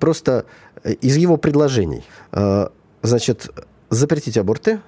просто 0.00 0.46
из 1.02 1.16
его 1.18 1.36
предложений. 1.36 2.04
Э, 2.32 2.68
значит, 3.02 3.50
запретить 3.90 4.36
аборты 4.36 4.80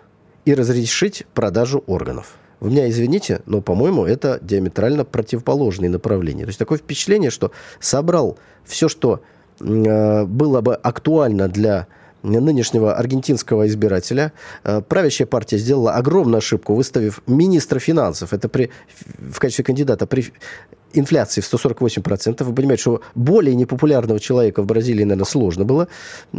и 0.44 0.55
разрешить 0.55 1.26
продажу 1.34 1.84
органов. 1.86 2.36
Вы 2.61 2.70
меня 2.70 2.88
извините, 2.90 3.40
но, 3.46 3.62
по-моему, 3.62 4.05
это 4.05 4.38
диаметрально 4.42 5.05
противоположные 5.05 5.90
направления. 5.90 6.42
То 6.42 6.48
есть 6.48 6.59
такое 6.59 6.78
впечатление, 6.78 7.30
что 7.30 7.53
собрал 7.80 8.38
все, 8.64 8.88
что 8.88 9.22
э, 9.61 10.24
было 10.24 10.61
бы 10.61 10.74
актуально 10.74 11.48
для 11.48 11.86
нынешнего 12.22 12.94
аргентинского 12.94 13.66
избирателя. 13.66 14.32
Э, 14.64 14.82
правящая 14.86 15.26
партия 15.26 15.57
сделала 15.57 15.94
огромную 15.94 16.38
ошибку, 16.38 16.74
выставив 16.74 17.22
министра 17.26 17.78
финансов, 17.78 18.34
это 18.34 18.48
при, 18.48 18.70
в 19.18 19.38
качестве 19.38 19.64
кандидата 19.64 20.07
при 20.07 20.32
инфляции 20.93 21.41
в 21.41 21.53
148%. 21.53 22.43
Вы 22.45 22.55
понимаете, 22.55 22.80
что 22.80 23.03
более 23.14 23.55
непопулярного 23.55 24.20
человека 24.20 24.62
в 24.62 24.66
Бразилии, 24.66 25.05
наверное, 25.05 25.24
сложно 25.24 25.64
было 25.64 25.88
э, 26.32 26.36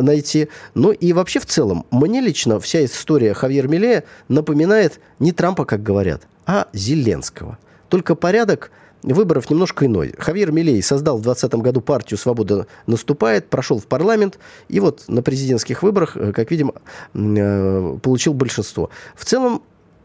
найти. 0.00 0.48
Ну 0.74 0.92
и 0.92 1.12
вообще 1.12 1.40
в 1.40 1.46
целом, 1.46 1.86
мне 1.90 2.20
лично 2.20 2.60
вся 2.60 2.84
история 2.84 3.34
Хавьер 3.34 3.68
Милея 3.68 4.04
напоминает 4.28 5.00
не 5.18 5.32
Трампа, 5.32 5.64
как 5.64 5.82
говорят, 5.82 6.22
а 6.46 6.68
Зеленского. 6.72 7.58
Только 7.88 8.14
порядок 8.14 8.70
выборов 9.04 9.50
немножко 9.50 9.86
иной. 9.86 10.14
Хавьер 10.18 10.50
Милей 10.50 10.82
создал 10.82 11.18
в 11.18 11.22
2020 11.22 11.60
году 11.62 11.80
партию 11.80 12.18
«Свобода 12.18 12.66
наступает», 12.86 13.50
прошел 13.50 13.78
в 13.78 13.86
парламент, 13.86 14.38
и 14.68 14.80
вот 14.80 15.04
на 15.08 15.22
президентских 15.22 15.82
выборах, 15.82 16.16
э, 16.16 16.32
как 16.32 16.50
видим, 16.50 16.72
э, 17.14 17.98
получил 18.02 18.34
большинство. 18.34 18.90
В 19.14 19.24
целом, 19.24 19.62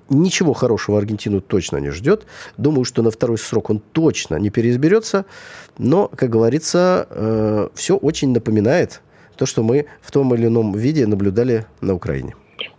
ничего 0.10 0.54
хорошего 0.54 0.98
Аргентину 0.98 1.42
точно 1.42 1.78
не 1.78 1.90
ждет. 1.92 2.26
Думаю, 2.58 2.86
что 2.86 3.02
на 3.02 3.12
второй 3.12 3.38
срок 3.38 3.70
он 3.70 3.80
точно 3.80 4.36
не 4.36 4.50
переизберется. 4.50 5.26
Но, 5.78 6.08
как 6.08 6.30
говорится, 6.30 7.08
э, 7.10 7.70
все 7.76 7.96
очень 7.96 8.32
напоминает 8.32 9.02
то, 9.38 9.46
что 9.46 9.64
мы 9.64 9.86
в 10.02 10.12
том 10.12 10.34
или 10.36 10.48
ином 10.48 10.74
виде 10.74 11.08
наблюдали 11.08 11.66
на 11.82 11.94
Украине. 11.94 12.36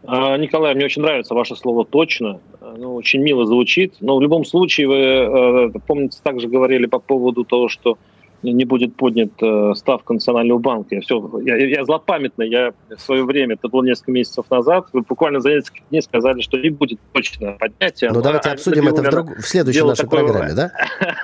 А, 0.06 0.36
Николай, 0.36 0.74
мне 0.74 0.84
очень 0.84 1.02
нравится 1.02 1.34
ваше 1.34 1.56
слово 1.56 1.84
«точно». 1.84 2.40
Оно 2.60 2.94
очень 2.94 3.20
мило 3.20 3.46
звучит. 3.46 3.94
Но 4.00 4.16
в 4.16 4.22
любом 4.22 4.44
случае, 4.44 4.88
вы, 4.88 4.96
э, 4.96 5.78
помните, 5.86 6.18
также 6.22 6.48
говорили 6.48 6.86
по 6.86 6.98
поводу 6.98 7.44
того, 7.44 7.68
что 7.68 7.98
не 8.42 8.64
будет 8.64 8.96
поднят 8.96 9.30
э, 9.42 9.72
ставка 9.74 10.12
Национального 10.12 10.58
банка. 10.58 10.94
Я, 10.94 11.00
все, 11.00 11.30
я, 11.44 11.56
я 11.56 11.84
злопамятный, 11.84 12.48
я 12.48 12.72
в 12.88 13.00
свое 13.00 13.24
время, 13.24 13.54
это 13.54 13.68
было 13.68 13.82
несколько 13.84 14.12
месяцев 14.12 14.50
назад, 14.50 14.86
вы 14.92 15.02
буквально 15.02 15.40
за 15.40 15.50
несколько 15.50 15.80
дней 15.90 16.02
сказали, 16.02 16.40
что 16.40 16.58
не 16.58 16.70
будет 16.70 16.98
точно 17.12 17.52
поднятия. 17.52 18.10
Ну, 18.12 18.22
давайте 18.22 18.50
обсудим 18.50 18.88
это 18.88 19.02
в, 19.02 19.10
друг... 19.10 19.38
в 19.38 19.42
следующей 19.42 19.82
нашей 19.82 20.02
такое... 20.02 20.24
программе, 20.24 20.54
да? 20.54 20.72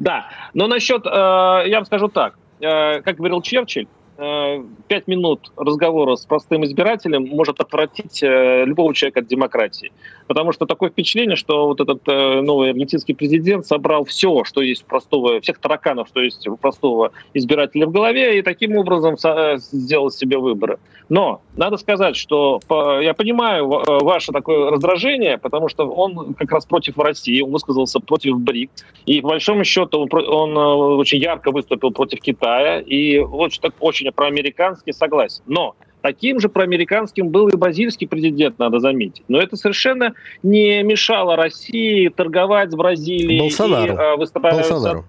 Да, 0.00 0.26
но 0.54 0.66
насчет, 0.66 1.06
э, 1.06 1.08
я 1.08 1.76
вам 1.76 1.86
скажу 1.86 2.08
так, 2.08 2.36
э, 2.60 3.00
как 3.00 3.16
говорил 3.16 3.40
Черчилль, 3.42 3.86
пять 4.16 5.08
минут 5.08 5.50
разговора 5.56 6.14
с 6.14 6.24
простым 6.24 6.64
избирателем 6.64 7.26
может 7.26 7.60
отвратить 7.60 8.22
э, 8.22 8.64
любого 8.64 8.94
человека 8.94 9.20
от 9.20 9.26
демократии. 9.26 9.92
Потому 10.28 10.52
что 10.52 10.66
такое 10.66 10.90
впечатление, 10.90 11.36
что 11.36 11.66
вот 11.66 11.80
этот 11.80 12.02
э, 12.06 12.40
новый 12.40 12.70
аргентинский 12.70 13.14
президент 13.14 13.66
собрал 13.66 14.04
все, 14.04 14.44
что 14.44 14.62
есть 14.62 14.84
у 14.84 14.86
простого, 14.86 15.40
всех 15.40 15.58
тараканов, 15.58 16.08
что 16.08 16.20
есть 16.20 16.46
у 16.46 16.56
простого 16.56 17.10
избирателя 17.34 17.86
в 17.86 17.92
голове, 17.92 18.38
и 18.38 18.42
таким 18.42 18.76
образом 18.76 19.16
сделал 19.56 20.10
себе 20.10 20.38
выборы. 20.38 20.78
Но 21.08 21.42
надо 21.56 21.76
сказать, 21.76 22.16
что 22.16 22.60
я 23.02 23.12
понимаю 23.14 23.68
ваше 23.68 24.32
такое 24.32 24.70
раздражение, 24.70 25.38
потому 25.38 25.68
что 25.68 25.86
он 25.86 26.34
как 26.34 26.50
раз 26.50 26.64
против 26.64 26.98
России, 26.98 27.42
он 27.42 27.50
высказался 27.50 28.00
против 28.00 28.38
БРИК, 28.38 28.70
и 29.06 29.20
по 29.20 29.28
большому 29.28 29.64
счету 29.64 30.08
он, 30.10 30.56
очень 30.56 31.18
ярко 31.18 31.50
выступил 31.50 31.90
против 31.90 32.20
Китая, 32.20 32.80
и 32.80 33.18
очень, 33.18 33.60
очень 33.80 34.03
очень 34.04 34.12
проамериканский, 34.14 34.92
согласен. 34.92 35.42
Но 35.46 35.74
Таким 36.04 36.38
же 36.38 36.50
проамериканским 36.50 37.30
был 37.30 37.48
и 37.48 37.56
бразильский 37.56 38.06
президент, 38.06 38.58
надо 38.58 38.78
заметить. 38.78 39.24
Но 39.28 39.40
это 39.40 39.56
совершенно 39.56 40.12
не 40.42 40.82
мешало 40.82 41.34
России 41.34 42.08
торговать 42.08 42.72
с 42.72 42.74
Бразилией 42.74 43.40
Болсонару. 43.40 43.94
и 43.94 43.96
э, 43.96 44.16
выступать 44.16 44.54
Болсонару. 44.54 45.06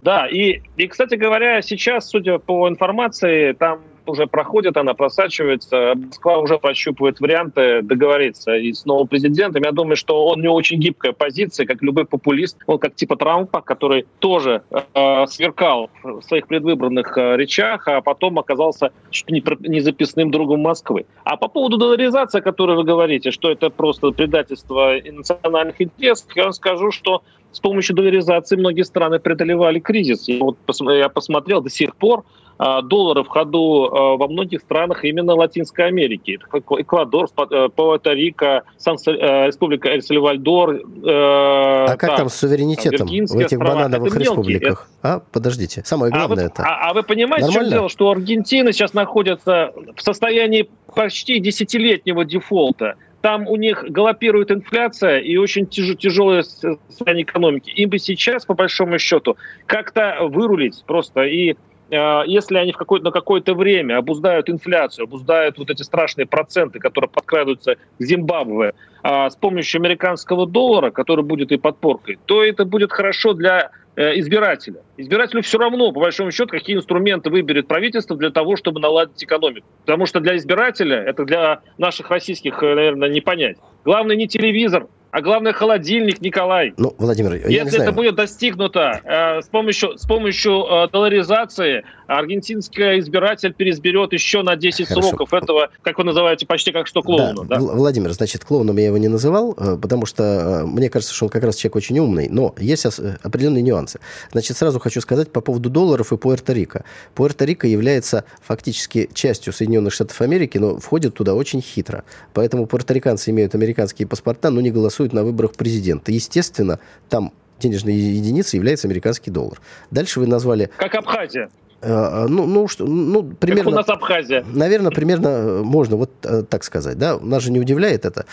Да, 0.00 0.28
и, 0.28 0.60
и, 0.76 0.86
кстати 0.86 1.16
говоря, 1.16 1.60
сейчас, 1.60 2.08
судя 2.08 2.38
по 2.38 2.68
информации, 2.68 3.50
там 3.50 3.80
уже 4.08 4.26
проходит, 4.26 4.76
она 4.76 4.94
просачивается. 4.94 5.94
Москва 5.94 6.38
уже 6.38 6.58
прощупывает 6.58 7.20
варианты 7.20 7.82
договориться 7.82 8.56
и 8.56 8.72
с 8.72 8.84
новым 8.84 9.06
президентом. 9.06 9.62
Я 9.62 9.72
думаю, 9.72 9.96
что 9.96 10.26
он 10.26 10.40
не 10.40 10.48
очень 10.48 10.78
гибкая 10.78 11.12
позиция, 11.12 11.66
как 11.66 11.82
любой 11.82 12.04
популист, 12.04 12.58
он 12.66 12.78
как 12.78 12.94
типа 12.94 13.16
Трампа, 13.16 13.60
который 13.60 14.06
тоже 14.18 14.62
э, 14.70 15.26
сверкал 15.26 15.90
в 16.02 16.22
своих 16.22 16.46
предвыборных 16.46 17.16
э, 17.16 17.36
речах, 17.36 17.86
а 17.88 18.00
потом 18.00 18.38
оказался 18.38 18.92
чуть 19.10 19.30
не, 19.30 19.42
не 19.68 19.80
записным 19.80 20.30
другом 20.30 20.60
Москвы. 20.60 21.06
А 21.24 21.36
по 21.36 21.48
поводу 21.48 21.76
долларизации, 21.76 22.38
о 22.38 22.42
которой 22.42 22.76
вы 22.76 22.84
говорите, 22.84 23.30
что 23.30 23.50
это 23.50 23.70
просто 23.70 24.10
предательство 24.10 24.94
национальных 25.10 25.80
интересов, 25.80 26.28
я 26.34 26.44
вам 26.44 26.52
скажу, 26.52 26.90
что 26.90 27.22
с 27.52 27.60
помощью 27.60 27.96
долларизации 27.96 28.56
многие 28.56 28.82
страны 28.82 29.18
преодолевали 29.18 29.80
кризис. 29.80 30.28
Я, 30.28 30.38
вот 30.38 30.58
я 30.80 31.08
посмотрел 31.08 31.62
до 31.62 31.70
сих 31.70 31.96
пор, 31.96 32.24
а, 32.58 32.82
доллары 32.82 33.22
в 33.22 33.28
ходу 33.28 33.84
а, 33.84 34.16
во 34.16 34.28
многих 34.28 34.60
странах 34.60 35.04
именно 35.04 35.34
Латинской 35.34 35.86
Америки. 35.86 36.38
Эквадор, 36.52 37.28
э, 37.50 37.68
Пуэрто-Рико, 37.74 38.62
э, 38.62 39.46
Республика 39.46 39.88
Эль-Сальвадор. 39.90 40.74
Э, 40.74 40.80
а 41.04 41.96
как 41.96 42.16
там 42.16 42.28
с 42.28 42.34
суверенитетом 42.34 43.06
в 43.06 43.10
этих 43.12 43.58
острова. 43.58 43.64
банановых 43.64 44.12
это 44.12 44.20
республиках? 44.20 44.88
А, 45.02 45.20
подождите, 45.32 45.82
самое 45.84 46.12
главное 46.12 46.44
а 46.44 46.46
это. 46.48 46.62
А, 46.64 46.90
а 46.90 46.94
вы 46.94 47.04
понимаете, 47.04 47.46
Нормально? 47.46 47.68
в 47.68 47.70
чем 47.70 47.78
дело? 47.78 47.88
Что 47.88 48.10
Аргентина 48.10 48.72
сейчас 48.72 48.92
находится 48.92 49.72
в 49.94 50.02
состоянии 50.02 50.68
почти 50.94 51.38
десятилетнего 51.38 52.24
дефолта 52.24 52.96
там 53.20 53.48
у 53.48 53.56
них 53.56 53.84
галопирует 53.88 54.50
инфляция 54.50 55.18
и 55.18 55.36
очень 55.36 55.66
тяж, 55.66 55.96
тяжелое 55.98 56.42
состояние 56.42 57.24
экономики. 57.24 57.70
Им 57.70 57.90
бы 57.90 57.98
сейчас, 57.98 58.44
по 58.44 58.54
большому 58.54 58.98
счету, 58.98 59.36
как-то 59.66 60.18
вырулить 60.20 60.84
просто 60.86 61.22
и 61.22 61.56
если 61.90 62.58
они 62.58 62.72
в 62.72 62.76
какое 62.76 63.00
на 63.00 63.10
какое-то 63.10 63.54
время 63.54 63.98
обуздают 63.98 64.50
инфляцию, 64.50 65.04
обуздают 65.04 65.58
вот 65.58 65.70
эти 65.70 65.82
страшные 65.82 66.26
проценты, 66.26 66.78
которые 66.78 67.08
подкрадываются 67.08 67.76
к 67.76 68.02
Зимбабве 68.02 68.74
а, 69.02 69.30
с 69.30 69.36
помощью 69.36 69.80
американского 69.80 70.46
доллара, 70.46 70.90
который 70.90 71.24
будет 71.24 71.52
и 71.52 71.56
подпоркой, 71.56 72.18
то 72.26 72.44
это 72.44 72.64
будет 72.64 72.92
хорошо 72.92 73.32
для 73.32 73.70
э, 73.96 74.18
избирателя. 74.18 74.82
Избирателю 74.96 75.42
все 75.42 75.58
равно, 75.58 75.92
по 75.92 76.00
большому 76.00 76.30
счету, 76.30 76.50
какие 76.50 76.76
инструменты 76.76 77.30
выберет 77.30 77.68
правительство 77.68 78.16
для 78.16 78.30
того, 78.30 78.56
чтобы 78.56 78.80
наладить 78.80 79.22
экономику. 79.22 79.66
Потому 79.86 80.06
что 80.06 80.20
для 80.20 80.36
избирателя, 80.36 80.96
это 80.96 81.24
для 81.24 81.60
наших 81.78 82.10
российских, 82.10 82.62
э, 82.62 82.74
наверное, 82.74 83.08
не 83.08 83.20
понять. 83.20 83.56
Главное 83.84 84.16
не 84.16 84.28
телевизор, 84.28 84.88
а 85.10 85.22
главное 85.22 85.52
холодильник, 85.52 86.20
Николай. 86.20 86.74
Ну, 86.76 86.94
Владимир, 86.98 87.34
я 87.34 87.46
Если 87.46 87.64
не 87.64 87.70
знаю. 87.70 87.82
это 87.84 87.92
будет 87.92 88.14
достигнуто 88.14 89.00
э, 89.04 89.42
с 89.42 89.48
помощью, 89.48 89.96
с 89.96 90.06
помощью 90.06 90.64
э, 90.64 90.88
долларизации, 90.92 91.84
аргентинский 92.06 92.98
избиратель 93.00 93.52
переизберет 93.52 94.12
еще 94.12 94.42
на 94.42 94.56
10 94.56 94.88
Хорошо. 94.88 95.08
сроков 95.08 95.34
этого, 95.34 95.70
как 95.82 95.98
вы 95.98 96.04
называете, 96.04 96.46
почти 96.46 96.72
как 96.72 96.86
что 96.86 97.02
клоуна. 97.02 97.44
Да. 97.44 97.56
Да? 97.56 97.60
Владимир, 97.60 98.12
значит, 98.12 98.44
клоуном 98.44 98.76
я 98.76 98.86
его 98.86 98.98
не 98.98 99.08
называл, 99.08 99.54
э, 99.56 99.78
потому 99.80 100.04
что 100.04 100.22
э, 100.22 100.66
мне 100.66 100.90
кажется, 100.90 101.14
что 101.14 101.26
он 101.26 101.30
как 101.30 101.42
раз 101.42 101.56
человек 101.56 101.76
очень 101.76 101.98
умный, 101.98 102.28
но 102.28 102.54
есть 102.58 102.84
определенные 103.22 103.62
нюансы. 103.62 104.00
Значит, 104.32 104.56
сразу 104.56 104.78
хочу 104.78 105.00
сказать 105.00 105.32
по 105.32 105.40
поводу 105.40 105.70
долларов 105.70 106.12
и 106.12 106.16
Пуэрто-Рико. 106.16 106.84
Пуэрто-Рико 107.14 107.66
является 107.66 108.24
фактически 108.42 109.08
частью 109.14 109.52
Соединенных 109.52 109.92
Штатов 109.92 110.20
Америки, 110.20 110.58
но 110.58 110.78
входит 110.78 111.14
туда 111.14 111.34
очень 111.34 111.62
хитро. 111.62 112.04
Поэтому 112.34 112.66
пуэрториканцы 112.66 113.30
имеют 113.30 113.54
американские 113.54 114.06
паспорта, 114.06 114.50
но 114.50 114.60
не 114.60 114.70
голосуют 114.70 114.97
на 115.12 115.24
выборах 115.24 115.52
президента. 115.52 116.12
Естественно, 116.12 116.78
там 117.08 117.32
денежной 117.60 117.94
единицей 117.94 118.56
является 118.56 118.86
американский 118.86 119.30
доллар. 119.30 119.60
Дальше 119.90 120.20
вы 120.20 120.26
назвали... 120.26 120.70
Как 120.76 120.94
Абхазия. 120.94 121.48
Э, 121.80 122.26
ну, 122.28 122.46
ну, 122.46 122.66
что, 122.66 122.86
ну, 122.86 123.22
примерно... 123.22 123.70
Как 123.70 123.72
у 123.72 123.76
нас 123.76 123.88
Абхазия. 123.88 124.44
Наверное, 124.52 124.90
примерно 124.90 125.28
э, 125.28 125.62
можно 125.62 125.96
вот 125.96 126.10
э, 126.24 126.42
так 126.42 126.64
сказать, 126.64 126.98
да, 126.98 127.18
нас 127.18 127.42
же 127.42 127.52
не 127.52 127.60
удивляет 127.60 128.04
это, 128.04 128.26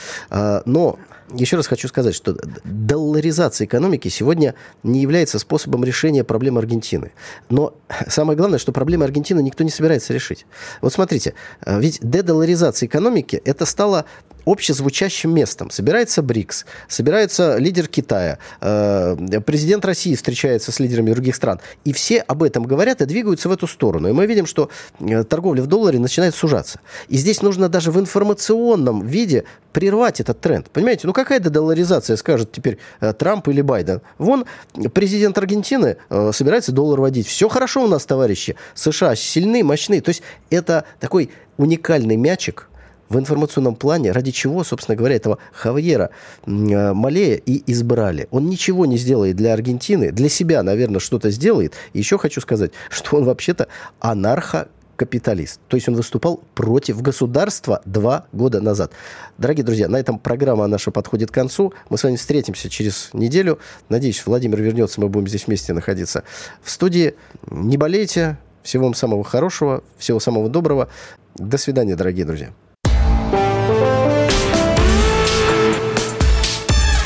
но 0.65 0.97
еще 1.33 1.57
раз 1.57 1.67
хочу 1.67 1.87
сказать, 1.87 2.13
что 2.13 2.35
долларизация 2.63 3.65
экономики 3.65 4.07
сегодня 4.09 4.53
не 4.83 5.01
является 5.01 5.39
способом 5.39 5.83
решения 5.83 6.23
проблем 6.23 6.57
Аргентины. 6.57 7.13
Но 7.49 7.73
самое 8.07 8.37
главное, 8.37 8.59
что 8.59 8.71
проблемы 8.71 9.05
Аргентины 9.05 9.41
никто 9.41 9.63
не 9.63 9.71
собирается 9.71 10.13
решить. 10.13 10.45
Вот 10.81 10.93
смотрите, 10.93 11.33
ведь 11.65 11.99
дедоларизация 12.01 12.85
экономики 12.87 13.41
это 13.43 13.65
стало 13.65 14.05
общезвучащим 14.45 15.33
местом. 15.33 15.69
Собирается 15.69 16.21
БРИКС, 16.21 16.65
собирается 16.87 17.57
лидер 17.57 17.87
Китая, 17.87 18.37
э, 18.61 19.15
президент 19.45 19.85
России 19.85 20.15
встречается 20.15 20.71
с 20.71 20.79
лидерами 20.79 21.11
других 21.11 21.35
стран. 21.35 21.59
И 21.83 21.93
все 21.93 22.19
об 22.19 22.43
этом 22.43 22.63
говорят 22.63 23.01
и 23.01 23.05
двигаются 23.05 23.49
в 23.49 23.51
эту 23.51 23.67
сторону. 23.67 24.09
И 24.09 24.11
мы 24.11 24.25
видим, 24.25 24.45
что 24.45 24.69
э, 24.99 25.23
торговля 25.23 25.61
в 25.61 25.67
долларе 25.67 25.99
начинает 25.99 26.35
сужаться. 26.35 26.79
И 27.07 27.17
здесь 27.17 27.41
нужно 27.41 27.69
даже 27.69 27.91
в 27.91 27.99
информационном 27.99 29.05
виде 29.05 29.45
прервать 29.73 30.21
этот 30.21 30.39
тренд. 30.39 30.69
Понимаете, 30.69 31.07
ну 31.07 31.13
какая 31.13 31.39
дедоларизация, 31.39 32.15
скажет 32.15 32.51
теперь 32.51 32.77
э, 33.01 33.13
Трамп 33.13 33.47
или 33.49 33.61
Байден? 33.61 34.01
Вон 34.17 34.45
президент 34.93 35.37
Аргентины 35.37 35.97
собирается 36.31 36.71
доллар 36.71 37.01
вводить. 37.01 37.27
Все 37.27 37.49
хорошо 37.49 37.83
у 37.83 37.87
нас, 37.87 38.05
товарищи. 38.05 38.55
США 38.73 39.15
сильны, 39.15 39.63
мощны. 39.63 40.01
То 40.01 40.09
есть 40.09 40.21
это 40.49 40.85
такой 40.99 41.29
уникальный 41.57 42.15
мячик, 42.15 42.69
в 43.09 43.17
информационном 43.19 43.75
плане, 43.75 44.11
ради 44.11 44.31
чего, 44.31 44.63
собственно 44.63 44.95
говоря, 44.95 45.15
этого 45.15 45.37
Хавьера 45.53 46.09
э, 46.45 46.93
Малея 46.93 47.35
и 47.35 47.63
избрали. 47.71 48.27
Он 48.31 48.49
ничего 48.49 48.85
не 48.85 48.97
сделает 48.97 49.35
для 49.35 49.53
Аргентины, 49.53 50.11
для 50.11 50.29
себя, 50.29 50.63
наверное, 50.63 50.99
что-то 50.99 51.29
сделает. 51.31 51.73
Еще 51.93 52.17
хочу 52.17 52.41
сказать, 52.41 52.71
что 52.89 53.17
он 53.17 53.25
вообще-то 53.25 53.67
анархо 53.99 54.67
капиталист. 54.95 55.59
То 55.67 55.75
есть 55.75 55.87
он 55.89 55.95
выступал 55.95 56.41
против 56.53 57.01
государства 57.01 57.81
два 57.85 58.27
года 58.31 58.61
назад. 58.61 58.91
Дорогие 59.37 59.65
друзья, 59.65 59.89
на 59.89 59.97
этом 59.97 60.19
программа 60.19 60.67
наша 60.67 60.91
подходит 60.91 61.31
к 61.31 61.33
концу. 61.33 61.73
Мы 61.89 61.97
с 61.97 62.03
вами 62.03 62.15
встретимся 62.15 62.69
через 62.69 63.09
неделю. 63.13 63.59
Надеюсь, 63.89 64.25
Владимир 64.25 64.61
вернется, 64.61 65.01
мы 65.01 65.09
будем 65.09 65.27
здесь 65.27 65.47
вместе 65.47 65.73
находиться 65.73 66.23
в 66.61 66.71
студии. 66.71 67.15
Не 67.49 67.77
болейте. 67.77 68.37
Всего 68.63 68.85
вам 68.85 68.95
самого 68.95 69.23
хорошего, 69.23 69.83
всего 69.97 70.19
самого 70.19 70.49
доброго. 70.49 70.89
До 71.35 71.57
свидания, 71.57 71.95
дорогие 71.95 72.25
друзья. 72.25 72.64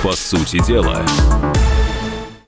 По 0.03 0.13
сути 0.13 0.59
дела, 0.65 1.05